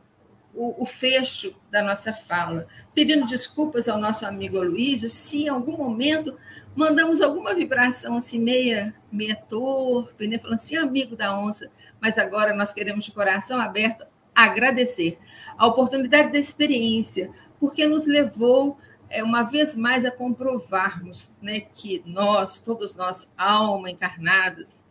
o, 0.53 0.83
o, 0.83 0.85
fecho 0.85 1.55
da 1.71 1.81
nossa 1.81 2.13
fala, 2.13 2.67
pedindo 2.93 3.25
desculpas 3.25 3.87
ao 3.87 3.99
nosso 3.99 4.25
amigo 4.25 4.59
Luísio 4.59 5.09
se 5.09 5.43
em 5.43 5.49
algum 5.49 5.77
momento 5.77 6.37
mandamos 6.75 7.21
alguma 7.21 7.53
vibração 7.53 8.17
assim, 8.17 8.39
meia, 8.39 8.93
meia 9.11 9.35
torpe, 9.35 10.27
né? 10.27 10.37
falando 10.37 10.55
assim, 10.55 10.77
amigo 10.77 11.15
da 11.15 11.37
onça, 11.37 11.71
mas 11.99 12.19
agora 12.19 12.55
nós 12.55 12.71
queremos 12.71 13.05
de 13.05 13.11
coração 13.11 13.59
aberto 13.59 14.05
agradecer 14.33 15.17
a 15.57 15.65
oportunidade 15.65 16.31
da 16.31 16.39
experiência, 16.39 17.31
porque 17.59 17.87
nos 17.87 18.05
levou 18.05 18.77
é, 19.09 19.23
uma 19.23 19.43
vez 19.43 19.75
mais 19.75 20.05
a 20.05 20.11
comprovarmos 20.11 21.33
né, 21.41 21.61
que 21.61 22.03
nós, 22.05 22.61
todos 22.61 22.95
nós, 22.95 23.31
alma 23.37 23.89
encarnadas 23.89 24.83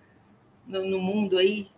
no, 0.66 0.84
no 0.84 0.98
mundo 0.98 1.38
aí 1.38 1.68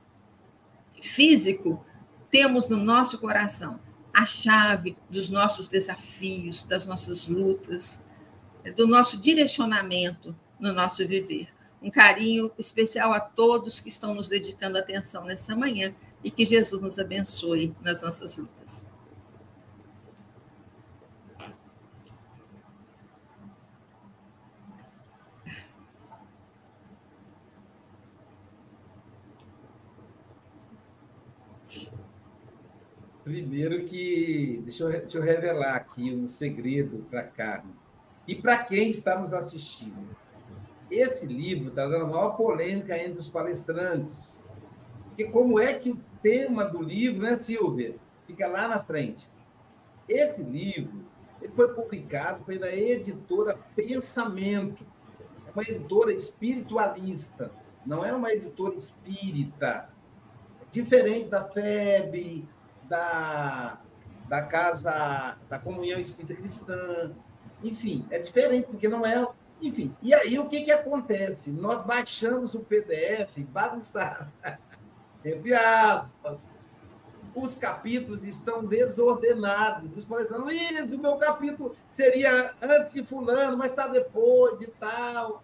físico, 1.00 1.84
temos 2.30 2.68
no 2.68 2.76
nosso 2.76 3.18
coração 3.18 3.80
a 4.12 4.24
chave 4.24 4.96
dos 5.08 5.30
nossos 5.30 5.68
desafios, 5.68 6.64
das 6.64 6.86
nossas 6.86 7.28
lutas, 7.28 8.02
do 8.76 8.86
nosso 8.86 9.16
direcionamento 9.16 10.34
no 10.58 10.72
nosso 10.72 11.06
viver. 11.06 11.48
Um 11.80 11.90
carinho 11.90 12.50
especial 12.58 13.12
a 13.12 13.20
todos 13.20 13.80
que 13.80 13.88
estão 13.88 14.14
nos 14.14 14.26
dedicando 14.26 14.76
atenção 14.76 15.24
nessa 15.24 15.54
manhã 15.54 15.94
e 16.24 16.30
que 16.30 16.44
Jesus 16.44 16.80
nos 16.80 16.98
abençoe 16.98 17.74
nas 17.80 18.02
nossas 18.02 18.36
lutas. 18.36 18.88
Primeiro 33.28 33.84
que, 33.84 34.58
deixa 34.64 34.84
eu, 34.84 34.90
deixa 34.90 35.18
eu 35.18 35.22
revelar 35.22 35.74
aqui 35.74 36.14
um 36.14 36.26
segredo 36.26 37.04
para 37.10 37.20
a 37.20 37.24
Carmen 37.24 37.74
e 38.26 38.34
para 38.34 38.56
quem 38.64 38.88
está 38.88 39.18
nos 39.18 39.34
assistindo. 39.34 40.16
Esse 40.90 41.26
livro 41.26 41.68
está 41.68 41.86
dando 41.86 42.06
a 42.06 42.08
maior 42.08 42.30
polêmica 42.38 42.96
entre 42.96 43.18
os 43.18 43.28
palestrantes. 43.28 44.42
Porque 45.08 45.26
como 45.26 45.60
é 45.60 45.74
que 45.74 45.90
o 45.90 46.00
tema 46.22 46.64
do 46.64 46.80
livro, 46.80 47.20
né, 47.20 47.36
Silvia? 47.36 47.96
Fica 48.26 48.46
lá 48.46 48.66
na 48.66 48.82
frente. 48.82 49.30
Esse 50.08 50.40
livro 50.40 51.04
ele 51.42 51.52
foi 51.52 51.68
publicado 51.74 52.42
pela 52.46 52.74
editora 52.74 53.58
Pensamento. 53.76 54.86
É 55.46 55.50
uma 55.50 55.64
editora 55.64 56.14
espiritualista, 56.14 57.52
não 57.84 58.02
é 58.02 58.10
uma 58.10 58.32
editora 58.32 58.74
espírita. 58.74 59.90
É 60.62 60.64
diferente 60.70 61.28
da 61.28 61.46
FEB, 61.46 62.48
da, 62.88 63.78
da 64.28 64.42
Casa 64.42 65.36
da 65.48 65.58
Comunhão 65.58 65.98
Espírita 65.98 66.34
Cristã, 66.34 67.12
enfim, 67.62 68.04
é 68.10 68.18
diferente, 68.18 68.66
porque 68.66 68.88
não 68.88 69.04
é. 69.04 69.26
Enfim, 69.60 69.94
e 70.00 70.14
aí 70.14 70.38
o 70.38 70.48
que, 70.48 70.60
que 70.62 70.70
acontece? 70.70 71.50
Nós 71.50 71.84
baixamos 71.84 72.54
o 72.54 72.60
PDF 72.60 73.36
bagunçado, 73.50 74.30
entre 75.24 75.54
aspas. 75.54 76.56
Os 77.34 77.56
capítulos 77.56 78.24
estão 78.24 78.64
desordenados. 78.64 79.96
Os 79.96 80.04
palestrantes, 80.04 80.44
Luiz, 80.44 80.92
o 80.92 80.98
meu 80.98 81.16
capítulo 81.16 81.74
seria 81.90 82.52
antes 82.60 82.94
de 82.94 83.04
Fulano, 83.04 83.56
mas 83.56 83.70
está 83.70 83.86
depois 83.86 84.60
e 84.60 84.66
tal. 84.66 85.42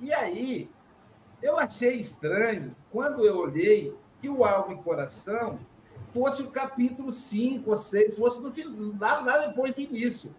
E 0.00 0.12
aí, 0.12 0.68
eu 1.40 1.58
achei 1.58 1.94
estranho 1.94 2.74
quando 2.90 3.24
eu 3.24 3.38
olhei 3.38 3.94
que 4.18 4.28
o 4.28 4.44
Alma 4.44 4.74
e 4.74 4.82
Coração 4.82 5.58
fosse 6.12 6.42
o 6.42 6.50
capítulo 6.50 7.12
5 7.12 7.70
ou 7.70 7.76
6, 7.76 8.16
fosse 8.16 8.42
no 8.42 8.52
final, 8.52 9.24
lá 9.24 9.46
depois 9.46 9.74
do 9.74 9.80
início 9.80 10.34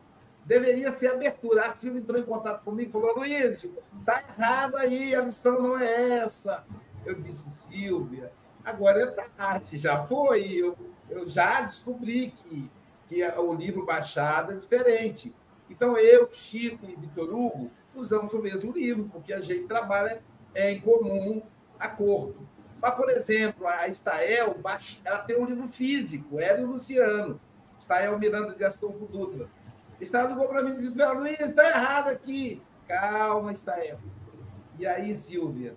deveria 0.46 0.92
ser 0.92 1.12
abertura. 1.12 1.68
A 1.68 1.76
Silvia 1.76 2.02
entrou 2.02 2.20
em 2.20 2.26
contato 2.26 2.64
comigo 2.64 2.90
e 2.90 2.92
falou: 2.92 3.16
Luiz, 3.16 3.68
está 4.00 4.24
errado 4.38 4.78
aí, 4.78 5.16
a 5.16 5.22
lição 5.22 5.62
não 5.62 5.80
é 5.80 6.20
essa. 6.20 6.66
Eu 7.06 7.16
disse, 7.16 7.50
Silvia, 7.50 8.32
Agora 8.64 9.02
é 9.02 9.06
tarde, 9.08 9.78
já 9.78 10.06
foi. 10.06 10.52
Eu, 10.52 10.78
eu 11.10 11.26
já 11.26 11.62
descobri 11.62 12.32
que, 12.32 12.70
que 13.08 13.24
o 13.24 13.54
livro 13.54 13.86
baixado 13.86 14.54
é 14.54 14.56
diferente. 14.56 15.36
Então, 15.70 15.98
eu, 15.98 16.30
Chico 16.32 16.86
e 16.86 16.96
Vitor 16.96 17.34
Hugo 17.34 17.72
usamos 17.96 18.34
o 18.34 18.40
mesmo 18.40 18.72
livro, 18.72 19.10
porque 19.12 19.34
a 19.34 19.40
gente 19.40 19.68
trabalha 19.68 20.22
é, 20.54 20.72
em 20.72 20.80
comum 20.80 21.42
acordo. 21.80 22.48
Mas, 22.82 22.96
por 22.96 23.10
exemplo, 23.12 23.68
a 23.68 23.88
Estael, 23.88 24.60
ela 25.06 25.20
tem 25.20 25.38
um 25.38 25.46
livro 25.46 25.68
físico, 25.68 26.40
ela 26.40 26.60
e 26.60 26.64
o 26.64 26.72
Luciano. 26.72 27.40
Estael 27.78 28.18
Miranda 28.18 28.56
de 28.56 28.64
Astolfo 28.64 29.06
Dutra. 29.06 29.48
Estael 30.00 30.30
ligou 30.30 30.48
para 30.48 30.64
mim 30.64 30.74
desesperado, 30.74 31.20
Luiz, 31.20 31.40
está 31.40 31.70
errado 31.70 32.08
aqui. 32.08 32.62
Calma, 32.88 33.52
Estael. 33.52 34.00
E 34.80 34.88
aí, 34.88 35.14
Silvia, 35.14 35.76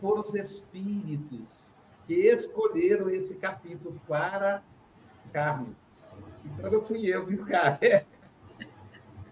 foram 0.00 0.22
os 0.22 0.34
espíritos 0.34 1.76
que 2.06 2.14
escolheram 2.14 3.08
esse 3.08 3.34
capítulo 3.36 4.00
para 4.08 4.60
Carmen. 5.32 5.76
Então, 6.44 6.70
não 6.70 6.82
fui 6.84 7.06
eu, 7.06 7.24
viu, 7.24 7.44
cara? 7.46 7.78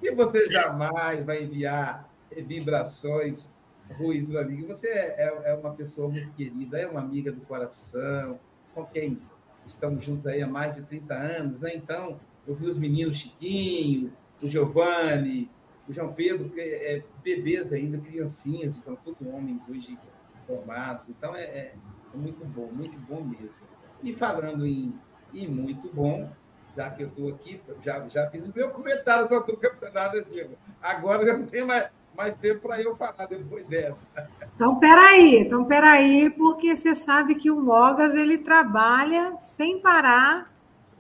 E 0.03 0.11
você 0.15 0.51
jamais 0.51 1.27
vai 1.27 1.43
enviar 1.43 2.09
vibrações 2.35 3.60
ruins 3.97 4.29
para 4.29 4.45
mim. 4.45 4.65
Você 4.67 4.89
é, 4.89 5.15
é, 5.19 5.51
é, 5.51 5.55
uma 5.55 5.73
pessoa 5.73 6.09
muito 6.09 6.31
querida, 6.33 6.79
é 6.79 6.87
uma 6.87 7.01
amiga 7.01 7.33
do 7.33 7.41
coração, 7.43 8.39
com 8.75 8.85
quem 8.87 9.21
estamos 9.67 10.05
juntos 10.05 10.27
aí 10.27 10.43
há 10.43 10.47
mais 10.47 10.77
de 10.77 10.83
30 10.83 11.15
anos, 11.15 11.61
né? 11.61 11.75
Então, 11.75 12.19
eu 12.47 12.55
vi 12.55 12.67
os 12.67 12.77
meninos 12.77 13.19
Chiquinho, 13.19 14.13
o 14.43 14.49
Giovanni, 14.49 15.51
o 15.89 15.93
João 15.93 16.13
Pedro, 16.13 16.49
que 16.51 16.61
é, 16.61 17.03
bebês 17.23 17.73
ainda, 17.73 17.99
criancinhas, 17.99 18.75
são 18.75 18.97
todos 18.97 19.27
homens 19.27 19.69
hoje 19.69 19.99
formados. 20.47 21.09
Então, 21.09 21.35
é, 21.35 21.43
é, 21.43 21.75
é 22.13 22.17
muito 22.17 22.45
bom, 22.45 22.71
muito 22.73 22.99
bom 22.99 23.23
mesmo. 23.23 23.63
E 24.03 24.15
falando 24.15 24.67
em, 24.67 24.95
em 25.35 25.49
muito 25.49 25.93
bom, 25.93 26.31
já 26.77 26.91
que 26.91 27.03
eu 27.03 27.09
estou 27.09 27.29
aqui, 27.29 27.61
já, 27.83 28.09
já 28.09 28.31
fiz 28.31 28.43
o 28.45 28.53
meu 28.55 28.71
comentário 28.71 29.29
sobre 29.29 29.53
o 29.53 29.57
campeonato, 29.57 30.25
Diego. 30.25 30.57
Agora 30.81 31.27
já 31.27 31.37
não 31.37 31.47
tem 31.47 31.65
mais, 31.65 31.91
mais 32.17 32.37
tempo 32.37 32.61
para 32.61 32.81
eu 32.81 32.97
falar 32.97 33.27
depois 33.27 33.67
dessa. 33.67 34.29
Então, 34.55 34.79
peraí, 34.79 35.39
então, 35.39 35.65
peraí, 35.65 36.31
porque 36.31 36.77
você 36.77 36.95
sabe 36.95 37.35
que 37.35 37.51
o 37.51 37.61
Mogas 37.61 38.15
ele 38.15 38.39
trabalha 38.39 39.37
sem 39.39 39.81
parar, 39.81 40.53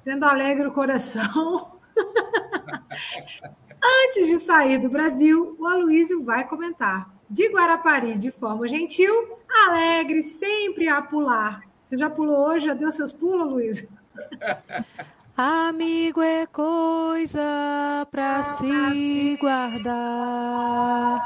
tendo 0.03 0.25
alegre 0.25 0.67
o 0.69 0.73
coração. 0.73 1.79
Antes 4.07 4.27
de 4.29 4.39
sair 4.39 4.79
do 4.79 4.89
Brasil, 4.89 5.57
o 5.59 5.67
Aloysio 5.67 6.23
vai 6.23 6.47
comentar. 6.47 7.11
De 7.29 7.49
Guarapari, 7.49 8.19
de 8.19 8.31
forma 8.31 8.67
gentil, 8.67 9.39
alegre, 9.49 10.23
sempre 10.23 10.89
a 10.89 11.01
pular. 11.01 11.63
Você 11.85 11.97
já 11.97 12.11
pulou 12.11 12.49
hoje? 12.49 12.67
Já 12.67 12.75
deu 12.75 12.91
seus 12.93 13.13
pulos, 13.13 13.51
Luiz? 13.51 13.89
Amigo 15.43 16.21
é 16.21 16.45
coisa 16.47 18.07
para 18.11 18.59
se 18.59 19.39
guardar 19.41 21.19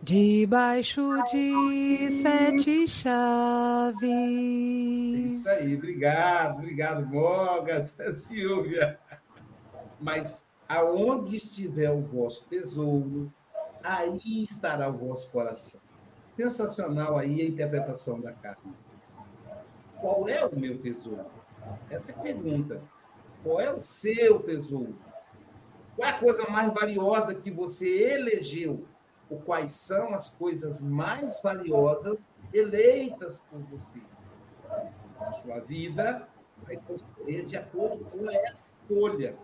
debaixo 0.00 1.20
de 1.32 2.12
sete 2.12 2.86
chaves. 2.86 3.98
Isso 5.32 5.48
aí, 5.48 5.74
obrigado, 5.74 6.58
obrigado, 6.58 7.04
Mogas, 7.06 7.96
Silvia. 8.14 9.00
Mas 10.00 10.48
aonde 10.68 11.34
estiver 11.34 11.90
o 11.90 12.02
vosso 12.02 12.44
tesouro, 12.44 13.32
aí 13.82 14.44
estará 14.44 14.88
o 14.88 14.92
vosso 14.96 15.28
coração. 15.32 15.80
Sensacional 16.36 17.18
aí 17.18 17.42
a 17.42 17.46
interpretação 17.46 18.20
da 18.20 18.30
carne. 18.32 18.72
Qual 20.00 20.28
é 20.28 20.46
o 20.46 20.56
meu 20.56 20.78
tesouro? 20.78 21.26
Essa 21.90 22.12
é 22.12 22.14
a 22.14 22.18
pergunta. 22.18 22.80
Qual 23.42 23.60
é 23.60 23.72
o 23.72 23.82
seu 23.82 24.40
tesouro? 24.40 24.96
Qual 25.96 26.08
é 26.08 26.12
a 26.12 26.18
coisa 26.18 26.48
mais 26.48 26.72
valiosa 26.72 27.34
que 27.34 27.50
você 27.50 28.12
elegeu? 28.12 28.86
Ou 29.28 29.40
quais 29.40 29.72
são 29.72 30.14
as 30.14 30.30
coisas 30.30 30.82
mais 30.82 31.40
valiosas 31.40 32.28
eleitas 32.52 33.38
por 33.50 33.60
você? 33.60 34.00
A 35.20 35.30
sua 35.32 35.60
vida 35.60 36.28
vai 36.62 36.76
transcorrer 36.76 37.44
de 37.44 37.56
acordo 37.56 38.04
com 38.06 38.30
essa 38.30 38.60
escolha. 38.82 39.36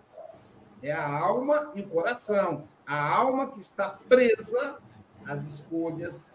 É 0.81 0.91
a 0.91 1.07
alma 1.07 1.71
e 1.73 1.81
o 1.81 1.87
coração. 1.87 2.67
A 2.85 3.15
alma 3.15 3.51
que 3.51 3.59
está 3.59 3.89
presa 3.89 4.79
às 5.25 5.43
escolhas 5.43 6.31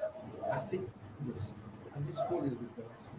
afetivas, 0.50 1.60
às 1.94 2.08
escolhas 2.08 2.56
do 2.56 2.66
coração. 2.74 3.18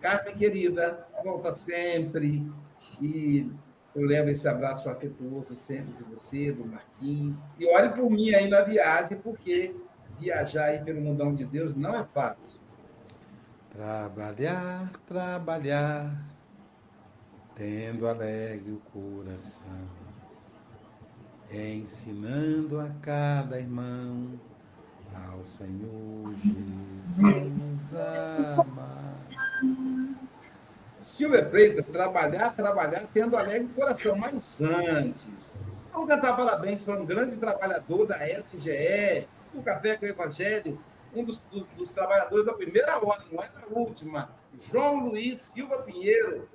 Carmen, 0.00 0.34
querida, 0.34 1.07
volta 1.22 1.52
sempre. 1.52 2.50
E 3.00 3.50
eu 3.94 4.02
levo 4.04 4.28
esse 4.28 4.46
abraço 4.48 4.88
afetuoso 4.88 5.54
sempre 5.54 5.92
de 5.94 6.04
você, 6.04 6.52
do 6.52 6.64
Marquinhos. 6.64 7.36
E 7.58 7.66
olhe 7.66 7.90
por 7.90 8.10
mim 8.10 8.30
aí 8.30 8.48
na 8.48 8.62
viagem, 8.62 9.18
porque 9.18 9.74
viajar 10.18 10.66
aí 10.66 10.78
pelo 10.84 11.00
mundão 11.00 11.34
de 11.34 11.44
Deus 11.44 11.74
não 11.74 11.94
é 11.94 12.04
fácil. 12.04 12.60
Trabalhar, 13.70 14.90
trabalhar, 15.06 16.26
tendo 17.54 18.06
alegre 18.06 18.72
o 18.72 18.80
coração, 18.92 19.88
ensinando 21.50 22.80
a 22.80 22.88
cada 23.00 23.58
irmão 23.58 24.38
ao 25.14 25.44
Senhor 25.44 26.34
Jesus 26.42 27.94
amar. 27.94 29.16
Silvia 30.98 31.48
Freitas, 31.48 31.86
trabalhar, 31.86 32.54
trabalhar, 32.54 33.06
tendo 33.12 33.36
alegre 33.36 33.68
coração. 33.74 34.16
Mas 34.16 34.60
antes, 34.60 35.56
vamos 35.92 36.08
cantar 36.08 36.36
parabéns 36.36 36.82
para 36.82 36.98
um 37.00 37.06
grande 37.06 37.36
trabalhador 37.36 38.06
da 38.06 38.18
SGE, 38.40 39.28
o 39.54 39.62
Café 39.62 39.96
com 39.96 40.06
o 40.06 40.08
Evangelho, 40.08 40.80
um 41.14 41.22
dos, 41.22 41.38
dos, 41.50 41.68
dos, 41.68 41.92
trabalhadores 41.92 42.44
da 42.44 42.52
primeira 42.52 42.98
hora, 42.98 43.24
não 43.30 43.42
é 43.42 43.48
da 43.48 43.66
última, 43.70 44.30
João 44.58 45.08
Luiz 45.08 45.40
Silva 45.40 45.78
Pinheiro. 45.82 46.48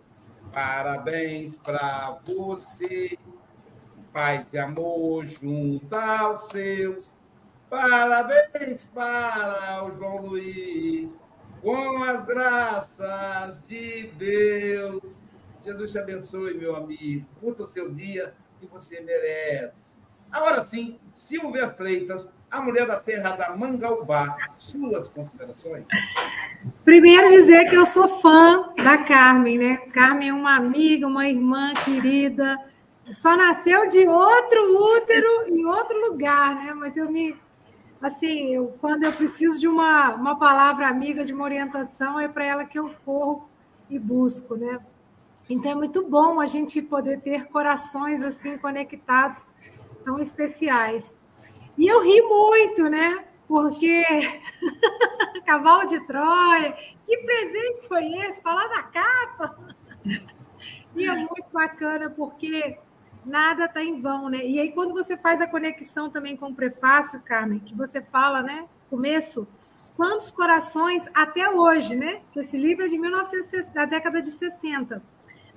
Parabéns 0.52 1.56
para 1.56 2.20
você, 2.26 3.18
paz 4.12 4.54
e 4.54 4.60
amor 4.60 5.26
junto 5.26 5.96
aos 5.96 6.50
seus. 6.50 7.18
Parabéns 7.70 8.86
para 8.86 9.84
o 9.86 9.98
João 9.98 10.18
Luiz 10.18 11.23
com 11.64 12.04
as 12.04 12.26
graças 12.26 13.68
de 13.68 14.08
Deus. 14.18 15.26
Jesus 15.66 15.92
te 15.94 15.98
abençoe, 15.98 16.54
meu 16.56 16.76
amigo. 16.76 17.26
Curta 17.40 17.64
o 17.64 17.68
seu 17.68 17.90
dia 17.90 18.34
que 18.60 18.68
você 18.68 19.00
merece. 19.00 19.98
Agora 20.30 20.64
sim, 20.66 21.00
Silvia 21.12 21.70
Freitas, 21.70 22.34
a 22.52 22.60
mulher 22.60 22.86
da 22.86 23.00
terra 23.00 23.36
da 23.38 23.56
Mangaubá, 23.56 24.36
suas 24.58 25.08
considerações? 25.08 25.86
Primeiro 26.84 27.30
dizer 27.30 27.70
que 27.70 27.76
eu 27.76 27.86
sou 27.86 28.10
fã 28.10 28.74
da 28.76 28.98
Carmen, 28.98 29.58
né? 29.58 29.78
Carmen 29.94 30.30
é 30.30 30.34
uma 30.34 30.58
amiga, 30.58 31.08
uma 31.08 31.30
irmã 31.30 31.72
querida. 31.86 32.58
Só 33.12 33.38
nasceu 33.38 33.88
de 33.88 34.06
outro 34.08 34.98
útero 34.98 35.48
em 35.48 35.66
outro 35.66 35.98
lugar, 36.10 36.56
né? 36.56 36.74
Mas 36.74 36.98
eu 36.98 37.10
me 37.10 37.36
assim, 38.04 38.54
eu, 38.54 38.76
quando 38.82 39.06
eu 39.06 39.14
preciso 39.14 39.58
de 39.58 39.68
uma, 39.68 40.14
uma 40.14 40.38
palavra 40.38 40.88
amiga, 40.90 41.24
de 41.24 41.34
uma 41.34 41.46
orientação, 41.46 42.20
é 42.20 42.28
para 42.28 42.44
ela 42.44 42.66
que 42.66 42.78
eu 42.78 42.94
corro 43.06 43.48
e 43.90 43.98
busco, 43.98 44.58
né? 44.58 44.80
Então 45.50 45.72
é 45.72 45.76
muito 45.76 46.06
bom 46.08 46.42
a 46.42 46.46
gente 46.46 46.82
poder 46.82 47.22
ter 47.22 47.48
corações 47.48 48.22
assim 48.22 48.58
conectados, 48.58 49.48
tão 50.04 50.20
especiais. 50.20 51.16
E 51.78 51.88
eu 51.88 52.02
ri 52.04 52.22
muito, 52.22 52.90
né? 52.90 53.24
Porque 53.48 54.04
cavalo 55.46 55.86
de 55.86 56.06
Troia, 56.06 56.74
que 57.06 57.18
presente 57.20 57.88
foi 57.88 58.06
esse? 58.26 58.42
Falar 58.42 58.68
da 58.68 58.84
capa. 58.84 59.58
E 60.96 61.08
é 61.08 61.16
muito 61.16 61.48
bacana 61.52 62.08
porque 62.12 62.78
nada 63.26 63.66
está 63.66 63.84
em 63.84 63.98
vão, 63.98 64.30
né? 64.30 64.46
E 64.46 64.60
aí, 64.60 64.72
quando 64.72 64.94
você 64.94 65.18
faz 65.18 65.42
a 65.42 65.48
conexão 65.48 66.10
também 66.10 66.36
com 66.36 66.48
o 66.50 66.56
prefácio, 66.56 67.22
Carmen, 67.22 67.60
que 67.60 67.76
você 67.76 68.02
fala, 68.02 68.42
né? 68.42 68.68
Começo, 68.90 69.48
quantos 69.96 70.32
corações 70.32 71.08
até 71.14 71.50
hoje, 71.50 71.96
né? 71.96 72.22
Esse 72.36 72.58
livro 72.58 72.86
é 72.86 72.88
de 72.88 72.98
1960, 72.98 73.72
da 73.72 73.86
década 73.86 74.22
de 74.22 74.30
60. 74.30 75.02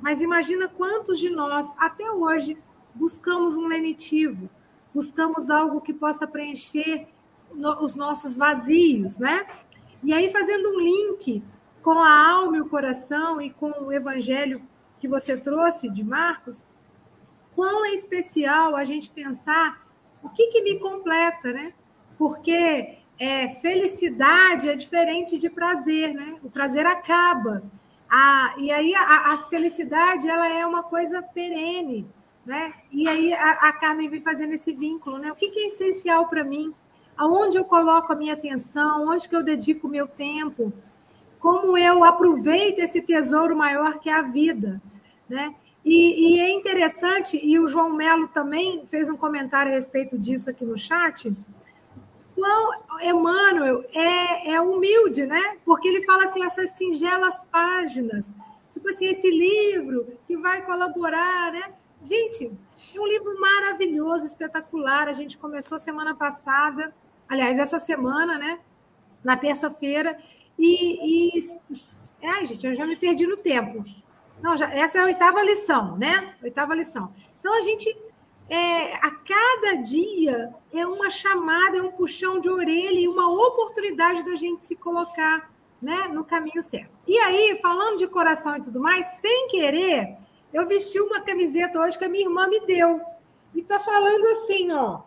Mas 0.01 0.21
imagina 0.21 0.69
quantos 0.69 1.19
de 1.19 1.31
nós, 1.31 1.75
até 1.79 2.11
hoje, 2.11 2.57
buscamos 2.95 3.57
um 3.57 3.67
lenitivo, 3.67 4.49
buscamos 4.95 5.51
algo 5.51 5.81
que 5.81 5.93
possa 5.93 6.27
preencher 6.27 7.09
no, 7.55 7.83
os 7.83 7.95
nossos 7.95 8.37
vazios, 8.37 9.19
né? 9.19 9.47
E 10.03 10.13
aí, 10.13 10.31
fazendo 10.31 10.71
um 10.71 10.81
link 10.81 11.43
com 11.83 11.99
a 12.01 12.31
alma 12.31 12.57
e 12.57 12.61
o 12.61 12.69
coração 12.69 13.41
e 13.41 13.51
com 13.51 13.71
o 13.71 13.93
evangelho 13.93 14.63
que 15.01 15.09
você 15.09 15.37
trouxe 15.37 15.89
de 15.89 16.05
Marcos, 16.05 16.65
quão 17.57 17.87
é 17.87 17.95
especial 17.95 18.77
a 18.77 18.85
gente 18.85 19.09
pensar 19.09 19.83
o 20.23 20.29
que, 20.29 20.49
que 20.49 20.63
me 20.63 20.79
completa, 20.79 21.53
né? 21.53 21.73
Porque 22.19 22.99
é, 23.19 23.49
felicidade 23.49 24.69
é 24.69 24.77
diferente 24.77 25.39
de 25.39 25.49
prazer, 25.49 26.13
né? 26.13 26.37
O 26.43 26.51
prazer 26.51 26.85
acaba. 26.87 27.63
A, 28.09 28.55
e 28.59 28.71
aí 28.71 28.95
a, 28.95 29.33
a, 29.33 29.39
felicidade 29.49 30.29
ela 30.29 30.49
é 30.49 30.65
uma 30.65 30.83
coisa 30.83 31.23
perene, 31.23 32.07
né? 32.45 32.75
E 32.93 33.09
aí 33.09 33.33
a, 33.33 33.53
a 33.53 33.73
Carmen 33.73 34.09
vem 34.09 34.21
fazendo 34.21 34.53
esse 34.53 34.73
vínculo, 34.75 35.19
né? 35.19 35.33
O 35.33 35.35
que, 35.35 35.51
que 35.51 35.61
é 35.61 35.67
essencial 35.69 36.29
para 36.29 36.45
mim? 36.45 36.75
Aonde 37.17 37.57
eu 37.57 37.65
coloco 37.65 38.13
a 38.13 38.17
minha 38.17 38.35
atenção? 38.35 39.09
Onde 39.09 39.27
que 39.29 39.35
eu 39.35 39.43
dedico 39.43 39.87
o 39.87 39.91
meu 39.91 40.07
tempo? 40.07 40.73
Como 41.41 41.79
eu 41.79 42.05
aproveito 42.05 42.81
esse 42.81 43.01
tesouro 43.01 43.57
maior 43.57 43.99
que 43.99 44.11
é 44.11 44.15
a 44.15 44.23
vida, 44.23 44.81
né? 45.29 45.55
E, 45.87 46.35
e 46.35 46.41
é 46.41 46.51
interessante, 46.51 47.39
e 47.41 47.61
o 47.61 47.69
João 47.69 47.93
Melo 47.93 48.27
também 48.27 48.85
fez 48.89 49.09
um 49.09 49.17
comentário 49.17 49.71
a 49.71 49.75
respeito 49.77 50.19
disso 50.19 50.51
aqui 50.51 50.65
no 50.65 50.77
chat, 50.77 51.33
quão 52.35 52.73
Emmanuel 53.01 53.85
é, 53.95 54.55
é 54.55 54.61
humilde, 54.61 55.25
né? 55.27 55.59
Porque 55.65 55.87
ele 55.87 56.05
fala 56.05 56.25
assim, 56.25 56.43
essas 56.43 56.71
singelas 56.71 57.45
páginas, 57.45 58.29
tipo 58.73 58.89
assim, 58.89 59.07
esse 59.07 59.31
livro 59.31 60.09
que 60.27 60.37
vai 60.37 60.61
colaborar, 60.67 61.53
né? 61.53 61.73
Gente, 62.03 62.51
é 62.93 63.01
um 63.01 63.07
livro 63.07 63.41
maravilhoso, 63.41 64.27
espetacular. 64.27 65.07
A 65.07 65.13
gente 65.13 65.39
começou 65.39 65.79
semana 65.79 66.17
passada, 66.17 66.93
aliás, 67.29 67.61
essa 67.61 67.79
semana, 67.79 68.37
né? 68.37 68.59
Na 69.23 69.37
terça-feira. 69.37 70.19
E, 70.59 71.39
e. 71.39 71.59
Ai, 72.25 72.45
gente, 72.45 72.67
eu 72.67 72.75
já 72.75 72.85
me 72.85 72.97
perdi 72.97 73.25
no 73.25 73.37
tempo. 73.37 73.85
Não, 74.43 74.57
já, 74.57 74.73
essa 74.73 74.99
é 74.99 75.01
a 75.01 75.05
oitava 75.05 75.43
lição, 75.43 75.97
né? 75.97 76.35
Oitava 76.43 76.75
lição. 76.75 77.13
Então, 77.41 77.55
a 77.55 77.61
gente 77.63 77.97
é, 78.49 78.95
a 78.97 79.11
cada 79.11 79.83
dia 79.83 80.55
é 80.73 80.87
uma 80.87 81.11
chamada, 81.11 81.79
é 81.79 81.83
um 81.83 81.91
puxão 81.91 82.39
de 82.39 82.49
orelha 82.49 83.01
e 83.01 83.09
uma 83.09 83.27
oportunidade 83.29 84.25
da 84.25 84.37
gente 84.37 84.65
se 84.65 84.77
colocar 84.77 85.51
né, 85.83 86.09
no 86.13 86.25
caminho 86.25 86.63
certo. 86.63 86.99
E 87.07 87.19
aí, 87.19 87.59
falando 87.61 87.99
de 87.99 88.07
coração 88.07 88.57
e 88.57 88.63
tudo 88.63 88.81
mais, 88.81 89.05
sem 89.21 89.49
querer, 89.49 90.17
eu 90.53 90.67
vesti 90.67 91.01
uma 91.01 91.21
camiseta 91.21 91.79
hoje 91.81 91.99
que 91.99 92.05
a 92.05 92.09
minha 92.09 92.25
irmã 92.25 92.47
me 92.47 92.61
deu. 92.61 93.01
E 93.55 93.63
tá 93.63 93.81
falando 93.81 94.27
assim, 94.29 94.73
ó. 94.73 95.03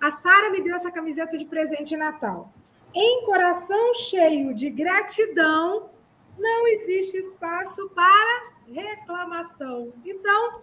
A 0.00 0.10
Sara 0.10 0.50
me 0.50 0.60
deu 0.60 0.76
essa 0.76 0.90
camiseta 0.90 1.36
de 1.36 1.44
presente 1.44 1.84
de 1.84 1.96
Natal. 1.96 2.52
Em 2.94 3.24
coração 3.24 3.94
cheio 3.94 4.54
de 4.54 4.70
gratidão, 4.70 5.90
não 6.38 6.66
existe 6.68 7.16
espaço 7.16 7.88
para 7.94 8.55
reclamação. 8.72 9.92
Então, 10.04 10.60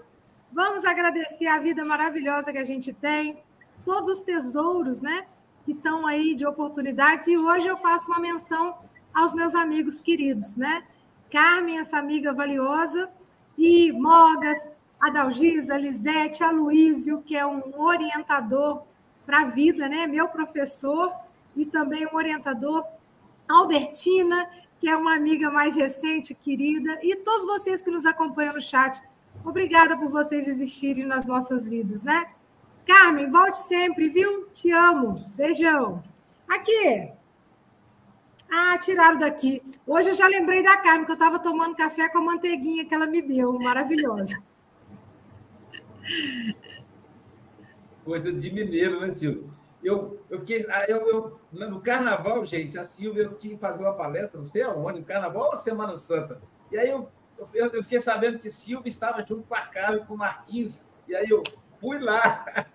Vamos 0.54 0.86
agradecer 0.86 1.48
a 1.48 1.58
vida 1.58 1.84
maravilhosa 1.84 2.52
que 2.52 2.60
a 2.60 2.64
gente 2.64 2.94
tem, 2.94 3.42
todos 3.84 4.08
os 4.08 4.22
tesouros, 4.22 5.02
né? 5.02 5.26
Que 5.66 5.72
estão 5.72 6.06
aí 6.06 6.36
de 6.36 6.46
oportunidades. 6.46 7.26
E 7.26 7.36
hoje 7.36 7.68
eu 7.68 7.76
faço 7.76 8.12
uma 8.12 8.20
menção 8.20 8.78
aos 9.12 9.34
meus 9.34 9.56
amigos 9.56 10.00
queridos, 10.00 10.56
né? 10.56 10.84
Carmen, 11.32 11.80
essa 11.80 11.98
amiga 11.98 12.32
valiosa, 12.32 13.10
e 13.58 13.92
Mogas, 13.92 14.72
Adalgisa, 15.00 15.76
Lisete, 15.76 16.44
Aloísio, 16.44 17.24
que 17.24 17.36
é 17.36 17.44
um 17.44 17.82
orientador 17.82 18.84
para 19.26 19.42
a 19.42 19.46
vida, 19.46 19.90
né? 19.90 20.06
Meu 20.06 20.28
professor 20.28 21.12
e 21.56 21.66
também 21.66 22.06
um 22.06 22.16
orientador, 22.16 22.86
Albertina, 23.50 24.48
que 24.84 24.90
é 24.90 24.98
uma 24.98 25.16
amiga 25.16 25.50
mais 25.50 25.78
recente, 25.78 26.36
querida, 26.36 27.00
e 27.02 27.16
todos 27.16 27.46
vocês 27.46 27.82
que 27.82 27.90
nos 27.90 28.06
acompanham 28.06 28.54
no 28.54 28.62
chat. 28.62 29.02
Obrigada 29.46 29.96
por 29.96 30.10
vocês 30.10 30.46
existirem 30.46 31.06
nas 31.06 31.26
nossas 31.26 31.70
vidas, 31.70 32.04
né? 32.04 32.26
Carmen, 32.86 33.32
volte 33.32 33.60
sempre, 33.60 34.10
viu? 34.10 34.50
Te 34.54 34.72
amo. 34.72 35.16
Beijão. 35.38 36.04
Aqui. 36.50 37.10
Ah, 38.52 38.78
tiraram 38.78 39.18
daqui. 39.18 39.62
Hoje 39.88 40.10
eu 40.10 40.14
já 40.16 40.28
lembrei 40.28 40.62
da 40.62 40.76
Carmen, 40.76 41.06
que 41.06 41.12
eu 41.12 41.14
estava 41.14 41.40
tomando 41.40 41.78
café 41.78 42.10
com 42.10 42.18
a 42.18 42.22
manteiguinha 42.22 42.84
que 42.84 42.94
ela 42.94 43.08
me 43.08 43.22
deu, 43.22 43.58
maravilhosa. 43.58 44.44
Coisa 48.04 48.34
de 48.34 48.54
mineiro, 48.54 49.00
né, 49.00 49.16
Silvio? 49.16 49.50
Eu, 49.84 50.20
eu 50.30 50.40
fiquei. 50.40 50.66
Ah, 50.70 50.86
eu, 50.88 51.08
eu, 51.08 51.40
no 51.52 51.82
carnaval, 51.82 52.46
gente, 52.46 52.80
a 52.80 52.84
Silvia, 52.84 53.24
eu 53.24 53.34
tinha 53.34 53.56
que 53.56 53.62
fazer 53.62 53.84
uma 53.84 53.94
palestra, 53.94 54.38
não 54.38 54.46
sei 54.46 54.62
aonde, 54.62 55.00
no 55.00 55.06
carnaval 55.06 55.52
ou 55.52 55.58
Semana 55.58 55.98
Santa. 55.98 56.42
E 56.72 56.78
aí 56.78 56.90
eu 56.90 57.10
eu, 57.54 57.68
eu, 57.68 57.84
fiquei 57.84 58.02
sabendo 58.02 58.40
que 58.40 58.50
Silvia 58.50 58.90
estava 58.90 59.26
junto 59.26 59.44
com 59.44 59.56
a 59.56 59.62
Carmen 59.62 60.02
e 60.02 60.06
com 60.06 60.14
o 60.14 60.18
Marquinhos, 60.18 60.82
e 61.08 61.16
aí 61.16 61.30
eu 61.30 61.44
fui 61.80 62.00
lá. 62.00 62.46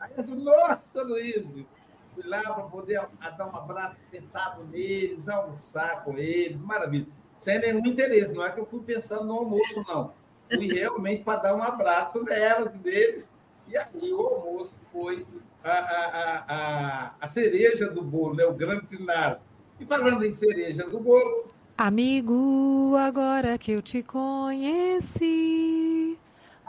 Aí 0.00 0.12
eu 0.16 0.22
disse, 0.22 0.34
nossa, 0.36 1.02
Luísio, 1.02 1.66
fui 2.14 2.22
lá 2.24 2.40
para 2.40 2.62
poder 2.64 3.00
dar 3.36 3.46
um 3.48 3.56
abraço 3.56 3.96
apertado 4.06 4.62
neles, 4.64 5.28
almoçar 5.28 6.04
com 6.04 6.16
eles, 6.16 6.56
maravilha. 6.60 7.08
Sem 7.40 7.58
nenhum 7.58 7.80
interesse, 7.80 8.32
não 8.32 8.44
é 8.44 8.50
que 8.52 8.60
eu 8.60 8.66
fui 8.66 8.80
pensando 8.80 9.24
no 9.24 9.34
almoço, 9.34 9.84
não. 9.88 10.12
Fui 10.48 10.72
realmente 10.72 11.24
para 11.24 11.40
dar 11.40 11.56
um 11.56 11.62
abraço 11.64 12.22
nelas 12.22 12.76
e 12.76 12.78
deles. 12.78 13.34
E 13.66 13.76
aí 13.76 14.12
o 14.12 14.20
almoço 14.20 14.76
foi 14.92 15.26
a, 15.62 15.70
a, 15.70 16.44
a, 16.48 17.14
a 17.20 17.28
cereja 17.28 17.88
do 17.90 18.02
bolo, 18.02 18.34
né? 18.34 18.44
o 18.44 18.54
grande 18.54 18.86
final. 18.86 19.40
E 19.78 19.86
falando 19.86 20.24
em 20.24 20.32
cereja 20.32 20.88
do 20.88 20.98
bolo, 20.98 21.48
Amigo, 21.80 22.96
agora 22.96 23.56
que 23.56 23.70
eu 23.70 23.80
te 23.80 24.02
conheci, 24.02 25.08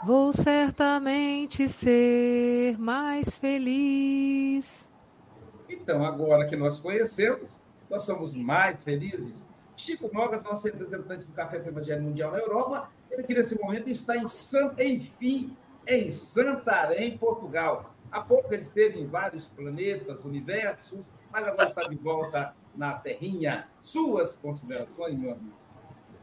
vou 0.06 0.32
certamente 0.32 1.66
ser 1.66 2.78
mais 2.78 3.36
feliz. 3.36 4.88
Então, 5.68 6.04
agora 6.04 6.46
que 6.46 6.54
nós 6.54 6.78
conhecemos, 6.78 7.64
nós 7.90 8.02
somos 8.02 8.34
mais 8.34 8.84
felizes. 8.84 9.48
Chico 9.76 10.08
Mogas, 10.12 10.44
nosso 10.44 10.68
representante 10.68 11.26
do 11.26 11.32
Café 11.32 11.58
com 11.58 11.70
Evangelho 11.70 12.02
Mundial 12.02 12.30
na 12.30 12.38
Europa, 12.38 12.88
ele 13.10 13.24
que 13.24 13.34
nesse 13.34 13.60
momento 13.60 13.88
está 13.88 14.16
em 14.16 14.28
San... 14.28 14.72
enfim, 14.78 15.56
em 15.88 16.08
Santarém, 16.08 17.18
Portugal. 17.18 17.92
Há 18.10 18.20
pouco 18.20 18.52
ele 18.52 18.62
esteve 18.62 18.98
em 18.98 19.06
vários 19.06 19.46
planetas, 19.46 20.24
universos, 20.24 21.12
mas 21.30 21.46
agora 21.46 21.68
está 21.68 21.82
de 21.82 21.96
volta 21.96 22.54
na 22.74 22.94
terrinha. 22.94 23.68
Suas 23.80 24.36
considerações, 24.36 25.16
meu 25.16 25.32
amigo? 25.32 25.56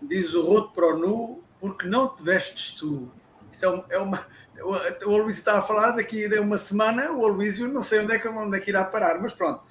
Diz 0.01 0.33
o 0.33 0.45
Ruto 0.45 0.73
Pronu, 0.73 1.43
porque 1.59 1.87
não 1.87 2.13
te 2.13 2.23
vestes 2.23 2.71
tu. 2.71 3.11
Isso 3.51 3.85
é, 3.89 3.97
uma. 3.97 4.25
O 4.61 5.15
Aloysio 5.15 5.39
estava 5.39 5.59
a 5.59 5.63
falar 5.63 5.91
daqui 5.91 6.27
de 6.27 6.39
uma 6.39 6.57
semana, 6.57 7.11
o 7.11 7.25
Aloysio 7.25 7.67
não 7.67 7.83
sei 7.83 7.99
onde 7.99 8.13
é, 8.13 8.19
que, 8.19 8.27
onde 8.27 8.57
é 8.57 8.59
que 8.59 8.71
irá 8.71 8.83
parar, 8.83 9.21
mas 9.21 9.33
pronto. 9.33 9.63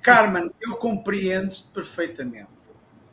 Carmen, 0.00 0.50
eu 0.60 0.76
compreendo 0.76 1.54
perfeitamente. 1.72 2.50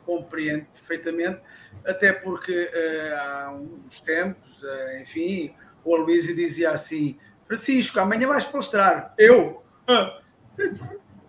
Compreendo 0.04 0.66
perfeitamente, 0.66 1.40
até 1.86 2.12
porque 2.12 2.52
uh, 2.52 3.16
há 3.18 3.52
uns 3.52 4.00
tempos, 4.00 4.62
uh, 4.62 5.00
enfim, 5.00 5.54
o 5.84 5.94
Aloysio 5.94 6.34
dizia 6.34 6.70
assim: 6.70 7.18
Francisco, 7.52 8.00
amanhã 8.00 8.26
vais 8.26 8.46
postrar. 8.46 9.12
Eu? 9.18 9.62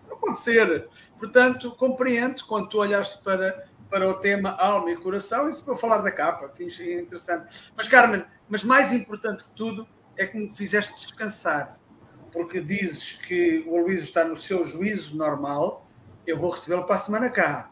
Não 0.08 0.16
pode 0.18 0.40
ser. 0.40 0.88
Portanto, 1.18 1.70
compreendo 1.72 2.46
quando 2.46 2.70
tu 2.70 2.78
olhaste 2.78 3.22
para, 3.22 3.68
para 3.90 4.08
o 4.08 4.14
tema 4.14 4.52
alma 4.52 4.90
e 4.90 4.96
coração, 4.96 5.50
isso 5.50 5.62
para 5.62 5.76
falar 5.76 5.98
da 5.98 6.10
capa, 6.10 6.48
que 6.48 6.62
é 6.62 7.00
interessante. 7.00 7.70
Mas, 7.76 7.88
Carmen, 7.88 8.24
mas 8.48 8.64
mais 8.64 8.90
importante 8.90 9.44
que 9.44 9.50
tudo 9.50 9.86
é 10.16 10.26
que 10.26 10.38
me 10.38 10.48
fizeste 10.48 10.94
descansar, 10.94 11.78
porque 12.32 12.58
dizes 12.58 13.12
que 13.12 13.62
o 13.66 13.76
Luís 13.76 14.02
está 14.02 14.24
no 14.24 14.36
seu 14.36 14.64
juízo 14.64 15.18
normal, 15.18 15.86
eu 16.26 16.38
vou 16.38 16.50
recebê-lo 16.50 16.84
para 16.84 16.96
a 16.96 17.00
semana 17.00 17.28
cá. 17.28 17.70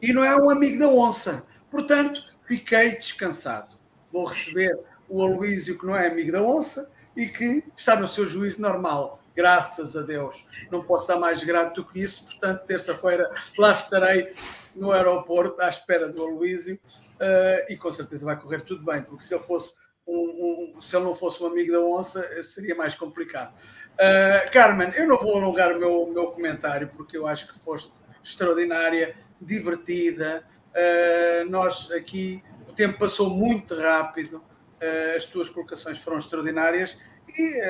E 0.00 0.12
não 0.12 0.22
é 0.22 0.36
um 0.36 0.50
amigo 0.50 0.78
da 0.78 0.86
onça. 0.86 1.44
Portanto, 1.68 2.22
fiquei 2.46 2.96
descansado. 2.96 3.76
Vou 4.12 4.26
receber 4.26 4.78
o 5.08 5.20
Aloísio, 5.20 5.76
que 5.76 5.84
não 5.84 5.96
é 5.96 6.06
amigo 6.06 6.30
da 6.30 6.40
onça, 6.40 6.88
e 7.18 7.26
que 7.26 7.64
está 7.76 7.96
no 7.96 8.06
seu 8.06 8.24
juízo 8.24 8.62
normal 8.62 9.20
graças 9.34 9.96
a 9.96 10.02
Deus. 10.02 10.46
Não 10.70 10.82
posso 10.82 11.06
dar 11.06 11.16
mais 11.16 11.42
grato 11.44 11.82
do 11.82 11.84
que 11.84 12.00
isso, 12.00 12.26
portanto, 12.26 12.64
terça-feira 12.64 13.28
lá 13.56 13.72
estarei 13.72 14.32
no 14.74 14.92
aeroporto 14.92 15.60
à 15.60 15.68
espera 15.68 16.08
do 16.08 16.22
Aloísio 16.22 16.76
uh, 16.76 17.72
e 17.72 17.76
com 17.76 17.90
certeza 17.90 18.24
vai 18.24 18.36
correr 18.36 18.62
tudo 18.62 18.84
bem, 18.84 19.02
porque 19.02 19.24
se 19.24 19.34
ele 19.34 19.42
fosse 19.42 19.74
um, 20.06 20.74
um, 20.76 20.80
se 20.80 20.96
ele 20.96 21.04
não 21.04 21.14
fosse 21.14 21.42
um 21.42 21.46
amigo 21.46 21.70
da 21.72 21.80
onça, 21.80 22.42
seria 22.42 22.74
mais 22.74 22.94
complicado. 22.94 23.54
Uh, 23.94 24.50
Carmen, 24.52 24.90
eu 24.94 25.06
não 25.06 25.18
vou 25.18 25.36
alongar 25.36 25.76
o 25.76 25.78
meu, 25.78 26.06
meu 26.06 26.32
comentário, 26.32 26.90
porque 26.96 27.16
eu 27.16 27.26
acho 27.26 27.52
que 27.52 27.58
foste 27.58 27.98
extraordinária, 28.22 29.14
divertida. 29.40 30.44
Uh, 30.70 31.48
nós 31.50 31.90
aqui, 31.90 32.42
o 32.68 32.72
tempo 32.72 32.98
passou 32.98 33.30
muito 33.30 33.76
rápido, 33.76 34.42
as 35.16 35.26
tuas 35.26 35.50
colocações 35.50 35.98
foram 35.98 36.18
extraordinárias 36.18 36.96
e 37.36 37.60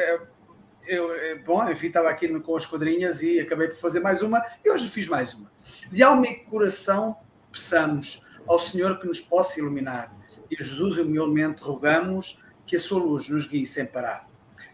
eu, 0.89 1.15
eh, 1.15 1.35
bom, 1.37 1.69
enfim, 1.71 1.89
estava 1.89 2.09
aqui 2.09 2.27
com 2.41 2.57
as 2.57 2.65
quadrinhas 2.65 3.23
e 3.23 3.39
acabei 3.39 3.69
por 3.69 3.77
fazer 3.77 4.01
mais 4.01 4.23
uma 4.23 4.43
e 4.65 4.71
hoje 4.71 4.89
fiz 4.89 5.07
mais 5.07 5.35
uma. 5.35 5.53
De 5.93 6.03
alma 6.03 6.27
e 6.27 6.37
coração, 6.45 7.17
peçamos 7.53 8.23
ao 8.47 8.59
Senhor 8.59 8.99
que 8.99 9.07
nos 9.07 9.21
possa 9.21 9.61
iluminar 9.61 10.17
e 10.51 10.57
Jesus 10.57 10.97
humildemente 10.97 11.63
rogamos 11.63 12.43
que 12.67 12.77
a 12.77 12.81
sua 12.81 13.01
luz 13.01 13.29
nos 13.29 13.47
guie 13.47 13.67
sem 13.67 13.85
parar. 13.85 14.27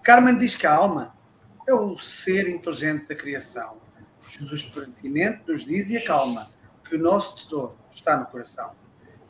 Carmen 0.05 0.39
diz 0.39 0.57
que 0.57 0.67
a 0.67 0.73
alma 0.73 1.17
é 1.67 1.75
o 1.75 1.99
ser 1.99 2.49
inteligente 2.49 3.09
da 3.09 3.15
criação. 3.17 3.79
Jesus 4.29 4.65
pertinente 4.65 5.43
nos 5.47 5.65
diz 5.65 5.91
e 5.91 5.97
acalma 5.97 6.49
que 6.89 6.95
o 6.95 6.99
nosso 6.99 7.37
tesouro 7.37 7.77
está 7.91 8.17
no 8.17 8.27
coração. 8.27 8.73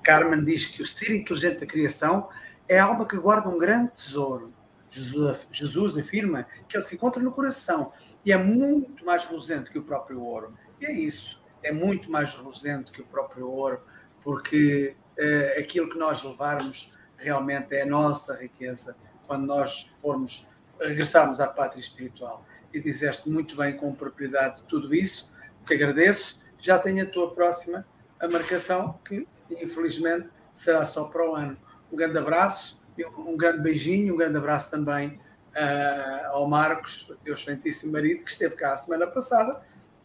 Carmen 0.02 0.44
diz 0.44 0.66
que 0.66 0.82
o 0.82 0.86
ser 0.86 1.14
inteligente 1.14 1.61
da 1.61 1.66
criação 1.66 2.28
é 2.69 2.79
a 2.79 2.85
alma 2.85 3.07
que 3.07 3.17
guarda 3.17 3.49
um 3.49 3.59
grande 3.59 3.93
tesouro. 3.93 4.53
Jesus, 4.91 5.47
Jesus 5.51 5.99
afirma 5.99 6.47
que 6.69 6.77
ele 6.77 6.85
se 6.85 6.95
encontra 6.95 7.21
no 7.23 7.33
coração 7.33 7.93
e 8.25 8.33
é 8.33 8.37
muito 8.37 9.05
mais 9.05 9.25
reluzente 9.25 9.71
que 9.71 9.79
o 9.79 9.83
próprio 9.83 10.23
ouro. 10.23 10.57
E 10.81 10.87
é 10.87 10.93
isso, 10.93 11.43
é 11.62 11.73
muito 11.73 12.11
mais 12.11 12.35
reluzente 12.35 12.93
que 12.93 13.01
o 13.01 13.07
próprio 13.07 13.49
ouro, 13.49 13.81
porque 14.23 14.97
é, 15.17 15.59
aquilo 15.59 15.89
que 15.89 15.99
nós 15.99 16.23
levarmos 16.23 16.93
realmente 17.17 17.75
é 17.75 17.83
a 17.83 17.87
nossa 17.87 18.37
riqueza 18.41 18.97
quando 19.27 19.47
nós 19.47 19.91
formos 20.01 20.47
regressarmos 20.81 21.41
à 21.41 21.47
pátria 21.47 21.81
espiritual. 21.81 22.45
E 22.73 22.81
disseste 22.81 23.29
muito 23.29 23.57
bem 23.57 23.77
com 23.77 23.95
propriedade 23.95 24.62
tudo 24.69 24.95
isso, 24.95 25.33
te 25.65 25.75
agradeço. 25.75 26.39
Já 26.59 26.79
tenho 26.79 27.03
a 27.03 27.07
tua 27.07 27.35
próxima 27.35 27.87
a 28.21 28.29
marcação, 28.29 28.99
que 29.05 29.27
infelizmente 29.51 30.29
será 30.53 30.85
só 30.85 31.05
para 31.05 31.29
o 31.29 31.35
ano. 31.35 31.57
Um 31.95 31.97
grande 31.97 32.18
abraço, 32.18 32.82
um 33.16 33.36
grande 33.36 33.61
beijinho, 33.61 34.14
um 34.14 34.16
grande 34.16 34.36
abraço 34.36 34.68
também 34.68 35.11
uh, 35.11 36.26
ao 36.32 36.49
Marcos, 36.49 37.09
o 37.09 37.14
teu 37.14 37.34
excelentíssimo 37.34 37.92
marido, 37.92 38.24
que 38.24 38.32
esteve 38.32 38.57
cá 38.57 38.72
a 38.72 38.76
semana 38.76 39.07
passada 39.07 39.62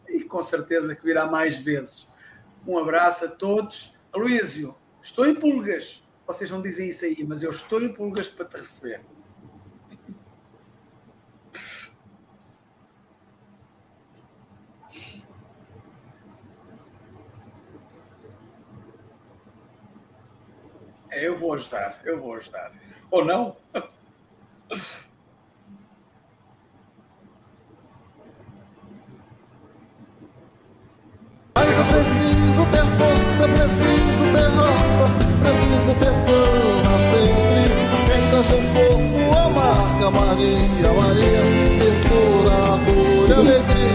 e 0.08 0.22
com 0.22 0.40
certeza 0.40 0.94
que 0.94 1.02
virá 1.02 1.26
mais 1.26 1.58
vezes. 1.58 2.06
Um 2.64 2.78
abraço 2.78 3.24
a 3.24 3.28
todos. 3.28 3.96
Aloísio, 4.12 4.72
estou 5.02 5.26
em 5.26 5.34
pulgas. 5.34 6.08
Vocês 6.24 6.48
não 6.48 6.62
dizem 6.62 6.90
isso 6.90 7.04
aí, 7.04 7.24
mas 7.26 7.42
eu 7.42 7.50
estou 7.50 7.82
em 7.82 7.92
pulgas 7.92 8.28
para 8.28 8.44
te 8.44 8.58
receber. 8.58 9.00
É, 21.10 21.26
eu 21.26 21.36
vou 21.36 21.54
ajudar, 21.54 21.98
eu 22.04 22.20
vou 22.20 22.34
ajudar. 22.34 22.70
Ou 23.10 23.24
não? 23.24 23.56
Mas 31.54 31.68
eu 31.68 31.84
preciso 31.84 32.64
ter 32.70 32.84
força, 32.96 33.48
preciso 33.48 34.24
ter 34.32 34.48
raça, 34.54 35.06
preciso 35.42 35.92
ter 35.98 36.14
cana 36.26 36.94
sempre. 37.10 37.64
Quem 38.06 38.22
seja 38.30 38.54
um 38.56 38.64
corpo 38.72 39.20
a 39.36 39.50
marca 39.50 40.08
Maria, 40.10 40.90
Maria, 40.92 41.42
mistura 41.80 42.56
dor 42.86 43.28
e 43.28 43.32
alegria. 43.32 43.90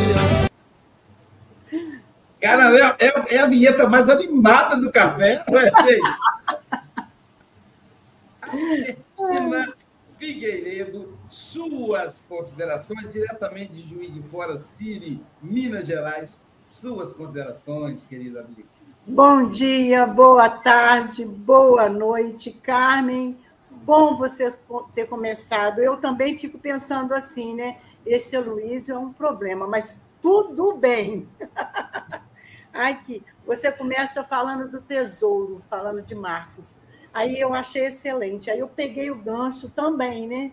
Cara, 2.41 2.77
é, 2.77 2.81
é, 2.99 3.35
é, 3.35 3.39
a 3.39 3.47
vinheta 3.47 3.87
mais 3.87 4.09
animada 4.09 4.75
do 4.77 4.91
café, 4.91 5.43
não 5.49 5.59
é, 5.59 5.71
gente? 5.83 6.19
Cristina 8.49 9.73
Figueiredo, 10.17 11.17
suas 11.27 12.21
considerações 12.21 13.09
diretamente 13.09 13.73
de 13.73 13.81
Juiz 13.81 14.13
de 14.13 14.21
Fora, 14.23 14.59
Siri, 14.59 15.21
Minas 15.41 15.87
Gerais. 15.87 16.43
Suas 16.67 17.13
considerações, 17.13 18.05
querida 18.05 18.41
amiga. 18.41 18.63
Bom 19.05 19.49
dia, 19.49 20.05
boa 20.07 20.49
tarde, 20.49 21.23
boa 21.25 21.87
noite, 21.87 22.51
Carmen. 22.51 23.37
Bom 23.69 24.15
você 24.15 24.51
ter 24.95 25.05
começado. 25.05 25.79
Eu 25.79 25.97
também 25.97 26.37
fico 26.37 26.57
pensando 26.57 27.13
assim, 27.13 27.53
né? 27.53 27.77
Esse 28.05 28.35
Aloysio 28.35 28.95
é 28.95 28.97
um 28.97 29.13
problema, 29.13 29.67
mas 29.67 30.01
tudo 30.21 30.75
bem. 30.75 31.27
Ai, 32.73 32.99
que 33.05 33.23
você 33.45 33.71
começa 33.71 34.23
falando 34.23 34.69
do 34.69 34.81
tesouro, 34.81 35.61
falando 35.69 36.01
de 36.01 36.15
Marcos. 36.15 36.77
Aí 37.15 37.39
eu 37.39 37.53
achei 37.53 37.85
excelente. 37.85 38.51
Aí 38.51 38.59
eu 38.59 38.67
peguei 38.67 39.09
o 39.09 39.15
gancho 39.15 39.69
também, 39.69 40.27
né? 40.27 40.51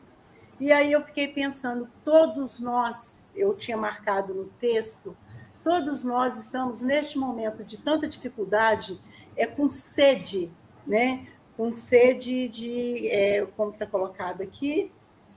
E 0.61 0.71
aí 0.71 0.93
eu 0.93 1.03
fiquei 1.03 1.27
pensando, 1.27 1.91
todos 2.05 2.61
nós, 2.61 3.21
eu 3.35 3.53
tinha 3.57 3.77
marcado 3.77 4.33
no 4.33 4.45
texto, 4.61 5.17
todos 5.65 6.05
nós 6.05 6.39
estamos 6.39 6.81
neste 6.81 7.19
momento 7.19 7.65
de 7.65 7.79
tanta 7.79 8.07
dificuldade, 8.07 9.01
é 9.37 9.45
com 9.45 9.67
sede, 9.67 10.53
né? 10.87 11.27
Com 11.57 11.73
sede 11.73 12.49
de, 12.49 13.09
é, 13.09 13.45
como 13.57 13.73
está 13.73 13.85
colocado 13.85 14.41
aqui, 14.41 14.93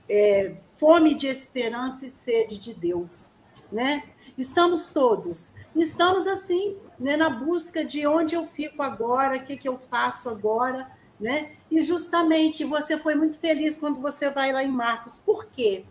é, 0.08 0.54
fome 0.78 1.12
de 1.12 1.26
esperança 1.26 2.06
e 2.06 2.08
sede 2.08 2.56
de 2.56 2.72
Deus, 2.72 3.36
né? 3.72 4.04
Estamos 4.38 4.90
todos, 4.90 5.56
estamos 5.74 6.24
assim, 6.28 6.76
né, 7.00 7.16
na 7.16 7.28
busca 7.30 7.84
de 7.84 8.06
onde 8.06 8.36
eu 8.36 8.46
fico 8.46 8.80
agora, 8.80 9.38
o 9.38 9.42
que, 9.42 9.56
que 9.56 9.68
eu 9.68 9.76
faço 9.76 10.28
agora, 10.28 10.94
né? 11.18 11.52
E 11.70 11.82
justamente 11.82 12.64
você 12.64 12.98
foi 12.98 13.14
muito 13.14 13.38
feliz 13.38 13.76
quando 13.76 14.00
você 14.00 14.30
vai 14.30 14.52
lá 14.52 14.62
em 14.62 14.70
Marcos. 14.70 15.18
Por 15.18 15.46
quê? 15.46 15.84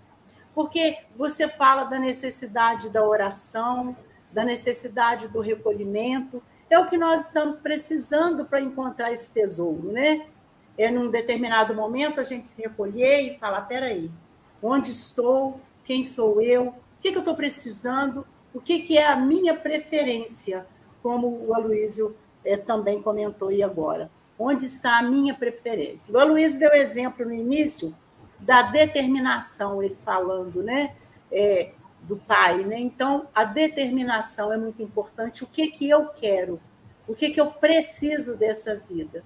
Porque 0.53 0.99
você 1.15 1.47
fala 1.47 1.83
da 1.83 1.99
necessidade 1.99 2.89
da 2.89 3.05
oração, 3.05 3.95
da 4.31 4.45
necessidade 4.45 5.27
do 5.27 5.41
recolhimento. 5.41 6.41
É 6.69 6.79
o 6.79 6.87
que 6.87 6.97
nós 6.97 7.27
estamos 7.27 7.59
precisando 7.59 8.45
para 8.45 8.61
encontrar 8.61 9.11
esse 9.11 9.31
tesouro, 9.31 9.91
né? 9.91 10.27
É 10.77 10.91
num 10.91 11.09
determinado 11.09 11.73
momento 11.73 12.19
a 12.19 12.23
gente 12.23 12.47
se 12.47 12.61
recolher 12.61 13.21
e 13.21 13.37
falar: 13.37 13.61
peraí, 13.61 14.11
onde 14.61 14.91
estou? 14.91 15.59
Quem 15.83 16.03
sou 16.03 16.41
eu? 16.41 16.67
O 16.67 16.73
que, 17.01 17.11
que 17.11 17.17
eu 17.17 17.21
estou 17.21 17.35
precisando? 17.35 18.25
O 18.53 18.59
que, 18.59 18.79
que 18.79 18.97
é 18.97 19.05
a 19.05 19.15
minha 19.15 19.53
preferência? 19.53 20.65
Como 21.03 21.45
o 21.45 21.53
Aloysio 21.53 22.15
é, 22.43 22.57
também 22.57 23.01
comentou 23.01 23.49
aí 23.49 23.61
agora. 23.61 24.09
Onde 24.37 24.65
está 24.65 24.99
a 24.99 25.01
minha 25.01 25.33
preferência? 25.33 26.15
O 26.15 26.27
Luiz 26.27 26.57
deu 26.57 26.73
exemplo 26.73 27.25
no 27.25 27.33
início 27.33 27.95
da 28.39 28.63
determinação, 28.63 29.81
ele 29.81 29.95
falando, 30.03 30.61
né? 30.61 30.93
É, 31.31 31.71
do 32.01 32.17
pai, 32.17 32.63
né? 32.63 32.77
Então, 32.79 33.27
a 33.33 33.45
determinação 33.45 34.51
é 34.51 34.57
muito 34.57 34.81
importante. 34.81 35.43
O 35.43 35.47
que 35.47 35.67
que 35.67 35.89
eu 35.89 36.09
quero? 36.09 36.59
O 37.07 37.15
que 37.15 37.29
que 37.29 37.39
eu 37.39 37.47
preciso 37.47 38.37
dessa 38.37 38.75
vida, 38.75 39.23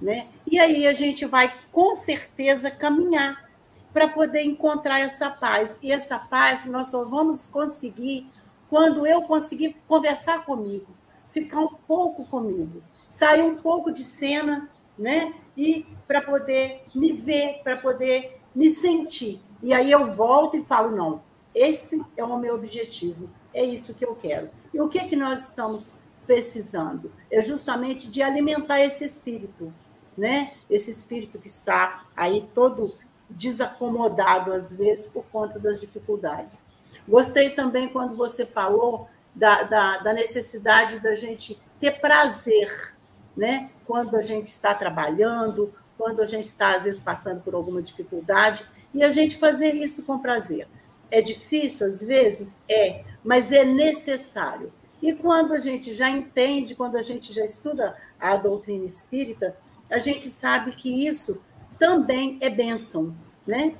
né? 0.00 0.28
E 0.46 0.58
aí 0.58 0.86
a 0.86 0.92
gente 0.92 1.24
vai 1.24 1.52
com 1.72 1.96
certeza 1.96 2.70
caminhar 2.70 3.50
para 3.92 4.08
poder 4.08 4.42
encontrar 4.42 5.00
essa 5.00 5.30
paz. 5.30 5.78
E 5.82 5.90
essa 5.90 6.18
paz 6.18 6.66
nós 6.66 6.88
só 6.88 7.04
vamos 7.04 7.46
conseguir 7.46 8.30
quando 8.68 9.06
eu 9.06 9.22
conseguir 9.22 9.76
conversar 9.88 10.44
comigo, 10.44 10.86
ficar 11.30 11.60
um 11.60 11.74
pouco 11.86 12.24
comigo 12.26 12.82
sair 13.12 13.42
um 13.42 13.56
pouco 13.56 13.92
de 13.92 14.02
cena, 14.02 14.70
né? 14.98 15.34
E 15.54 15.84
para 16.08 16.22
poder 16.22 16.82
me 16.94 17.12
ver, 17.12 17.60
para 17.62 17.76
poder 17.76 18.40
me 18.54 18.70
sentir. 18.70 19.42
E 19.62 19.74
aí 19.74 19.92
eu 19.92 20.14
volto 20.14 20.56
e 20.56 20.64
falo 20.64 20.96
não, 20.96 21.22
esse 21.54 22.02
é 22.16 22.24
o 22.24 22.38
meu 22.38 22.54
objetivo, 22.54 23.28
é 23.52 23.62
isso 23.62 23.92
que 23.92 24.02
eu 24.02 24.14
quero. 24.14 24.48
E 24.72 24.80
o 24.80 24.88
que 24.88 24.98
é 24.98 25.06
que 25.06 25.14
nós 25.14 25.50
estamos 25.50 25.94
precisando? 26.26 27.12
É 27.30 27.42
justamente 27.42 28.08
de 28.08 28.22
alimentar 28.22 28.80
esse 28.80 29.04
espírito, 29.04 29.70
né? 30.16 30.54
Esse 30.70 30.90
espírito 30.90 31.38
que 31.38 31.48
está 31.48 32.06
aí 32.16 32.48
todo 32.54 32.94
desacomodado 33.28 34.54
às 34.54 34.72
vezes 34.72 35.06
por 35.06 35.24
conta 35.26 35.58
das 35.58 35.78
dificuldades. 35.78 36.62
Gostei 37.06 37.50
também 37.50 37.90
quando 37.90 38.16
você 38.16 38.46
falou 38.46 39.06
da, 39.34 39.64
da, 39.64 39.98
da 39.98 40.12
necessidade 40.14 40.98
da 41.00 41.14
gente 41.14 41.60
ter 41.78 42.00
prazer 42.00 42.94
né? 43.36 43.70
quando 43.86 44.16
a 44.16 44.22
gente 44.22 44.46
está 44.46 44.74
trabalhando, 44.74 45.72
quando 45.98 46.20
a 46.20 46.26
gente 46.26 46.44
está, 46.44 46.76
às 46.76 46.84
vezes, 46.84 47.02
passando 47.02 47.42
por 47.42 47.54
alguma 47.54 47.82
dificuldade, 47.82 48.64
e 48.94 49.02
a 49.02 49.10
gente 49.10 49.36
fazer 49.36 49.74
isso 49.74 50.02
com 50.04 50.18
prazer. 50.18 50.66
É 51.10 51.20
difícil, 51.20 51.86
às 51.86 52.02
vezes? 52.02 52.58
É, 52.68 53.04
mas 53.22 53.52
é 53.52 53.64
necessário. 53.64 54.72
E 55.02 55.12
quando 55.12 55.52
a 55.52 55.60
gente 55.60 55.92
já 55.94 56.08
entende, 56.08 56.74
quando 56.74 56.96
a 56.96 57.02
gente 57.02 57.32
já 57.32 57.44
estuda 57.44 57.96
a 58.18 58.36
doutrina 58.36 58.86
espírita, 58.86 59.56
a 59.90 59.98
gente 59.98 60.28
sabe 60.28 60.72
que 60.72 61.06
isso 61.06 61.44
também 61.78 62.38
é 62.40 62.48
bênção, 62.48 63.14
né? 63.46 63.74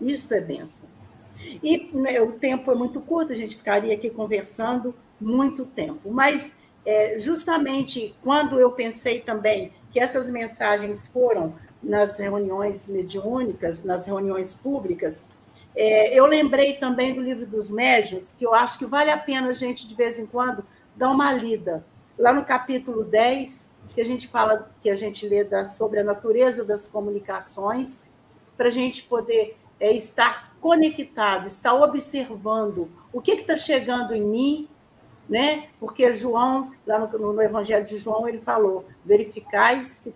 Isso 0.00 0.32
é 0.32 0.40
bênção. 0.40 0.88
E 1.62 1.90
né, 1.92 2.20
o 2.20 2.32
tempo 2.32 2.70
é 2.70 2.74
muito 2.74 3.00
curto, 3.00 3.32
a 3.32 3.36
gente 3.36 3.56
ficaria 3.56 3.92
aqui 3.94 4.08
conversando 4.08 4.94
muito 5.20 5.66
tempo, 5.66 6.10
mas 6.10 6.54
é, 6.84 7.18
justamente 7.18 8.14
quando 8.22 8.58
eu 8.58 8.72
pensei 8.72 9.20
também 9.20 9.72
que 9.92 10.00
essas 10.00 10.30
mensagens 10.30 11.06
foram 11.06 11.54
nas 11.82 12.18
reuniões 12.18 12.86
mediúnicas, 12.88 13.84
nas 13.84 14.06
reuniões 14.06 14.54
públicas, 14.54 15.28
é, 15.74 16.18
eu 16.18 16.26
lembrei 16.26 16.74
também 16.74 17.14
do 17.14 17.22
livro 17.22 17.46
dos 17.46 17.70
médios, 17.70 18.32
que 18.32 18.44
eu 18.44 18.54
acho 18.54 18.78
que 18.78 18.86
vale 18.86 19.10
a 19.10 19.18
pena 19.18 19.48
a 19.48 19.52
gente, 19.52 19.86
de 19.86 19.94
vez 19.94 20.18
em 20.18 20.26
quando, 20.26 20.64
dar 20.96 21.10
uma 21.10 21.32
lida. 21.32 21.84
Lá 22.18 22.32
no 22.32 22.44
capítulo 22.44 23.04
10, 23.04 23.70
que 23.94 24.00
a 24.00 24.04
gente 24.04 24.28
fala, 24.28 24.70
que 24.80 24.90
a 24.90 24.96
gente 24.96 25.26
lê 25.26 25.44
da, 25.44 25.64
sobre 25.64 26.00
a 26.00 26.04
natureza 26.04 26.64
das 26.64 26.86
comunicações, 26.86 28.10
para 28.56 28.68
a 28.68 28.70
gente 28.70 29.04
poder 29.04 29.56
é, 29.78 29.92
estar 29.92 30.54
conectado, 30.60 31.46
estar 31.46 31.72
observando 31.72 32.90
o 33.12 33.20
que 33.20 33.32
está 33.32 33.56
chegando 33.56 34.14
em 34.14 34.22
mim, 34.22 34.68
né? 35.30 35.68
Porque 35.78 36.12
João, 36.12 36.72
lá 36.84 36.98
no, 36.98 37.32
no 37.32 37.40
Evangelho 37.40 37.86
de 37.86 37.96
João, 37.96 38.28
ele 38.28 38.38
falou: 38.38 38.84
verificai 39.04 39.84
se, 39.84 40.12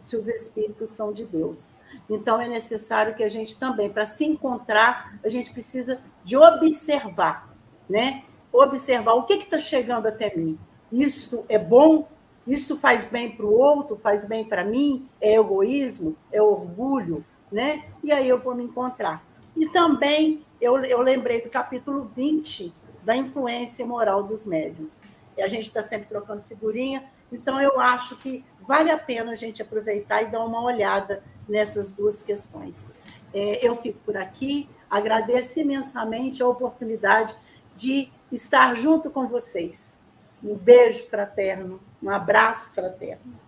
se 0.00 0.16
os 0.16 0.28
espíritos 0.28 0.90
são 0.90 1.12
de 1.12 1.26
Deus. 1.26 1.72
Então 2.08 2.40
é 2.40 2.48
necessário 2.48 3.14
que 3.14 3.24
a 3.24 3.28
gente 3.28 3.58
também, 3.58 3.90
para 3.90 4.06
se 4.06 4.24
encontrar, 4.24 5.18
a 5.24 5.28
gente 5.28 5.52
precisa 5.52 6.00
de 6.22 6.36
observar, 6.36 7.52
né? 7.90 8.22
Observar 8.52 9.14
o 9.14 9.24
que 9.24 9.34
está 9.34 9.58
chegando 9.58 10.06
até 10.06 10.34
mim. 10.34 10.56
Isto 10.92 11.44
é 11.48 11.58
bom? 11.58 12.06
Isso 12.46 12.76
faz 12.76 13.08
bem 13.08 13.32
para 13.32 13.46
o 13.46 13.52
outro? 13.52 13.96
Faz 13.96 14.26
bem 14.26 14.44
para 14.44 14.64
mim? 14.64 15.08
É 15.20 15.34
egoísmo? 15.34 16.16
É 16.30 16.40
orgulho? 16.40 17.24
Né? 17.50 17.84
E 18.02 18.12
aí 18.12 18.28
eu 18.28 18.38
vou 18.38 18.54
me 18.54 18.64
encontrar. 18.64 19.24
E 19.56 19.68
também 19.68 20.44
eu, 20.60 20.82
eu 20.84 21.00
lembrei 21.00 21.40
do 21.42 21.50
capítulo 21.50 22.04
20 22.04 22.72
da 23.04 23.16
influência 23.16 23.84
moral 23.84 24.22
dos 24.22 24.46
médios. 24.46 25.00
E 25.36 25.42
a 25.42 25.48
gente 25.48 25.64
está 25.64 25.82
sempre 25.82 26.06
trocando 26.08 26.42
figurinha, 26.42 27.04
então 27.30 27.60
eu 27.60 27.80
acho 27.80 28.16
que 28.16 28.44
vale 28.60 28.90
a 28.90 28.98
pena 28.98 29.32
a 29.32 29.34
gente 29.34 29.62
aproveitar 29.62 30.22
e 30.22 30.26
dar 30.26 30.44
uma 30.44 30.62
olhada 30.62 31.22
nessas 31.48 31.94
duas 31.94 32.22
questões. 32.22 32.96
É, 33.32 33.66
eu 33.66 33.76
fico 33.76 33.98
por 34.04 34.16
aqui, 34.16 34.68
agradeço 34.90 35.58
imensamente 35.58 36.42
a 36.42 36.48
oportunidade 36.48 37.34
de 37.76 38.10
estar 38.30 38.74
junto 38.76 39.10
com 39.10 39.26
vocês. 39.26 39.98
Um 40.42 40.54
beijo 40.54 41.04
fraterno, 41.08 41.80
um 42.02 42.10
abraço 42.10 42.74
fraterno. 42.74 43.40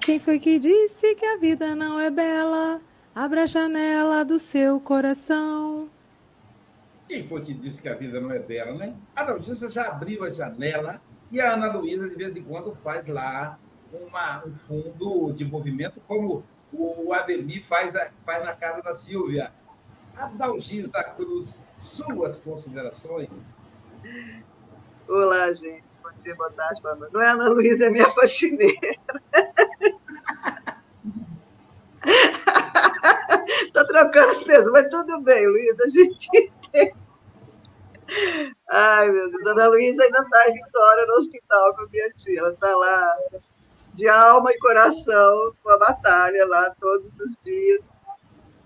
Quem 0.00 0.18
foi 0.18 0.38
que 0.38 0.58
disse 0.58 1.14
que 1.14 1.24
a 1.24 1.36
vida 1.36 1.74
não 1.74 2.00
é 2.00 2.10
bela? 2.10 2.80
Abra 3.14 3.42
a 3.42 3.46
janela 3.46 4.24
do 4.24 4.38
seu 4.38 4.80
coração. 4.80 5.88
Quem 7.10 7.26
foi 7.26 7.40
que 7.40 7.52
disse 7.52 7.82
que 7.82 7.88
a 7.88 7.94
vida 7.96 8.20
não 8.20 8.30
é 8.30 8.38
bela, 8.38 8.72
né? 8.72 8.94
A 9.16 9.24
Dalgisa 9.24 9.68
já 9.68 9.88
abriu 9.88 10.22
a 10.22 10.30
janela 10.30 11.02
e 11.28 11.40
a 11.40 11.54
Ana 11.54 11.72
Luísa, 11.72 12.08
de 12.08 12.14
vez 12.14 12.36
em 12.36 12.42
quando, 12.44 12.72
faz 12.84 13.04
lá 13.08 13.58
uma, 13.92 14.46
um 14.46 14.54
fundo 14.54 15.32
de 15.32 15.44
movimento, 15.44 16.00
como 16.06 16.44
o 16.72 17.12
Ademir 17.12 17.64
faz, 17.64 17.94
faz 18.24 18.44
na 18.44 18.54
casa 18.54 18.80
da 18.80 18.94
Silvia. 18.94 19.50
Adalgisa 20.16 21.02
Cruz, 21.02 21.60
suas 21.76 22.38
considerações? 22.38 23.58
Olá, 25.08 25.52
gente. 25.52 25.82
Bom 26.04 26.10
dia, 26.22 26.36
boa 26.36 26.52
tarde, 26.52 26.80
boa 26.80 26.94
noite. 26.94 27.12
Não 27.12 27.20
é 27.20 27.30
Ana 27.30 27.48
Luísa, 27.48 27.86
é 27.86 27.90
minha 27.90 28.08
faxineira. 28.14 28.96
Estou 33.66 33.84
trocando 33.88 34.30
as 34.30 34.44
pessoas, 34.44 34.70
mas 34.70 34.88
tudo 34.88 35.20
bem, 35.22 35.44
Luísa, 35.48 35.82
a 35.86 35.88
gente 35.88 36.52
Ai, 38.70 39.10
meu 39.10 39.30
Deus, 39.30 39.46
a 39.46 39.50
Ana 39.52 39.68
Luísa 39.68 40.02
ainda 40.02 40.20
está 40.22 40.48
em 40.48 40.54
Vitória, 40.54 41.06
no 41.06 41.14
hospital 41.14 41.74
com 41.74 41.82
a 41.82 41.86
minha 41.86 42.10
tia. 42.10 42.40
Ela 42.40 42.50
está 42.50 42.76
lá 42.76 43.16
de 43.94 44.08
alma 44.08 44.52
e 44.52 44.58
coração 44.58 45.52
com 45.62 45.70
a 45.70 45.78
batalha 45.78 46.46
lá 46.46 46.74
todos 46.80 47.10
os 47.20 47.36
dias. 47.44 47.80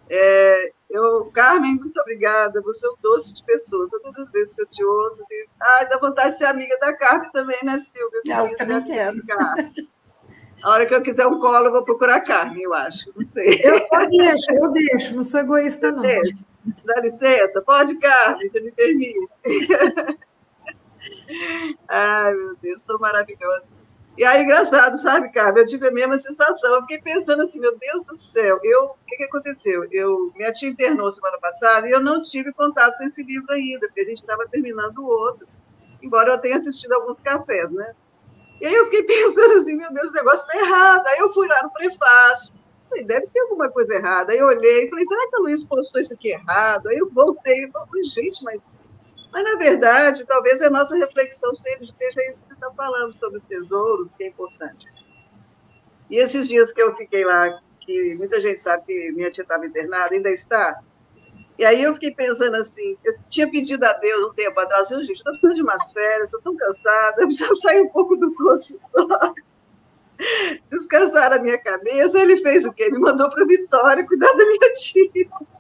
É, 0.09 0.73
eu, 0.91 1.31
Carmen, 1.33 1.77
muito 1.77 1.99
obrigada. 2.01 2.61
Você 2.63 2.87
é 2.87 2.91
um 2.91 2.95
doce 3.03 3.35
de 3.35 3.43
pessoa. 3.45 3.89
Todas 3.91 4.19
as 4.19 4.33
vezes 4.33 4.55
que 4.55 4.63
eu 4.63 4.67
te 4.67 4.85
ouço, 4.85 5.23
assim, 5.23 5.45
ai, 5.61 5.89
dá 5.89 5.99
vontade 5.99 6.31
de 6.31 6.39
ser 6.39 6.47
amiga 6.47 6.77
da 6.79 6.93
Carmen 6.95 7.31
também, 7.33 7.59
né, 7.63 7.79
Silvia? 7.79 8.21
Eu, 8.25 8.47
eu 8.47 8.57
também 8.57 8.85
quero. 8.85 9.23
A 10.63 10.71
hora 10.71 10.87
que 10.87 10.95
eu 10.95 11.03
quiser 11.03 11.27
um 11.27 11.39
colo, 11.39 11.67
eu 11.67 11.73
vou 11.73 11.85
procurar 11.85 12.21
Carmen, 12.21 12.63
eu 12.63 12.73
acho. 12.73 13.13
Não 13.15 13.23
sei. 13.23 13.61
Eu, 13.63 13.75
eu 13.75 14.09
deixo, 14.09 14.53
eu 14.53 14.71
deixo. 14.71 15.17
Não 15.17 15.25
sou 15.25 15.41
egoísta, 15.41 15.91
não. 15.91 16.03
Dá 16.85 17.01
licença. 17.01 17.61
Pode, 17.63 17.99
Carmen, 17.99 18.49
você 18.49 18.61
me 18.61 18.73
permite. 18.73 19.29
ai, 21.89 22.35
meu 22.35 22.57
Deus, 22.57 22.77
estou 22.77 22.99
maravilhosa. 22.99 23.73
E 24.17 24.25
aí, 24.25 24.45
engraçado, 24.45 24.97
sabe, 24.97 25.31
Carmen? 25.31 25.63
Eu 25.63 25.67
tive 25.67 25.89
a 25.89 25.91
mesma 25.91 26.17
sensação. 26.17 26.75
Eu 26.75 26.83
fiquei 26.83 27.01
pensando 27.01 27.43
assim, 27.43 27.59
meu 27.59 27.77
Deus 27.77 28.07
do 28.07 28.17
céu, 28.17 28.61
eu, 28.63 28.85
o 28.85 28.97
que, 29.07 29.17
que 29.17 29.25
aconteceu? 29.25 29.89
Eu, 29.91 30.33
minha 30.37 30.53
tia 30.53 30.69
internou 30.69 31.11
semana 31.11 31.39
passada 31.39 31.89
e 31.89 31.91
eu 31.91 32.01
não 32.01 32.23
tive 32.23 32.53
contato 32.53 32.97
com 32.97 33.05
esse 33.05 33.23
livro 33.25 33.53
ainda, 33.53 33.87
porque 33.89 34.03
a 34.03 34.05
gente 34.05 34.21
estava 34.21 34.47
terminando 34.49 34.99
o 34.99 35.07
outro, 35.07 35.49
embora 36.01 36.31
eu 36.31 36.39
tenha 36.39 36.57
assistido 36.57 36.93
alguns 36.93 37.21
cafés, 37.21 37.73
né? 37.73 37.93
E 38.61 38.67
aí 38.67 38.75
eu 38.75 38.85
fiquei 38.85 39.03
pensando 39.05 39.59
assim, 39.59 39.77
meu 39.77 39.93
Deus, 39.93 40.11
o 40.11 40.15
negócio 40.15 40.47
está 40.47 40.59
errado. 40.59 41.07
Aí 41.09 41.19
eu 41.19 41.35
fui 41.35 41.49
lá 41.49 41.63
no 41.65 41.73
prefácio, 41.73 42.55
falei, 42.89 43.05
deve 43.05 43.27
ter 43.29 43.41
alguma 43.41 43.69
coisa 43.69 43.95
errada. 43.95 44.33
Aí 44.33 44.39
eu 44.39 44.47
olhei 44.47 44.85
e 44.85 44.91
falei, 44.91 45.05
será 45.05 45.29
que 45.29 45.37
a 45.37 45.41
Luiz 45.41 45.65
postou 45.65 46.01
isso 46.01 46.15
aqui 46.15 46.29
errado? 46.29 46.89
Aí 46.89 46.99
eu 46.99 47.11
voltei 47.11 47.65
e 47.65 47.71
falei, 47.71 48.05
gente, 48.05 48.43
mas 48.43 48.61
mas, 49.35 49.43
na 49.43 49.59
verdade, 49.59 50.25
talvez 50.25 50.63
a 50.63 50.71
nossa 50.71 50.97
reflexão 50.97 51.53
seja, 51.57 51.85
seja 51.97 52.25
isso 52.31 52.41
que 52.41 52.47
você 52.47 52.55
está 52.55 52.71
falando 52.71 53.13
sobre 53.19 53.39
o 53.39 53.43
tesouro, 53.43 54.09
que 54.17 54.23
é 54.23 54.29
importante. 54.29 54.87
E 56.09 56.19
esses 56.19 56.47
dias 56.47 56.71
que 56.71 56.81
eu 56.81 56.95
fiquei 56.95 57.25
lá, 57.25 57.61
que 57.81 58.15
muita 58.15 58.41
gente 58.41 58.61
sabe 58.61 58.85
que 58.87 59.11
minha 59.11 59.33
tia 59.33 59.43
estava 59.43 59.67
internada, 59.67 60.15
ainda 60.15 60.31
está, 60.31 60.81
e 61.59 61.65
aí 61.65 61.83
eu 61.83 61.95
fiquei 61.95 62.13
pensando 62.13 62.55
assim, 62.57 62.97
eu 63.03 63.15
tinha 63.29 63.51
pedido 63.51 63.85
a 63.85 63.93
Deus 63.95 64.31
um 64.31 64.35
tempo 64.35 64.59
atrás, 64.61 64.91
assim, 64.91 65.01
gente, 65.05 65.17
estou 65.17 65.33
precisando 65.33 65.57
de 65.57 65.63
umas 65.63 65.93
férias, 65.93 66.25
estou 66.25 66.41
tão 66.41 66.57
cansada, 66.57 67.23
eu 67.23 67.27
preciso 67.27 67.57
sair 67.57 67.81
um 67.81 67.89
pouco 67.89 68.17
do 68.17 68.33
consultório, 68.35 69.45
descansar 70.71 71.33
a 71.33 71.39
minha 71.39 71.59
cabeça. 71.59 72.19
Ele 72.19 72.37
fez 72.39 72.65
o 72.65 72.73
quê? 72.73 72.91
Me 72.91 72.99
mandou 72.99 73.31
para 73.31 73.45
Vitória 73.45 74.07
cuidar 74.07 74.33
da 74.33 74.45
minha 74.47 74.73
tia. 74.73 75.29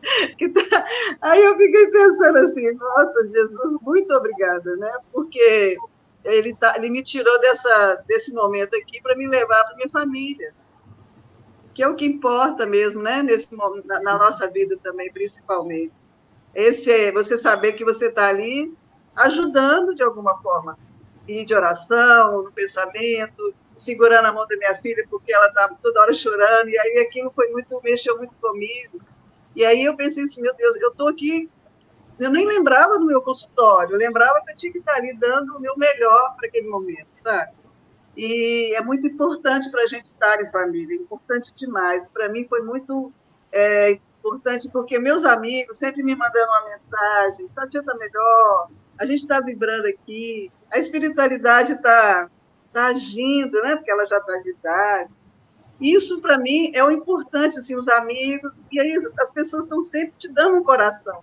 Tá... 0.00 0.84
Aí 1.20 1.44
eu 1.44 1.56
fiquei 1.56 1.88
pensando 1.88 2.38
assim, 2.38 2.70
nossa, 2.72 3.28
Jesus, 3.28 3.76
muito 3.82 4.14
obrigada, 4.14 4.76
né? 4.76 4.90
Porque 5.12 5.76
ele, 6.24 6.54
tá, 6.54 6.74
ele 6.76 6.88
me 6.88 7.02
tirou 7.02 7.38
dessa, 7.40 8.02
desse 8.06 8.32
momento 8.32 8.76
aqui 8.76 9.02
para 9.02 9.16
me 9.16 9.26
levar 9.26 9.64
para 9.64 9.76
minha 9.76 9.88
família, 9.88 10.54
que 11.74 11.82
é 11.82 11.88
o 11.88 11.96
que 11.96 12.06
importa 12.06 12.64
mesmo, 12.64 13.02
né? 13.02 13.22
Nesse, 13.22 13.54
na, 13.84 14.00
na 14.00 14.18
nossa 14.18 14.46
vida 14.46 14.78
também, 14.82 15.12
principalmente. 15.12 15.92
Esse, 16.54 17.12
você 17.12 17.36
saber 17.36 17.72
que 17.72 17.84
você 17.84 18.06
está 18.06 18.28
ali 18.28 18.72
ajudando 19.16 19.94
de 19.94 20.02
alguma 20.02 20.38
forma, 20.38 20.78
e 21.28 21.44
de 21.44 21.54
oração, 21.54 22.42
no 22.42 22.50
pensamento, 22.50 23.54
segurando 23.76 24.26
a 24.26 24.32
mão 24.32 24.46
da 24.48 24.56
minha 24.56 24.74
filha, 24.78 25.06
porque 25.10 25.32
ela 25.32 25.48
estava 25.48 25.74
tá 25.74 25.78
toda 25.82 26.00
hora 26.00 26.14
chorando, 26.14 26.70
e 26.70 26.78
aí 26.78 26.98
aquilo 26.98 27.30
foi 27.30 27.48
muito, 27.48 27.80
mexeu 27.84 28.16
muito 28.16 28.34
comigo. 28.40 29.00
E 29.54 29.64
aí 29.64 29.84
eu 29.84 29.94
pensei 29.94 30.24
assim, 30.24 30.40
meu 30.40 30.54
Deus, 30.54 30.74
eu 30.76 30.90
estou 30.90 31.08
aqui, 31.08 31.48
eu 32.18 32.30
nem 32.30 32.46
lembrava 32.46 32.98
do 32.98 33.06
meu 33.06 33.20
consultório, 33.20 33.94
eu 33.94 33.98
lembrava 33.98 34.42
que 34.44 34.52
eu 34.52 34.56
tinha 34.56 34.72
que 34.72 34.78
estar 34.78 34.94
ali 34.94 35.14
dando 35.16 35.56
o 35.56 35.60
meu 35.60 35.76
melhor 35.76 36.34
para 36.36 36.48
aquele 36.48 36.68
momento, 36.68 37.08
sabe? 37.14 37.52
E 38.16 38.74
é 38.74 38.80
muito 38.82 39.06
importante 39.06 39.70
para 39.70 39.82
a 39.82 39.86
gente 39.86 40.06
estar 40.06 40.42
em 40.42 40.50
família, 40.50 40.96
importante 40.96 41.52
demais. 41.54 42.08
Para 42.08 42.28
mim 42.28 42.46
foi 42.48 42.62
muito 42.62 43.12
é, 43.52 43.98
importante 44.18 44.68
porque 44.72 44.98
meus 44.98 45.24
amigos 45.24 45.78
sempre 45.78 46.02
me 46.02 46.16
mandando 46.16 46.46
uma 46.46 46.70
mensagem, 46.70 47.48
sua 47.52 47.68
tia 47.68 47.80
está 47.80 47.94
melhor, 47.94 48.70
a 48.98 49.06
gente 49.06 49.20
está 49.20 49.40
vibrando 49.40 49.86
aqui, 49.86 50.50
a 50.70 50.78
espiritualidade 50.78 51.72
está 51.72 52.28
tá 52.72 52.86
agindo, 52.86 53.60
né? 53.62 53.76
Porque 53.76 53.90
ela 53.90 54.04
já 54.04 54.18
está 54.18 54.36
de 54.38 54.50
idade. 54.50 55.10
Isso, 55.80 56.20
para 56.20 56.36
mim, 56.38 56.72
é 56.74 56.82
o 56.82 56.90
importante, 56.90 57.58
assim, 57.58 57.76
os 57.76 57.88
amigos, 57.88 58.60
e 58.70 58.80
aí 58.80 58.98
as 59.20 59.30
pessoas 59.30 59.64
estão 59.64 59.80
sempre 59.80 60.12
te 60.18 60.28
dando 60.28 60.56
um 60.56 60.64
coração. 60.64 61.22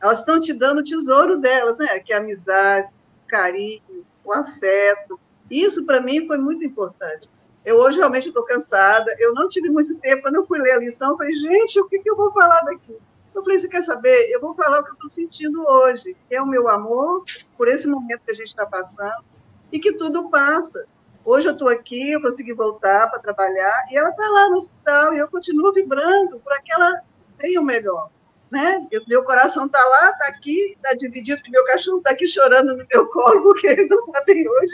Elas 0.00 0.20
estão 0.20 0.40
te 0.40 0.52
dando 0.52 0.78
o 0.78 0.84
tesouro 0.84 1.38
delas, 1.38 1.76
né? 1.78 1.98
Que 1.98 2.12
é 2.12 2.16
a 2.16 2.20
amizade, 2.20 2.92
o 3.24 3.28
carinho, 3.28 4.04
o 4.24 4.32
afeto. 4.32 5.18
Isso, 5.50 5.84
para 5.84 6.00
mim, 6.00 6.26
foi 6.26 6.38
muito 6.38 6.64
importante. 6.64 7.28
Eu 7.64 7.76
hoje 7.78 7.98
realmente 7.98 8.28
estou 8.28 8.44
cansada, 8.44 9.12
eu 9.18 9.34
não 9.34 9.48
tive 9.48 9.68
muito 9.68 9.96
tempo. 9.96 10.22
Quando 10.22 10.36
eu 10.36 10.46
fui 10.46 10.60
ler 10.60 10.72
a 10.72 10.78
lição, 10.78 11.10
eu 11.10 11.16
falei, 11.16 11.34
gente, 11.34 11.80
o 11.80 11.88
que, 11.88 11.98
que 11.98 12.08
eu 12.08 12.16
vou 12.16 12.30
falar 12.30 12.60
daqui? 12.60 12.96
Eu 13.36 13.42
falei, 13.42 13.58
você 13.58 13.68
quer 13.68 13.82
saber? 13.82 14.30
Eu 14.30 14.40
vou 14.40 14.54
falar 14.54 14.80
o 14.80 14.82
que 14.82 14.88
eu 14.88 14.94
estou 14.94 15.10
sentindo 15.10 15.62
hoje, 15.62 16.16
que 16.26 16.34
é 16.34 16.40
o 16.40 16.46
meu 16.46 16.70
amor 16.70 17.22
por 17.54 17.68
esse 17.68 17.86
momento 17.86 18.22
que 18.24 18.30
a 18.30 18.34
gente 18.34 18.46
está 18.46 18.64
passando, 18.64 19.22
e 19.70 19.78
que 19.78 19.92
tudo 19.92 20.30
passa. 20.30 20.86
Hoje 21.22 21.46
eu 21.46 21.52
estou 21.52 21.68
aqui, 21.68 22.12
eu 22.12 22.22
consegui 22.22 22.54
voltar 22.54 23.10
para 23.10 23.18
trabalhar, 23.18 23.88
e 23.90 23.98
ela 23.98 24.08
está 24.08 24.26
lá 24.26 24.48
no 24.48 24.56
hospital, 24.56 25.12
e 25.12 25.18
eu 25.18 25.28
continuo 25.28 25.70
vibrando 25.70 26.40
para 26.40 26.62
que 26.62 26.72
ela 26.72 27.02
tenha 27.36 27.60
o 27.60 27.64
melhor. 27.64 28.08
Né? 28.50 28.86
meu 29.06 29.22
coração 29.24 29.66
está 29.66 29.84
lá, 29.84 30.10
está 30.12 30.28
aqui, 30.28 30.72
está 30.72 30.94
dividido, 30.94 31.36
porque 31.36 31.50
meu 31.50 31.64
cachorro 31.66 31.98
está 31.98 32.12
aqui 32.12 32.26
chorando 32.26 32.74
no 32.74 32.86
meu 32.90 33.06
colo, 33.08 33.42
porque 33.52 33.66
ele 33.66 33.84
não 33.84 33.98
está 34.06 34.22
bem 34.22 34.48
hoje. 34.48 34.72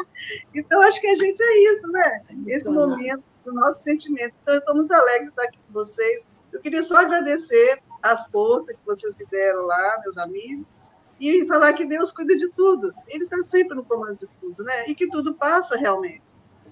Então, 0.54 0.80
acho 0.82 1.00
que 1.00 1.08
a 1.08 1.16
gente 1.16 1.42
é 1.42 1.72
isso, 1.72 1.88
né? 1.88 2.22
Esse 2.46 2.70
momento 2.70 3.24
do 3.44 3.52
nosso 3.52 3.82
sentimento. 3.82 4.34
Então, 4.40 4.54
eu 4.54 4.60
estou 4.60 4.76
muito 4.76 4.92
alegre 4.92 5.24
de 5.24 5.30
estar 5.30 5.42
aqui 5.42 5.58
com 5.66 5.72
vocês. 5.72 6.28
Eu 6.52 6.60
queria 6.60 6.82
só 6.82 6.98
agradecer 6.98 7.82
a 8.02 8.24
força 8.30 8.72
que 8.72 8.80
vocês 8.84 9.14
me 9.16 9.24
deram 9.26 9.66
lá, 9.66 10.00
meus 10.02 10.18
amigos, 10.18 10.72
e 11.20 11.46
falar 11.46 11.72
que 11.74 11.84
Deus 11.84 12.10
cuida 12.10 12.36
de 12.36 12.48
tudo. 12.50 12.92
Ele 13.06 13.24
está 13.24 13.42
sempre 13.42 13.76
no 13.76 13.84
comando 13.84 14.18
de 14.18 14.28
tudo, 14.40 14.64
né? 14.64 14.88
E 14.88 14.94
que 14.94 15.08
tudo 15.08 15.34
passa 15.34 15.76
realmente. 15.76 16.22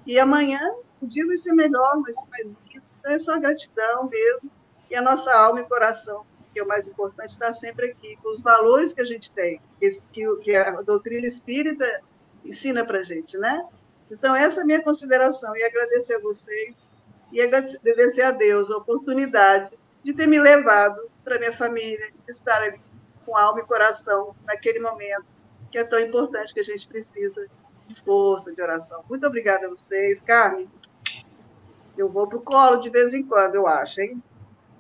E 0.05 0.19
amanhã 0.19 0.61
o 1.01 1.07
dia 1.07 1.27
vai 1.27 1.39
ser 1.39 1.53
melhor, 1.53 2.03
vai 2.03 2.13
ser 2.13 2.27
mais 2.31 2.45
lindo. 2.45 2.57
Então 2.99 3.13
é 3.13 3.19
só 3.19 3.39
gratidão 3.39 4.09
mesmo. 4.09 4.51
E 4.91 4.95
a 4.97 5.03
nossa 5.03 5.33
alma 5.33 5.61
e 5.61 5.65
coração 5.65 6.25
que 6.53 6.59
é 6.59 6.63
o 6.63 6.67
mais 6.67 6.87
importante, 6.87 7.31
estar 7.31 7.53
sempre 7.53 7.91
aqui, 7.91 8.19
com 8.23 8.31
os 8.31 8.41
valores 8.41 8.93
que 8.93 9.01
a 9.01 9.05
gente 9.05 9.31
tem, 9.31 9.61
que 9.79 10.57
a 10.57 10.83
doutrina 10.83 11.27
espírita 11.27 12.01
ensina 12.45 12.85
para 12.85 12.99
a 12.99 13.03
gente, 13.03 13.39
né? 13.39 13.65
Então, 14.11 14.35
essa 14.35 14.61
é 14.61 14.63
a 14.65 14.67
minha 14.67 14.83
consideração, 14.83 15.57
e 15.57 15.63
agradecer 15.63 16.15
a 16.15 16.19
vocês, 16.19 16.89
e 17.31 17.41
agradecer 17.41 18.23
a 18.23 18.33
Deus 18.33 18.71
a 18.71 18.77
oportunidade 18.77 19.79
de 20.03 20.13
ter 20.13 20.27
me 20.27 20.41
levado 20.41 21.01
para 21.25 21.39
minha 21.39 21.53
família, 21.53 22.13
estar 22.29 22.63
ali 22.63 22.81
com 23.25 23.37
alma 23.37 23.61
e 23.61 23.65
coração 23.65 24.35
naquele 24.45 24.81
momento 24.81 25.27
que 25.71 25.79
é 25.79 25.85
tão 25.85 26.01
importante 26.01 26.53
que 26.53 26.61
a 26.61 26.65
gente 26.65 26.87
precisa 26.89 27.47
de 27.87 28.01
força, 28.03 28.53
de 28.53 28.61
oração. 28.61 29.05
Muito 29.09 29.27
obrigada 29.27 29.67
a 29.67 29.69
vocês. 29.69 30.21
Carmen, 30.21 30.69
eu 31.97 32.09
vou 32.09 32.27
para 32.27 32.39
o 32.39 32.43
colo 32.43 32.77
de 32.77 32.91
vez 32.91 33.15
em 33.15 33.23
quando, 33.25 33.55
eu 33.55 33.67
acho, 33.67 34.01
hein? 34.01 34.23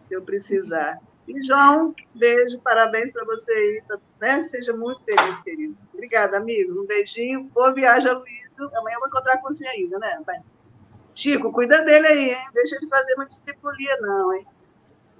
Se 0.03 0.15
eu 0.15 0.23
precisar. 0.23 0.99
E, 1.29 1.43
João, 1.45 1.95
beijo, 2.15 2.59
parabéns 2.61 3.12
para 3.12 3.25
você 3.25 3.83
tá, 3.87 3.99
né? 4.21 4.43
Seja 4.43 4.73
muito 4.73 5.03
feliz, 5.05 5.41
querido. 5.41 5.77
Obrigada, 5.95 6.37
amigos. 6.37 6.77
Um 6.77 6.87
beijinho. 6.87 7.45
Boa 7.55 7.73
viagem, 7.73 8.12
Luísa. 8.12 8.51
Amanhã 8.77 8.97
eu 8.97 9.01
vou 9.01 9.09
encontrar 9.09 9.39
com 9.39 9.49
você 9.49 9.67
ainda, 9.67 9.99
né? 9.99 10.21
Chico, 11.15 11.53
cuida 11.53 11.83
dele 11.83 12.07
aí, 12.07 12.31
hein? 12.31 12.49
Deixa 12.53 12.77
ele 12.77 12.89
fazer 12.89 13.15
muita 13.17 13.33
estripulia, 13.33 13.97
não, 14.01 14.35
hein? 14.35 14.47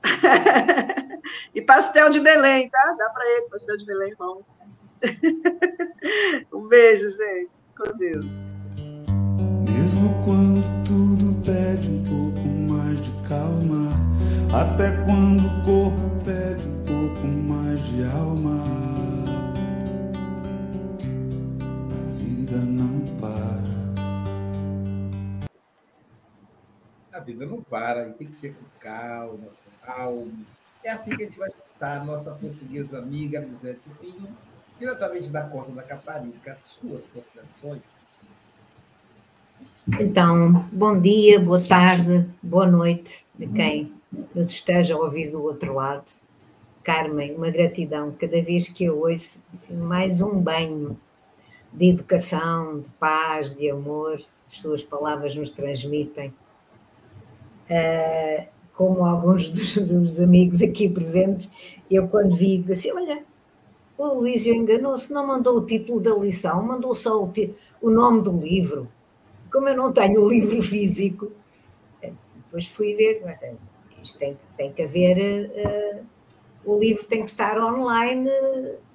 e 1.55 1.60
pastel 1.62 2.10
de 2.10 2.20
Belém, 2.20 2.68
tá? 2.70 2.94
Dá 2.98 3.10
para 3.10 3.24
ele, 3.28 3.48
pastel 3.48 3.77
de 3.77 3.86
Belém, 3.86 4.14
bom. 4.18 4.43
um 6.52 6.68
beijo, 6.68 7.09
gente. 7.10 7.51
Com 7.77 7.97
Deus. 7.97 8.27
Mesmo 9.68 10.22
quando 10.24 10.62
tudo 10.85 11.35
pede 11.44 11.90
um 11.90 12.02
pouco 12.05 12.48
mais 12.72 13.01
de 13.01 13.10
calma, 13.28 13.90
até 14.52 14.90
quando 15.05 15.47
o 15.47 15.62
corpo 15.64 16.24
pede 16.24 16.68
um 16.68 16.82
pouco 16.85 17.27
mais 17.27 17.81
de 17.86 18.05
alma, 18.05 18.64
a 21.90 22.12
vida 22.16 22.56
não 22.59 23.01
para. 23.18 23.60
A 27.12 27.20
vida 27.20 27.47
não 27.47 27.62
para, 27.62 28.09
e 28.09 28.12
tem 28.12 28.27
que 28.27 28.35
ser 28.35 28.55
com 28.55 28.64
calma, 28.81 29.48
com 29.91 29.97
calma. 29.97 30.33
É 30.83 30.91
assim 30.91 31.17
que 31.17 31.23
a 31.23 31.27
gente 31.27 31.39
vai 31.39 31.49
escutar 31.49 32.01
a 32.01 32.05
nossa 32.05 32.33
portuguesa 32.33 32.99
amiga 32.99 33.41
Lisete 33.41 33.89
Pinho 34.01 34.29
diretamente 34.79 35.31
da 35.31 35.43
Costa 35.43 35.75
da 35.75 35.83
Caparica, 35.83 36.57
suas 36.59 37.07
considerações. 37.07 37.83
Então, 40.01 40.67
bom 40.73 40.99
dia, 40.99 41.39
boa 41.39 41.61
tarde, 41.61 42.27
boa 42.43 42.67
noite 42.67 43.27
a 43.39 43.47
quem 43.47 43.93
nos 44.35 44.51
esteja 44.51 44.95
a 44.95 44.99
ouvir 44.99 45.31
do 45.31 45.43
outro 45.43 45.75
lado. 45.75 46.11
Carmen, 46.83 47.35
uma 47.35 47.51
gratidão 47.51 48.11
cada 48.19 48.41
vez 48.43 48.69
que 48.69 48.85
eu 48.85 49.01
ouço 49.01 49.43
assim, 49.53 49.77
mais 49.77 50.23
um 50.23 50.41
banho 50.41 50.99
de 51.73 51.91
educação, 51.91 52.81
de 52.81 52.89
paz, 52.93 53.55
de 53.55 53.71
amor, 53.71 54.19
as 54.51 54.61
suas 54.61 54.83
palavras 54.83 55.37
nos 55.37 55.51
transmitem. 55.51 56.33
Uh, 57.69 58.49
como 58.81 59.05
alguns 59.05 59.51
dos, 59.52 59.77
dos, 59.77 60.20
amigos 60.23 60.62
aqui 60.62 60.89
presentes, 60.89 61.51
eu 61.90 62.09
quando 62.09 62.35
vi, 62.35 62.65
assim, 62.73 62.90
olha, 62.90 63.23
o 63.98 64.15
Luísio 64.15 64.55
enganou-se, 64.55 65.12
não 65.12 65.27
mandou 65.27 65.59
o 65.59 65.66
título 65.66 66.01
da 66.01 66.15
lição, 66.15 66.62
mandou 66.62 66.94
só 66.94 67.23
o, 67.23 67.31
o 67.82 67.90
nome 67.90 68.23
do 68.23 68.32
livro. 68.32 68.89
Como 69.52 69.69
eu 69.69 69.77
não 69.77 69.93
tenho 69.93 70.23
o 70.23 70.28
livro 70.31 70.62
físico, 70.65 71.31
eh, 72.01 72.12
depois 72.35 72.69
fui 72.69 72.94
ver, 72.94 73.20
mas 73.23 73.43
é, 73.43 73.52
isto 74.02 74.16
tem, 74.16 74.39
tem 74.57 74.73
que 74.73 74.81
haver, 74.81 75.51
uh, 75.51 76.07
o 76.65 76.78
livro 76.78 77.05
tem 77.05 77.23
que 77.23 77.31
estar 77.31 77.62
online. 77.62 78.31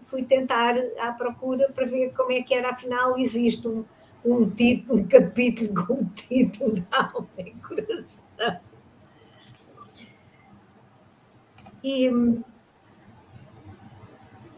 Fui 0.05 0.23
tentar 0.23 0.75
à 0.99 1.11
procura 1.11 1.71
para 1.71 1.85
ver 1.85 2.11
como 2.13 2.31
é 2.31 2.41
que 2.41 2.55
era, 2.55 2.71
afinal, 2.71 3.19
existe 3.19 3.67
um, 3.67 3.85
um 4.25 4.49
título, 4.49 4.99
um 4.99 5.07
capítulo 5.07 5.85
com 5.85 5.93
o 5.93 6.05
título 6.15 6.73
da 6.89 7.11
alma 7.13 7.29
e 7.37 7.51
coração. 7.51 8.74
E 11.87 12.09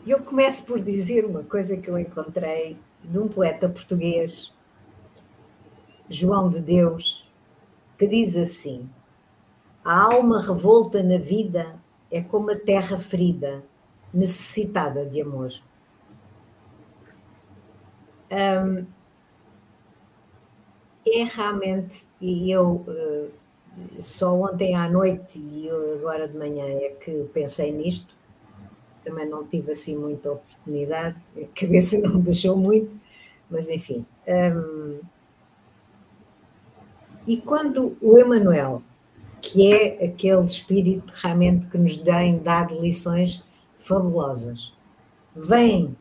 eu 0.08 0.24
começo 0.24 0.64
por 0.64 0.80
dizer 0.80 1.26
uma 1.26 1.44
coisa 1.44 1.76
que 1.76 1.90
eu 1.90 2.00
encontrei 2.00 2.80
de 3.04 3.20
um 3.20 3.28
poeta 3.28 3.68
português, 3.68 4.56
João 6.10 6.50
de 6.50 6.62
Deus, 6.62 7.30
que 7.98 8.08
diz 8.08 8.38
assim: 8.38 8.90
A 9.84 10.04
alma 10.14 10.40
revolta 10.40 11.04
na 11.04 11.18
vida 11.18 11.78
é 12.10 12.22
como 12.22 12.50
a 12.50 12.56
terra 12.56 12.98
ferida, 12.98 13.62
necessitada 14.14 15.06
de 15.06 15.22
amor. 15.22 15.52
Um, 18.32 18.86
é 21.06 21.24
realmente, 21.26 22.08
e 22.22 22.50
eu 22.50 22.86
uh, 22.88 23.32
só 24.00 24.34
ontem 24.34 24.76
à 24.76 24.90
noite 24.90 25.40
e 25.40 25.70
agora 25.70 26.28
de 26.28 26.38
manhã 26.38 26.66
é 26.66 26.90
que 26.90 27.30
pensei 27.34 27.72
nisto, 27.72 28.16
também 29.04 29.28
não 29.28 29.46
tive 29.46 29.72
assim 29.72 29.96
muita 29.98 30.32
oportunidade, 30.32 31.18
a 31.36 31.60
cabeça 31.60 31.98
não 32.02 32.16
me 32.16 32.22
deixou 32.22 32.58
muito, 32.58 32.96
mas 33.50 33.70
enfim. 33.70 34.06
Hum, 34.28 35.00
e 37.26 37.38
quando 37.38 37.98
o 38.02 38.18
Emanuel, 38.18 38.82
que 39.42 39.72
é 39.72 40.06
aquele 40.06 40.44
espírito 40.46 41.12
realmente 41.22 41.68
que 41.68 41.78
nos 41.78 41.98
tem 41.98 42.40
dado 42.40 42.80
lições 42.80 43.44
fabulosas, 43.78 44.74
vem, 45.36 45.96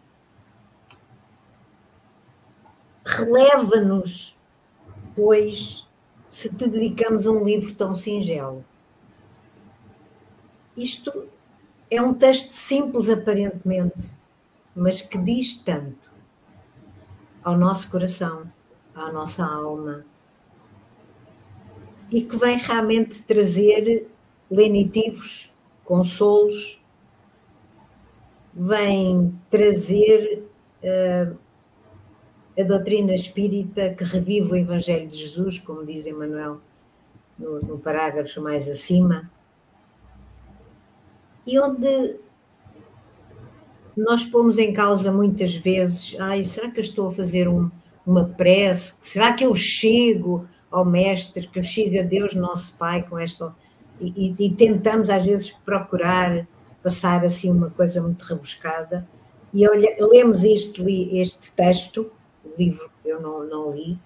releva-nos, 3.04 4.36
pois, 5.14 5.85
se 6.36 6.50
te 6.50 6.68
dedicamos 6.68 7.24
um 7.24 7.42
livro 7.42 7.74
tão 7.74 7.96
singelo. 7.96 8.62
Isto 10.76 11.30
é 11.90 12.02
um 12.02 12.12
texto 12.12 12.52
simples 12.52 13.08
aparentemente, 13.08 14.10
mas 14.74 15.00
que 15.00 15.16
diz 15.16 15.56
tanto 15.62 16.12
ao 17.42 17.56
nosso 17.56 17.90
coração, 17.90 18.52
à 18.94 19.10
nossa 19.10 19.46
alma, 19.46 20.04
e 22.12 22.20
que 22.20 22.36
vem 22.36 22.58
realmente 22.58 23.22
trazer 23.22 24.06
lenitivos, 24.50 25.54
consolos, 25.84 26.84
vem 28.52 29.40
trazer 29.48 30.44
uh, 30.82 31.34
a 32.58 32.62
doutrina 32.62 33.14
espírita 33.14 33.90
que 33.90 34.04
revive 34.04 34.52
o 34.52 34.56
Evangelho 34.56 35.06
de 35.08 35.16
Jesus, 35.16 35.58
como 35.58 35.84
diz 35.84 36.06
Emmanuel 36.06 36.60
no, 37.38 37.60
no 37.60 37.78
parágrafo 37.78 38.40
mais 38.40 38.68
acima, 38.68 39.30
e 41.46 41.58
onde 41.60 42.18
nós 43.96 44.24
pomos 44.24 44.58
em 44.58 44.72
causa 44.72 45.12
muitas 45.12 45.54
vezes, 45.54 46.16
ai, 46.18 46.44
será 46.44 46.70
que 46.70 46.78
eu 46.78 46.82
estou 46.82 47.08
a 47.08 47.12
fazer 47.12 47.48
um, 47.48 47.70
uma 48.06 48.24
prece? 48.24 48.96
Será 49.00 49.32
que 49.32 49.44
eu 49.44 49.54
chego 49.54 50.46
ao 50.70 50.84
Mestre, 50.84 51.48
que 51.48 51.58
eu 51.58 51.62
chego 51.62 51.98
a 51.98 52.02
Deus, 52.02 52.34
nosso 52.34 52.76
Pai, 52.76 53.02
com 53.02 53.18
esta. 53.18 53.54
E, 54.00 54.34
e, 54.38 54.46
e 54.46 54.54
tentamos 54.54 55.08
às 55.08 55.24
vezes 55.24 55.50
procurar 55.50 56.46
passar 56.82 57.24
assim 57.24 57.50
uma 57.50 57.70
coisa 57.70 58.02
muito 58.02 58.22
rebuscada. 58.22 59.08
E 59.54 59.66
olha, 59.66 59.96
lemos 59.98 60.44
este, 60.44 60.82
este 61.18 61.50
texto, 61.52 62.10
livro 62.58 62.90
eu 63.04 63.20
não, 63.20 63.44
não 63.44 63.70
li, 63.72 63.98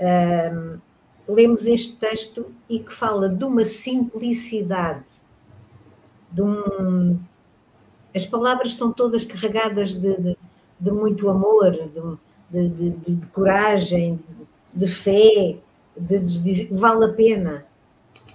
um, 0.00 0.78
lemos 1.28 1.66
este 1.66 1.96
texto 1.96 2.52
e 2.68 2.78
que 2.80 2.92
fala 2.92 3.28
de 3.28 3.44
uma 3.44 3.64
simplicidade 3.64 5.14
de 6.30 6.42
um. 6.42 7.18
As 8.14 8.24
palavras 8.24 8.70
estão 8.70 8.92
todas 8.92 9.24
carregadas 9.24 9.94
de, 9.94 10.16
de, 10.16 10.36
de 10.80 10.90
muito 10.90 11.28
amor, 11.28 11.72
de, 12.50 12.92
de 12.92 13.26
coragem, 13.26 14.20
de, 14.72 14.86
fé, 14.86 15.58
de, 15.96 16.66
que 16.66 16.74
vale 16.74 17.04
a 17.04 17.12
pena. 17.12 17.66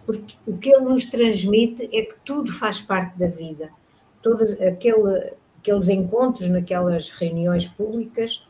Porque 0.06 0.36
o 0.46 0.58
que 0.58 0.70
ele 0.70 0.86
nos 0.86 1.06
transmite 1.06 1.90
é 1.92 2.04
que 2.04 2.16
tudo 2.26 2.52
faz 2.52 2.80
parte 2.80 3.18
da 3.18 3.28
vida. 3.28 3.70
Todos 4.22 4.52
aquele, 4.62 5.34
aqueles 5.58 5.90
encontros 5.90 6.48
naquelas 6.48 7.10
reuniões 7.10 7.68
públicas, 7.68 8.46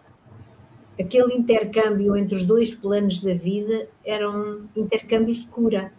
aquele 0.99 1.33
intercâmbio 1.33 2.15
entre 2.15 2.35
os 2.35 2.45
dois 2.45 2.73
planos 2.75 3.21
da 3.21 3.33
vida 3.33 3.87
eram 4.05 4.69
intercâmbios 4.75 5.39
de 5.39 5.47
cura. 5.47 5.91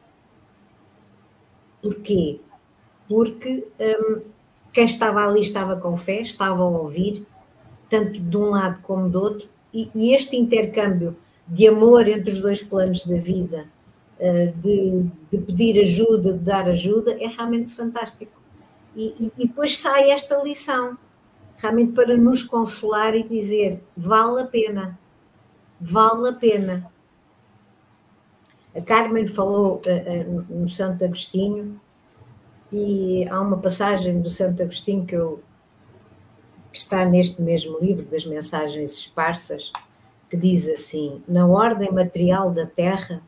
Porquê? 1.83 2.41
porque 3.13 3.67
um, 3.79 4.23
quem 4.73 4.87
estava 4.87 5.27
ali 5.27 5.41
estava 5.41 5.77
com 5.77 5.99
fé, 5.99 6.23
estava 6.23 6.63
a 6.63 6.67
ouvir, 6.67 7.27
tanto 7.91 8.19
de 8.19 8.37
um 8.39 8.49
lado 8.49 8.81
como 8.81 9.11
do 9.11 9.21
outro, 9.21 9.49
e, 9.73 9.91
e 9.95 10.15
este 10.15 10.35
intercâmbio 10.35 11.15
de 11.47 11.69
amor 11.69 12.09
entre 12.09 12.33
os 12.33 12.41
dois 12.41 12.63
planos 12.63 13.05
da 13.05 13.17
vida, 13.17 13.67
uh, 14.19 14.53
de, 14.63 15.05
de, 15.31 15.39
pedir 15.45 15.83
ajuda, 15.83 16.33
de 16.33 16.39
dar 16.39 16.67
ajuda, 16.69 17.13
é 17.21 17.27
realmente 17.27 17.75
fantástico. 17.75 18.41
E, 18.97 19.15
e, 19.21 19.33
e 19.37 19.47
depois 19.47 19.77
sai 19.77 20.11
esta 20.11 20.43
lição, 20.43 20.97
realmente 21.63 21.93
para 21.93 22.17
nos 22.17 22.43
consolar 22.43 23.15
e 23.15 23.23
dizer: 23.23 23.81
vale 23.97 24.43
a 24.43 24.47
pena, 24.47 24.99
vale 25.81 26.29
a 26.29 26.33
pena. 26.33 26.93
A 28.75 28.81
Carmen 28.81 29.27
falou 29.27 29.81
uh, 29.87 30.41
uh, 30.41 30.47
no 30.51 30.69
Santo 30.69 31.05
Agostinho, 31.05 31.81
e 32.73 33.29
há 33.29 33.41
uma 33.41 33.59
passagem 33.59 34.21
do 34.21 34.29
Santo 34.29 34.63
Agostinho 34.63 35.07
que, 35.07 35.15
eu, 35.15 35.41
que 36.73 36.79
está 36.79 37.05
neste 37.05 37.41
mesmo 37.41 37.79
livro, 37.79 38.07
das 38.07 38.27
Mensagens 38.27 38.93
Esparsas, 38.97 39.71
que 40.29 40.37
diz 40.37 40.69
assim: 40.69 41.23
Na 41.29 41.47
ordem 41.47 41.93
material 41.93 42.51
da 42.51 42.67
Terra, 42.67 43.23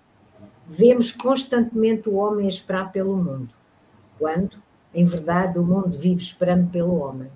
vemos 0.66 1.12
constantemente 1.12 2.08
o 2.08 2.14
homem 2.14 2.48
esperar 2.48 2.90
pelo 2.90 3.16
mundo, 3.16 3.54
quando, 4.18 4.56
em 4.92 5.04
verdade, 5.04 5.56
o 5.56 5.64
mundo 5.64 5.96
vive 5.96 6.22
esperando 6.22 6.70
pelo 6.70 6.96
homem, 6.96 7.30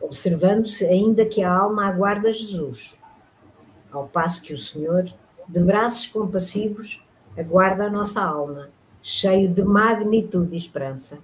observando-se 0.00 0.84
ainda 0.86 1.26
que 1.26 1.42
a 1.42 1.52
alma 1.52 1.86
aguarda 1.86 2.32
Jesus, 2.32 2.98
ao 3.90 4.08
passo 4.08 4.42
que 4.42 4.52
o 4.52 4.58
Senhor, 4.58 5.04
de 5.48 5.60
braços 5.60 6.06
compassivos, 6.06 7.04
aguarda 7.36 7.84
a 7.86 7.90
nossa 7.90 8.22
alma, 8.22 8.70
cheio 9.02 9.48
de 9.48 9.62
magnitude 9.62 10.54
e 10.54 10.56
esperança. 10.56 11.18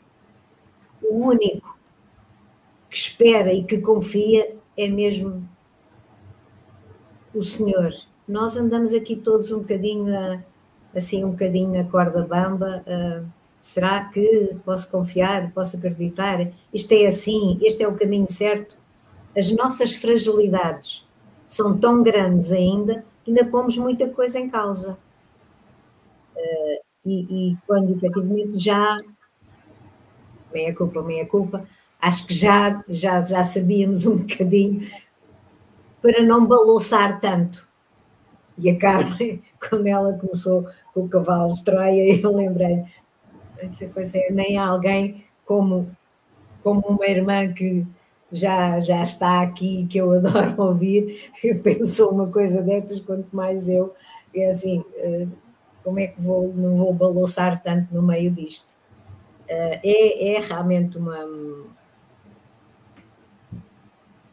O 1.02 1.26
único 1.26 1.76
que 2.90 2.96
espera 2.96 3.52
e 3.52 3.64
que 3.64 3.78
confia 3.78 4.56
é 4.76 4.88
mesmo 4.88 5.48
o 7.34 7.42
Senhor. 7.42 7.92
Nós 8.26 8.56
andamos 8.56 8.92
aqui 8.92 9.14
todos 9.14 9.50
um 9.50 9.60
bocadinho 9.60 10.06
assim 10.94 11.24
um 11.24 11.32
bocadinho 11.32 11.72
na 11.72 11.84
corda 11.84 12.22
bamba. 12.22 12.82
Uh, 12.86 13.35
será 13.66 14.04
que 14.04 14.56
posso 14.64 14.88
confiar, 14.88 15.50
posso 15.50 15.76
acreditar? 15.76 16.52
Isto 16.72 16.92
é 16.92 17.08
assim, 17.08 17.58
este 17.60 17.82
é 17.82 17.88
o 17.88 17.96
caminho 17.96 18.30
certo? 18.30 18.76
As 19.36 19.50
nossas 19.50 19.92
fragilidades 19.92 21.04
são 21.48 21.76
tão 21.76 22.00
grandes 22.00 22.52
ainda, 22.52 23.04
ainda 23.26 23.44
pomos 23.44 23.76
muita 23.76 24.08
coisa 24.08 24.38
em 24.38 24.48
causa. 24.48 24.96
Uh, 26.36 26.80
e, 27.04 27.50
e, 27.50 27.56
quando 27.66 27.90
efetivamente 27.90 28.56
já, 28.56 28.96
meia 30.54 30.72
culpa, 30.72 31.02
meia 31.02 31.26
culpa, 31.26 31.68
acho 32.00 32.24
que 32.24 32.34
já, 32.34 32.84
já, 32.88 33.20
já 33.24 33.42
sabíamos 33.42 34.06
um 34.06 34.18
bocadinho 34.18 34.88
para 36.00 36.22
não 36.22 36.46
balouçar 36.46 37.18
tanto. 37.18 37.66
E 38.56 38.70
a 38.70 38.78
Carmen, 38.78 39.42
quando 39.68 39.88
ela 39.88 40.12
começou 40.12 40.68
com 40.94 41.00
o 41.00 41.08
cavalo 41.08 41.54
de 41.54 41.64
Troia, 41.64 42.20
eu 42.22 42.34
lembrei, 42.34 42.84
pois 43.92 44.14
é, 44.14 44.30
nem 44.30 44.58
alguém 44.58 45.24
como, 45.44 45.90
como 46.62 46.80
uma 46.88 47.06
irmã 47.06 47.52
que 47.52 47.86
já, 48.30 48.80
já 48.80 49.02
está 49.02 49.42
aqui, 49.42 49.86
que 49.88 49.98
eu 49.98 50.12
adoro 50.16 50.54
ouvir, 50.62 51.30
pensou 51.62 52.10
uma 52.10 52.26
coisa 52.26 52.62
destas, 52.62 53.00
quanto 53.00 53.34
mais 53.34 53.68
eu, 53.68 53.94
é 54.34 54.48
assim, 54.48 54.84
eh, 54.96 55.26
como 55.82 56.00
é 56.00 56.08
que 56.08 56.20
vou, 56.20 56.52
não 56.52 56.76
vou 56.76 56.92
balouçar 56.92 57.62
tanto 57.62 57.94
no 57.94 58.02
meio 58.02 58.30
disto? 58.30 58.68
Eh, 59.48 59.80
é, 59.82 60.34
é 60.34 60.40
realmente 60.40 60.98
uma, 60.98 61.24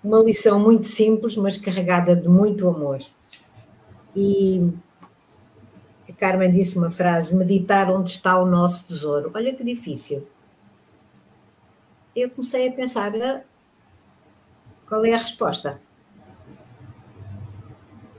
uma 0.04 0.20
lição 0.20 0.60
muito 0.60 0.88
simples, 0.88 1.38
mas 1.38 1.58
carregada 1.58 2.16
de 2.16 2.28
muito 2.28 2.68
amor. 2.68 3.00
E 4.16 4.74
Carmen 6.24 6.54
disse 6.54 6.78
uma 6.78 6.90
frase: 6.90 7.36
meditar 7.36 7.92
onde 7.92 8.12
está 8.12 8.42
o 8.42 8.46
nosso 8.46 8.88
tesouro. 8.88 9.30
Olha 9.34 9.54
que 9.54 9.62
difícil. 9.62 10.26
Eu 12.16 12.30
comecei 12.30 12.70
a 12.70 12.72
pensar: 12.72 13.14
ah, 13.18 13.42
qual 14.88 15.04
é 15.04 15.14
a 15.14 15.18
resposta? 15.18 15.82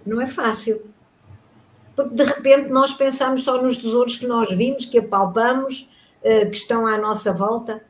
Não 0.04 0.20
é 0.20 0.26
fácil. 0.26 0.84
Porque 1.96 2.14
de 2.14 2.24
repente 2.24 2.68
nós 2.68 2.92
pensamos 2.92 3.42
só 3.42 3.62
nos 3.62 3.78
tesouros 3.78 4.16
que 4.16 4.26
nós 4.26 4.52
vimos, 4.52 4.84
que 4.84 4.98
apalpamos, 4.98 5.90
ah, 6.22 6.44
que 6.44 6.58
estão 6.58 6.86
à 6.86 6.98
nossa 6.98 7.32
volta, 7.32 7.82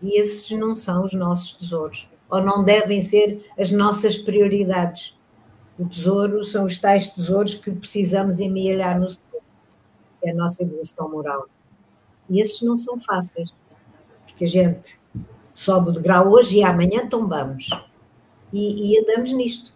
e 0.00 0.18
esses 0.18 0.50
não 0.52 0.74
são 0.74 1.04
os 1.04 1.12
nossos 1.12 1.52
tesouros, 1.52 2.08
ou 2.30 2.42
não 2.42 2.64
devem 2.64 3.02
ser 3.02 3.44
as 3.58 3.70
nossas 3.70 4.16
prioridades. 4.16 5.14
O 5.78 5.86
tesouro 5.86 6.42
são 6.44 6.64
os 6.64 6.78
tais 6.78 7.10
tesouros 7.10 7.54
que 7.54 7.70
precisamos 7.70 8.40
emilhar 8.40 8.98
no 8.98 9.10
céu, 9.10 9.33
é 10.24 10.30
a 10.30 10.34
nossa 10.34 10.62
evolução 10.62 11.08
moral. 11.08 11.46
E 12.28 12.40
esses 12.40 12.62
não 12.62 12.76
são 12.76 12.98
fáceis, 12.98 13.54
porque 14.26 14.44
a 14.44 14.48
gente 14.48 14.98
sobe 15.52 15.90
o 15.90 15.92
degrau 15.92 16.30
hoje 16.30 16.58
e 16.58 16.64
amanhã 16.64 17.06
tombamos. 17.08 17.70
E, 18.52 18.92
e 18.92 19.00
andamos 19.00 19.32
nisto. 19.32 19.74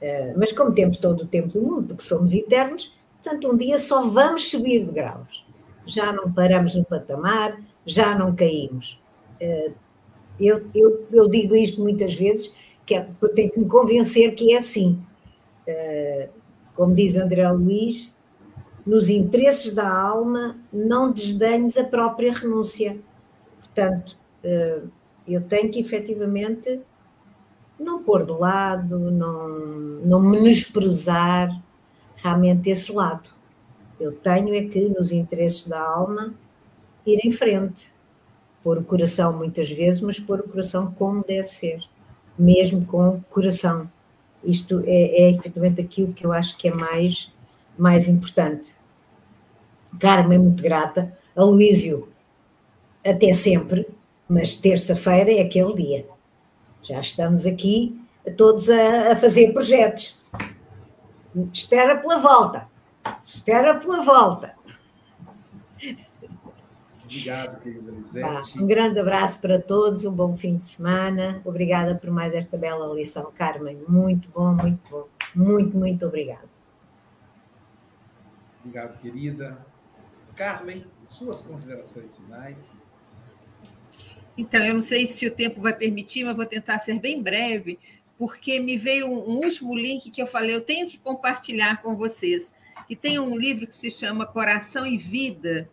Uh, 0.00 0.36
mas 0.36 0.52
como 0.52 0.74
temos 0.74 0.96
todo 0.96 1.22
o 1.22 1.26
tempo 1.26 1.48
do 1.48 1.62
mundo, 1.62 1.88
porque 1.88 2.02
somos 2.02 2.32
eternos, 2.34 2.92
portanto, 3.22 3.48
um 3.50 3.56
dia 3.56 3.78
só 3.78 4.06
vamos 4.06 4.50
subir 4.50 4.84
de 4.84 4.92
graus. 4.92 5.46
Já 5.86 6.12
não 6.12 6.32
paramos 6.32 6.74
no 6.74 6.84
patamar, 6.84 7.60
já 7.86 8.16
não 8.16 8.34
caímos. 8.34 9.00
Uh, 9.40 9.72
eu, 10.38 10.66
eu, 10.74 11.06
eu 11.12 11.28
digo 11.28 11.54
isto 11.54 11.80
muitas 11.80 12.14
vezes 12.14 12.52
que 12.84 12.94
é, 12.94 13.08
tem 13.34 13.48
que 13.48 13.60
me 13.60 13.66
convencer 13.66 14.34
que 14.34 14.52
é 14.52 14.56
assim. 14.56 15.00
Uh, 15.68 16.28
como 16.74 16.94
diz 16.94 17.16
André 17.16 17.48
Luiz, 17.52 18.11
nos 18.84 19.08
interesses 19.08 19.74
da 19.74 19.88
alma, 19.88 20.56
não 20.72 21.12
desdenhes 21.12 21.76
a 21.76 21.84
própria 21.84 22.32
renúncia. 22.32 22.98
Portanto, 23.58 24.18
uh, 24.44 24.88
eu 25.26 25.40
tenho 25.42 25.70
que 25.70 25.80
efetivamente 25.80 26.80
não 27.78 28.02
pôr 28.02 28.24
de 28.24 28.32
lado, 28.32 28.98
não, 28.98 29.48
não 30.04 30.20
menosprezar 30.20 31.48
realmente 32.16 32.70
esse 32.70 32.92
lado. 32.92 33.30
Eu 33.98 34.12
tenho 34.12 34.54
é 34.54 34.64
que, 34.64 34.88
nos 34.88 35.12
interesses 35.12 35.66
da 35.66 35.80
alma, 35.80 36.34
ir 37.06 37.20
em 37.24 37.32
frente. 37.32 37.94
Pôr 38.62 38.78
o 38.78 38.84
coração 38.84 39.32
muitas 39.32 39.70
vezes, 39.70 40.00
mas 40.00 40.20
pôr 40.20 40.40
o 40.40 40.48
coração 40.48 40.92
como 40.92 41.24
deve 41.24 41.48
ser 41.48 41.80
mesmo 42.38 42.84
com 42.84 43.08
o 43.08 43.24
coração. 43.30 43.90
Isto 44.44 44.82
é, 44.86 45.22
é 45.22 45.30
efetivamente 45.30 45.80
aquilo 45.80 46.12
que 46.12 46.26
eu 46.26 46.32
acho 46.32 46.56
que 46.56 46.68
é 46.68 46.74
mais, 46.74 47.32
mais 47.76 48.08
importante. 48.08 48.76
Carmen, 49.98 50.38
muito 50.38 50.62
grata. 50.62 51.16
Aloísio, 51.34 52.08
até 53.04 53.32
sempre, 53.32 53.86
mas 54.28 54.54
terça-feira 54.54 55.32
é 55.32 55.40
aquele 55.40 55.74
dia. 55.74 56.06
Já 56.82 57.00
estamos 57.00 57.46
aqui 57.46 57.98
todos 58.36 58.68
a, 58.70 59.12
a 59.12 59.16
fazer 59.16 59.52
projetos. 59.52 60.20
Espera 61.52 61.96
pela 61.96 62.18
volta. 62.18 62.68
Espera 63.24 63.78
pela 63.78 64.02
volta. 64.02 64.54
Obrigado, 67.04 67.60
querida 67.60 67.90
Lisete. 67.90 68.62
um 68.62 68.66
grande 68.66 68.98
abraço 68.98 69.38
para 69.38 69.60
todos, 69.60 70.04
um 70.06 70.12
bom 70.12 70.34
fim 70.34 70.56
de 70.56 70.64
semana. 70.64 71.42
Obrigada 71.44 71.94
por 71.94 72.10
mais 72.10 72.32
esta 72.32 72.56
bela 72.56 72.92
lição, 72.94 73.30
Carmen. 73.34 73.78
Muito 73.86 74.30
bom, 74.30 74.54
muito 74.54 74.80
bom. 74.90 75.06
Muito, 75.34 75.76
muito 75.76 76.06
obrigada. 76.06 76.50
Obrigado, 78.64 78.98
querida. 79.00 79.66
Carmen, 80.36 80.86
suas 81.04 81.42
considerações 81.42 82.16
finais. 82.16 82.88
Então, 84.38 84.64
eu 84.64 84.74
não 84.74 84.80
sei 84.80 85.06
se 85.06 85.26
o 85.26 85.34
tempo 85.34 85.60
vai 85.60 85.74
permitir, 85.74 86.24
mas 86.24 86.36
vou 86.36 86.46
tentar 86.46 86.78
ser 86.78 86.98
bem 86.98 87.22
breve, 87.22 87.78
porque 88.16 88.60
me 88.60 88.78
veio 88.78 89.08
um, 89.08 89.36
último 89.44 89.74
link 89.74 90.10
que 90.10 90.22
eu 90.22 90.26
falei, 90.26 90.54
eu 90.54 90.60
tenho 90.62 90.86
que 90.86 90.96
compartilhar 90.96 91.82
com 91.82 91.96
vocês. 91.96 92.54
E 92.88 92.96
tem 92.96 93.18
um 93.18 93.36
livro 93.36 93.66
que 93.66 93.76
se 93.76 93.90
chama 93.90 94.24
Coração 94.24 94.86
e 94.86 94.96
Vida, 94.96 95.68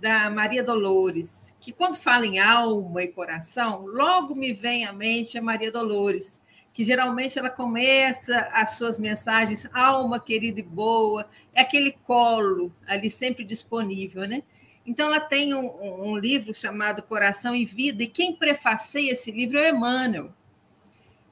da 0.00 0.30
Maria 0.30 0.62
Dolores, 0.62 1.54
que 1.60 1.72
quando 1.72 1.96
fala 1.96 2.24
em 2.24 2.38
alma 2.38 3.02
e 3.02 3.08
coração, 3.08 3.84
logo 3.84 4.34
me 4.34 4.52
vem 4.52 4.84
à 4.84 4.92
mente 4.92 5.36
a 5.36 5.42
Maria 5.42 5.72
Dolores, 5.72 6.40
que 6.78 6.84
geralmente 6.84 7.36
ela 7.36 7.50
começa 7.50 8.38
as 8.52 8.76
suas 8.76 9.00
mensagens, 9.00 9.68
alma 9.72 10.20
querida 10.20 10.60
e 10.60 10.62
boa, 10.62 11.28
é 11.52 11.62
aquele 11.62 11.90
colo 11.90 12.72
ali 12.86 13.10
sempre 13.10 13.42
disponível, 13.42 14.28
né? 14.28 14.44
Então 14.86 15.06
ela 15.06 15.18
tem 15.18 15.52
um, 15.52 16.06
um 16.06 16.16
livro 16.16 16.54
chamado 16.54 17.02
Coração 17.02 17.52
e 17.52 17.64
Vida, 17.64 18.04
e 18.04 18.06
quem 18.06 18.32
prefaceia 18.32 19.10
esse 19.10 19.32
livro 19.32 19.58
é 19.58 19.72
o 19.72 19.74
Emmanuel. 19.74 20.32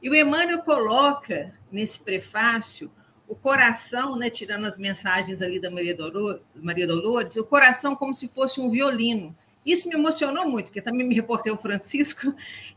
E 0.02 0.10
o 0.10 0.16
Emmanuel 0.16 0.62
coloca 0.62 1.54
nesse 1.70 2.00
prefácio 2.00 2.90
o 3.28 3.36
coração, 3.36 4.16
né, 4.16 4.28
tirando 4.28 4.64
as 4.64 4.76
mensagens 4.76 5.40
ali 5.40 5.60
da 5.60 5.70
Maria 5.70 5.94
Dolores, 5.94 6.42
Maria 6.56 6.88
Dolores, 6.88 7.36
o 7.36 7.44
coração 7.44 7.94
como 7.94 8.12
se 8.12 8.26
fosse 8.26 8.60
um 8.60 8.68
violino. 8.68 9.32
Isso 9.64 9.88
me 9.88 9.94
emocionou 9.94 10.48
muito, 10.48 10.66
porque 10.66 10.82
também 10.82 11.06
me 11.06 11.14
reportei 11.14 11.52
o 11.52 11.56
Francisco. 11.56 12.34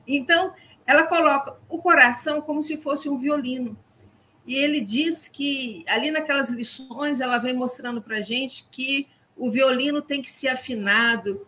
Então, 0.08 0.54
ela 0.90 1.04
coloca 1.04 1.56
o 1.70 1.78
coração 1.78 2.42
como 2.42 2.64
se 2.64 2.76
fosse 2.76 3.08
um 3.08 3.16
violino. 3.16 3.78
E 4.44 4.56
ele 4.56 4.82
diz 4.82 5.28
que 5.28 5.86
ali 5.88 6.10
naquelas 6.10 6.50
lições 6.50 7.22
ela 7.22 7.38
vem 7.38 7.54
mostrando 7.54 8.02
para 8.02 8.18
a 8.18 8.22
gente 8.22 8.68
que 8.72 9.08
o 9.38 9.52
violino 9.52 10.02
tem 10.02 10.20
que 10.20 10.32
ser 10.32 10.48
afinado 10.48 11.46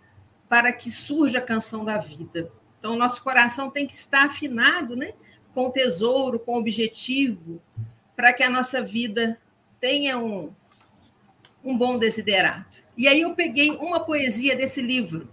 para 0.48 0.72
que 0.72 0.92
surja 0.92 1.40
a 1.40 1.42
canção 1.42 1.84
da 1.84 1.98
vida. 1.98 2.52
Então, 2.78 2.96
nosso 2.96 3.24
coração 3.24 3.72
tem 3.72 3.88
que 3.88 3.96
estar 3.96 4.28
afinado 4.28 4.96
né, 4.96 5.14
com 5.56 5.66
o 5.66 5.72
tesouro, 5.72 6.40
com 6.40 6.54
o 6.54 6.60
objetivo, 6.60 7.60
para 8.16 8.34
que 8.34 8.44
a 8.44 8.50
nossa 8.50 8.80
vida 8.80 9.40
tenha 9.80 10.20
um, 10.20 10.54
um 11.64 11.76
bom 11.76 11.98
desiderato. 11.98 12.84
E 12.96 13.08
aí 13.08 13.22
eu 13.22 13.34
peguei 13.34 13.72
uma 13.72 14.02
poesia 14.02 14.56
desse 14.56 14.84
livro 14.84 15.28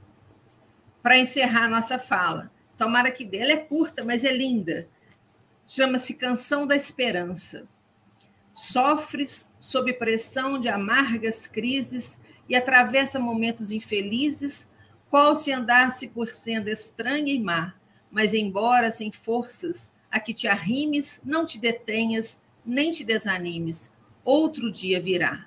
para 1.02 1.18
encerrar 1.18 1.64
a 1.64 1.68
nossa 1.68 1.98
fala. 1.98 2.51
Tomara 2.78 3.10
que 3.10 3.24
dela 3.24 3.52
é 3.52 3.56
curta, 3.56 4.05
mas 4.05 4.24
é 4.24 4.32
linda. 4.32 4.88
Chama-se 5.66 6.14
Canção 6.14 6.66
da 6.66 6.76
Esperança. 6.76 7.68
Sofres 8.52 9.52
sob 9.59 9.92
pressão 9.92 10.60
de 10.60 10.68
amargas 10.68 11.46
crises 11.46 12.18
e 12.48 12.56
atravessa 12.56 13.18
momentos 13.18 13.70
infelizes, 13.70 14.68
qual 15.10 15.34
se 15.34 15.52
andasse 15.52 16.09
por 16.09 16.28
senda 16.28 16.70
estranha 16.70 17.32
e 17.32 17.38
má, 17.38 17.74
mas 18.10 18.32
embora 18.32 18.90
sem 18.90 19.10
forças, 19.12 19.92
a 20.10 20.18
que 20.20 20.32
te 20.32 20.46
arrimes, 20.48 21.20
não 21.24 21.44
te 21.44 21.59
detenhas, 21.59 22.40
nem 22.64 22.90
te 22.90 23.05
desanimes, 23.05 23.92
outro 24.24 24.70
dia 24.70 25.00
virá. 25.00 25.46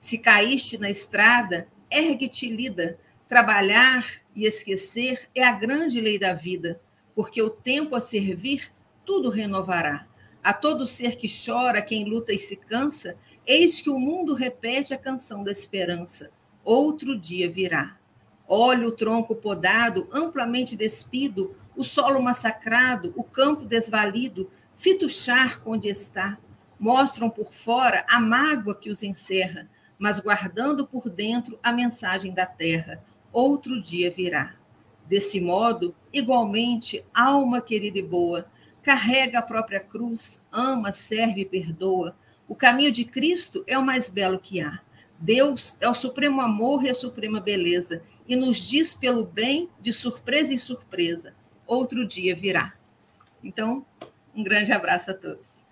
Se 0.00 0.18
caíste 0.18 0.78
na 0.78 0.88
estrada, 0.88 1.68
ergue-te 1.90 2.48
lida. 2.48 2.98
Trabalhar 3.30 4.04
e 4.34 4.44
esquecer 4.44 5.28
é 5.36 5.44
a 5.44 5.52
grande 5.52 6.00
lei 6.00 6.18
da 6.18 6.32
vida, 6.32 6.80
porque 7.14 7.40
o 7.40 7.48
tempo 7.48 7.94
a 7.94 8.00
servir 8.00 8.72
tudo 9.06 9.30
renovará. 9.30 10.08
A 10.42 10.52
todo 10.52 10.84
ser 10.84 11.14
que 11.14 11.28
chora, 11.28 11.80
quem 11.80 12.04
luta 12.06 12.32
e 12.32 12.40
se 12.40 12.56
cansa, 12.56 13.16
eis 13.46 13.80
que 13.80 13.88
o 13.88 14.00
mundo 14.00 14.34
repete 14.34 14.92
a 14.92 14.98
canção 14.98 15.44
da 15.44 15.52
esperança. 15.52 16.32
Outro 16.64 17.16
dia 17.16 17.48
virá. 17.48 17.96
Olha 18.48 18.88
o 18.88 18.90
tronco 18.90 19.36
podado, 19.36 20.08
amplamente 20.10 20.76
despido, 20.76 21.54
o 21.76 21.84
solo 21.84 22.20
massacrado, 22.20 23.12
o 23.14 23.22
campo 23.22 23.64
desvalido, 23.64 24.50
fita 24.74 25.06
o 25.06 25.08
charco 25.08 25.70
onde 25.70 25.86
está. 25.86 26.36
Mostram 26.80 27.30
por 27.30 27.54
fora 27.54 28.04
a 28.08 28.18
mágoa 28.18 28.74
que 28.74 28.90
os 28.90 29.04
encerra, 29.04 29.70
mas 29.96 30.18
guardando 30.18 30.84
por 30.84 31.08
dentro 31.08 31.60
a 31.62 31.72
mensagem 31.72 32.34
da 32.34 32.44
terra. 32.44 33.00
Outro 33.32 33.80
dia 33.80 34.10
virá. 34.10 34.54
Desse 35.06 35.40
modo, 35.40 35.94
igualmente, 36.12 37.04
alma 37.14 37.60
querida 37.60 37.98
e 37.98 38.02
boa, 38.02 38.46
carrega 38.82 39.38
a 39.38 39.42
própria 39.42 39.80
cruz, 39.80 40.42
ama, 40.50 40.92
serve 40.92 41.42
e 41.42 41.44
perdoa. 41.44 42.16
O 42.48 42.54
caminho 42.54 42.90
de 42.90 43.04
Cristo 43.04 43.62
é 43.66 43.78
o 43.78 43.84
mais 43.84 44.08
belo 44.08 44.38
que 44.38 44.60
há. 44.60 44.80
Deus 45.18 45.76
é 45.80 45.88
o 45.88 45.94
supremo 45.94 46.40
amor 46.40 46.84
e 46.84 46.90
a 46.90 46.94
suprema 46.94 47.40
beleza, 47.40 48.02
e 48.26 48.34
nos 48.34 48.68
diz 48.68 48.94
pelo 48.94 49.24
bem, 49.24 49.68
de 49.80 49.92
surpresa 49.92 50.54
em 50.54 50.58
surpresa: 50.58 51.34
outro 51.66 52.06
dia 52.06 52.34
virá. 52.34 52.74
Então, 53.42 53.84
um 54.34 54.42
grande 54.42 54.72
abraço 54.72 55.10
a 55.10 55.14
todos. 55.14 55.64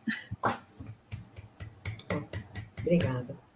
Obrigada. 2.81 3.48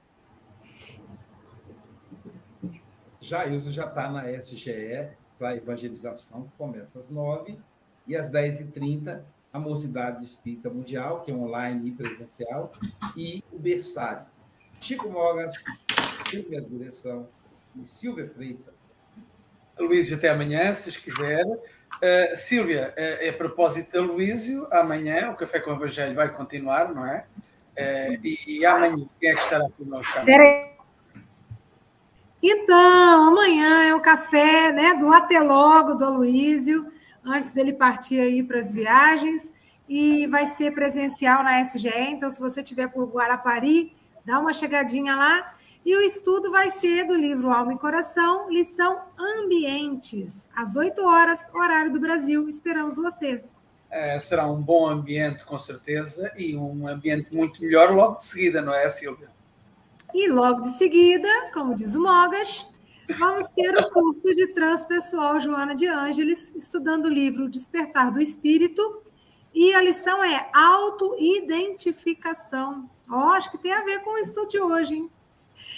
Jailson 3.23 3.70
já 3.70 3.86
está 3.86 4.11
na 4.11 4.31
SGE 4.32 5.09
para 5.39 5.57
evangelização, 5.57 6.43
que 6.43 6.51
começa 6.59 6.99
às 6.99 7.09
9 7.09 7.57
e 8.07 8.16
às 8.16 8.28
10h30, 8.28 9.20
a 9.53 9.59
Mocidade 9.59 10.24
Espírita 10.24 10.69
Mundial, 10.69 11.23
que 11.23 11.31
é 11.31 11.35
online 11.35 11.89
e 11.89 11.93
presencial, 11.93 12.73
e 13.16 13.44
o 13.53 13.59
Berçário. 13.59 14.27
Chico 14.81 15.09
Mogas, 15.09 15.65
Silvia 16.28 16.61
Direção 16.61 17.28
e 17.81 17.85
Silvia 17.85 18.28
Freitas. 18.35 18.74
Luísio, 19.78 20.16
até 20.16 20.28
amanhã, 20.28 20.74
se 20.74 20.90
quiser. 21.01 21.47
Uh, 21.47 22.36
Silvia, 22.36 22.93
uh, 22.97 23.28
a 23.28 23.32
propósito 23.35 23.93
da 23.93 24.01
Luísio, 24.01 24.66
amanhã 24.70 25.31
o 25.31 25.36
Café 25.36 25.61
com 25.61 25.70
o 25.70 25.74
Evangelho 25.74 26.15
vai 26.15 26.32
continuar, 26.35 26.93
não 26.93 27.07
é? 27.07 27.24
Uh, 27.77 28.19
e, 28.24 28.59
e, 28.59 28.66
amanhã, 28.66 28.97
quem 29.20 29.31
é 29.31 29.35
que 29.35 29.43
estará 29.43 29.69
connosco? 29.70 30.19
Amanhã? 30.19 30.72
Então, 32.43 33.28
amanhã 33.28 33.85
é 33.85 33.94
o 33.94 34.01
café 34.01 34.73
né, 34.73 34.94
do 34.94 35.12
Até 35.12 35.39
Logo, 35.39 35.94
do 35.94 36.05
Aloísio, 36.05 36.90
antes 37.24 37.52
dele 37.52 37.73
partir 37.73 38.19
aí 38.19 38.43
para 38.43 38.59
as 38.59 38.74
viagens, 38.74 39.52
e 39.89 40.27
vai 40.27 40.47
ser 40.47 40.74
presencial 40.74 41.44
na 41.44 41.60
SGE, 41.60 41.89
então 42.09 42.28
se 42.28 42.40
você 42.40 42.60
estiver 42.60 42.89
por 42.89 43.06
Guarapari, 43.06 43.94
dá 44.24 44.40
uma 44.40 44.52
chegadinha 44.52 45.14
lá. 45.14 45.55
E 45.85 45.97
o 45.97 46.01
estudo 46.01 46.51
vai 46.51 46.70
ser 46.70 47.05
do 47.05 47.14
livro 47.14 47.51
Alma 47.51 47.74
e 47.74 47.78
Coração, 47.78 48.48
lição 48.51 49.01
Ambientes, 49.19 50.48
às 50.55 50.77
8 50.77 51.01
horas, 51.02 51.48
horário 51.52 51.93
do 51.93 52.01
Brasil. 52.01 52.48
Esperamos 52.48 52.97
você. 52.97 53.43
É, 53.90 54.19
será 54.19 54.47
um 54.47 54.62
bom 54.62 54.89
ambiente, 54.89 55.44
com 55.44 55.59
certeza, 55.59 56.32
e 56.36 56.56
um 56.56 56.89
ambiente 56.89 57.35
muito 57.35 57.60
melhor 57.60 57.93
logo 57.93 58.19
de 58.19 58.24
seguida, 58.24 58.62
não 58.62 58.73
é, 58.73 58.89
Silvia? 58.89 59.28
E 60.14 60.28
logo 60.28 60.60
de 60.60 60.76
seguida, 60.76 61.28
como 61.52 61.74
diz 61.74 61.94
o 61.94 62.02
Mogas, 62.02 62.66
vamos 63.18 63.51
ter 63.51 63.74
o 63.76 63.90
curso 63.90 64.34
de 64.34 64.48
transpessoal 64.48 65.40
Joana 65.40 65.74
de 65.74 65.86
Ângeles, 65.86 66.52
estudando 66.55 67.06
o 67.06 67.10
livro 67.10 67.48
Despertar 67.48 68.12
do 68.12 68.20
Espírito. 68.20 69.01
E 69.55 69.72
a 69.74 69.80
lição 69.80 70.22
é 70.22 70.51
autoidentificação. 70.52 72.90
Ó, 73.10 73.28
oh, 73.28 73.32
acho 73.32 73.51
que 73.51 73.59
tem 73.59 73.72
a 73.72 73.84
ver 73.84 74.01
com 74.01 74.14
o 74.14 74.18
estudo 74.18 74.48
de 74.48 74.60
hoje, 74.60 74.97
hein? 74.97 75.10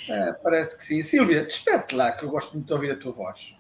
É, 0.09 0.33
parece 0.33 0.77
que 0.77 0.85
sim. 0.85 1.03
Silvia, 1.03 1.45
desperte 1.45 1.95
lá, 1.95 2.13
que 2.13 2.25
eu 2.25 2.29
gosto 2.29 2.55
muito 2.55 2.67
de 2.67 2.73
ouvir 2.73 2.93
a 2.93 2.97
tua 2.97 3.13
voz. 3.13 3.57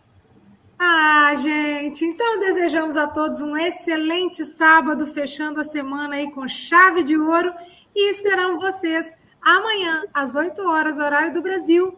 Ah, 0.79 1.35
gente, 1.37 2.05
então 2.05 2.41
desejamos 2.41 2.97
a 2.97 3.07
todos 3.07 3.41
um 3.41 3.57
excelente 3.57 4.45
sábado, 4.45 5.07
fechando 5.07 5.61
a 5.61 5.65
semana 5.65 6.17
aí 6.17 6.31
com 6.33 6.49
chave 6.49 7.03
de 7.03 7.17
ouro 7.17 7.55
e 7.95 8.11
esperamos 8.11 8.61
vocês 8.61 9.15
amanhã, 9.45 10.05
às 10.13 10.35
8 10.35 10.61
horas, 10.63 10.99
horário 10.99 11.33
do 11.33 11.43
Brasil, 11.43 11.97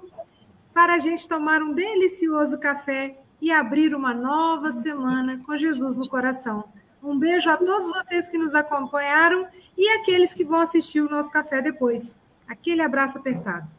para 0.75 0.95
a 0.95 0.99
gente 0.99 1.29
tomar 1.29 1.63
um 1.63 1.73
delicioso 1.73 2.59
café 2.59 3.19
e 3.41 3.51
abrir 3.51 3.95
uma 3.95 4.13
nova 4.13 4.73
semana 4.73 5.41
com 5.47 5.57
Jesus 5.57 5.97
no 5.97 6.09
coração. 6.09 6.65
Um 7.03 7.19
beijo 7.19 7.49
a 7.49 7.57
todos 7.57 7.89
vocês 7.89 8.29
que 8.29 8.37
nos 8.37 8.55
acompanharam 8.55 9.47
e 9.79 9.89
aqueles 10.01 10.35
que 10.35 10.45
vão 10.45 10.61
assistir 10.61 11.01
o 11.01 11.09
nosso 11.09 11.31
café 11.31 11.63
depois. 11.63 12.19
Aquele 12.49 12.83
abraço 12.83 13.19
apertado. 13.19 13.71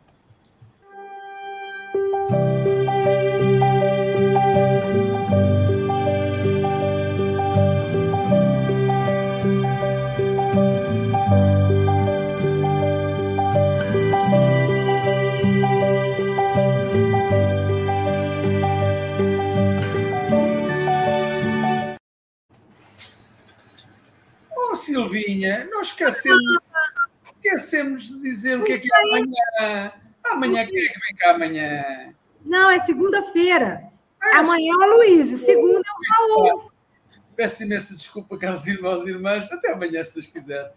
Silvinha, 24.98 25.68
nós 25.72 25.90
esquecemos, 25.90 26.42
esquecemos 27.24 28.08
de 28.08 28.20
dizer 28.20 28.60
o 28.60 28.64
que 28.64 28.74
é 28.74 28.80
que 28.80 28.90
é 28.92 29.00
amanhã. 29.00 29.94
Amanhã, 30.32 30.66
quem 30.66 30.86
é 30.86 30.88
que 30.90 31.00
vem 31.00 31.16
cá 31.18 31.32
amanhã? 31.32 32.14
Não, 32.44 32.70
é 32.70 32.80
segunda-feira. 32.80 33.84
É, 34.24 34.38
amanhã 34.38 34.72
é 34.72 34.86
o 34.86 34.96
Luiz, 34.98 35.30
segunda 35.40 35.80
é 35.80 35.92
o 35.92 36.44
Raul. 36.50 36.72
Peço 37.36 37.64
imensa 37.64 37.96
desculpa, 37.96 38.38
caros 38.38 38.66
irmãos 38.66 39.06
e 39.06 39.10
irmãs. 39.10 39.52
Até 39.52 39.74
amanhã, 39.74 40.04
se 40.04 40.14
vocês 40.14 40.28
quiserem. 40.28 40.72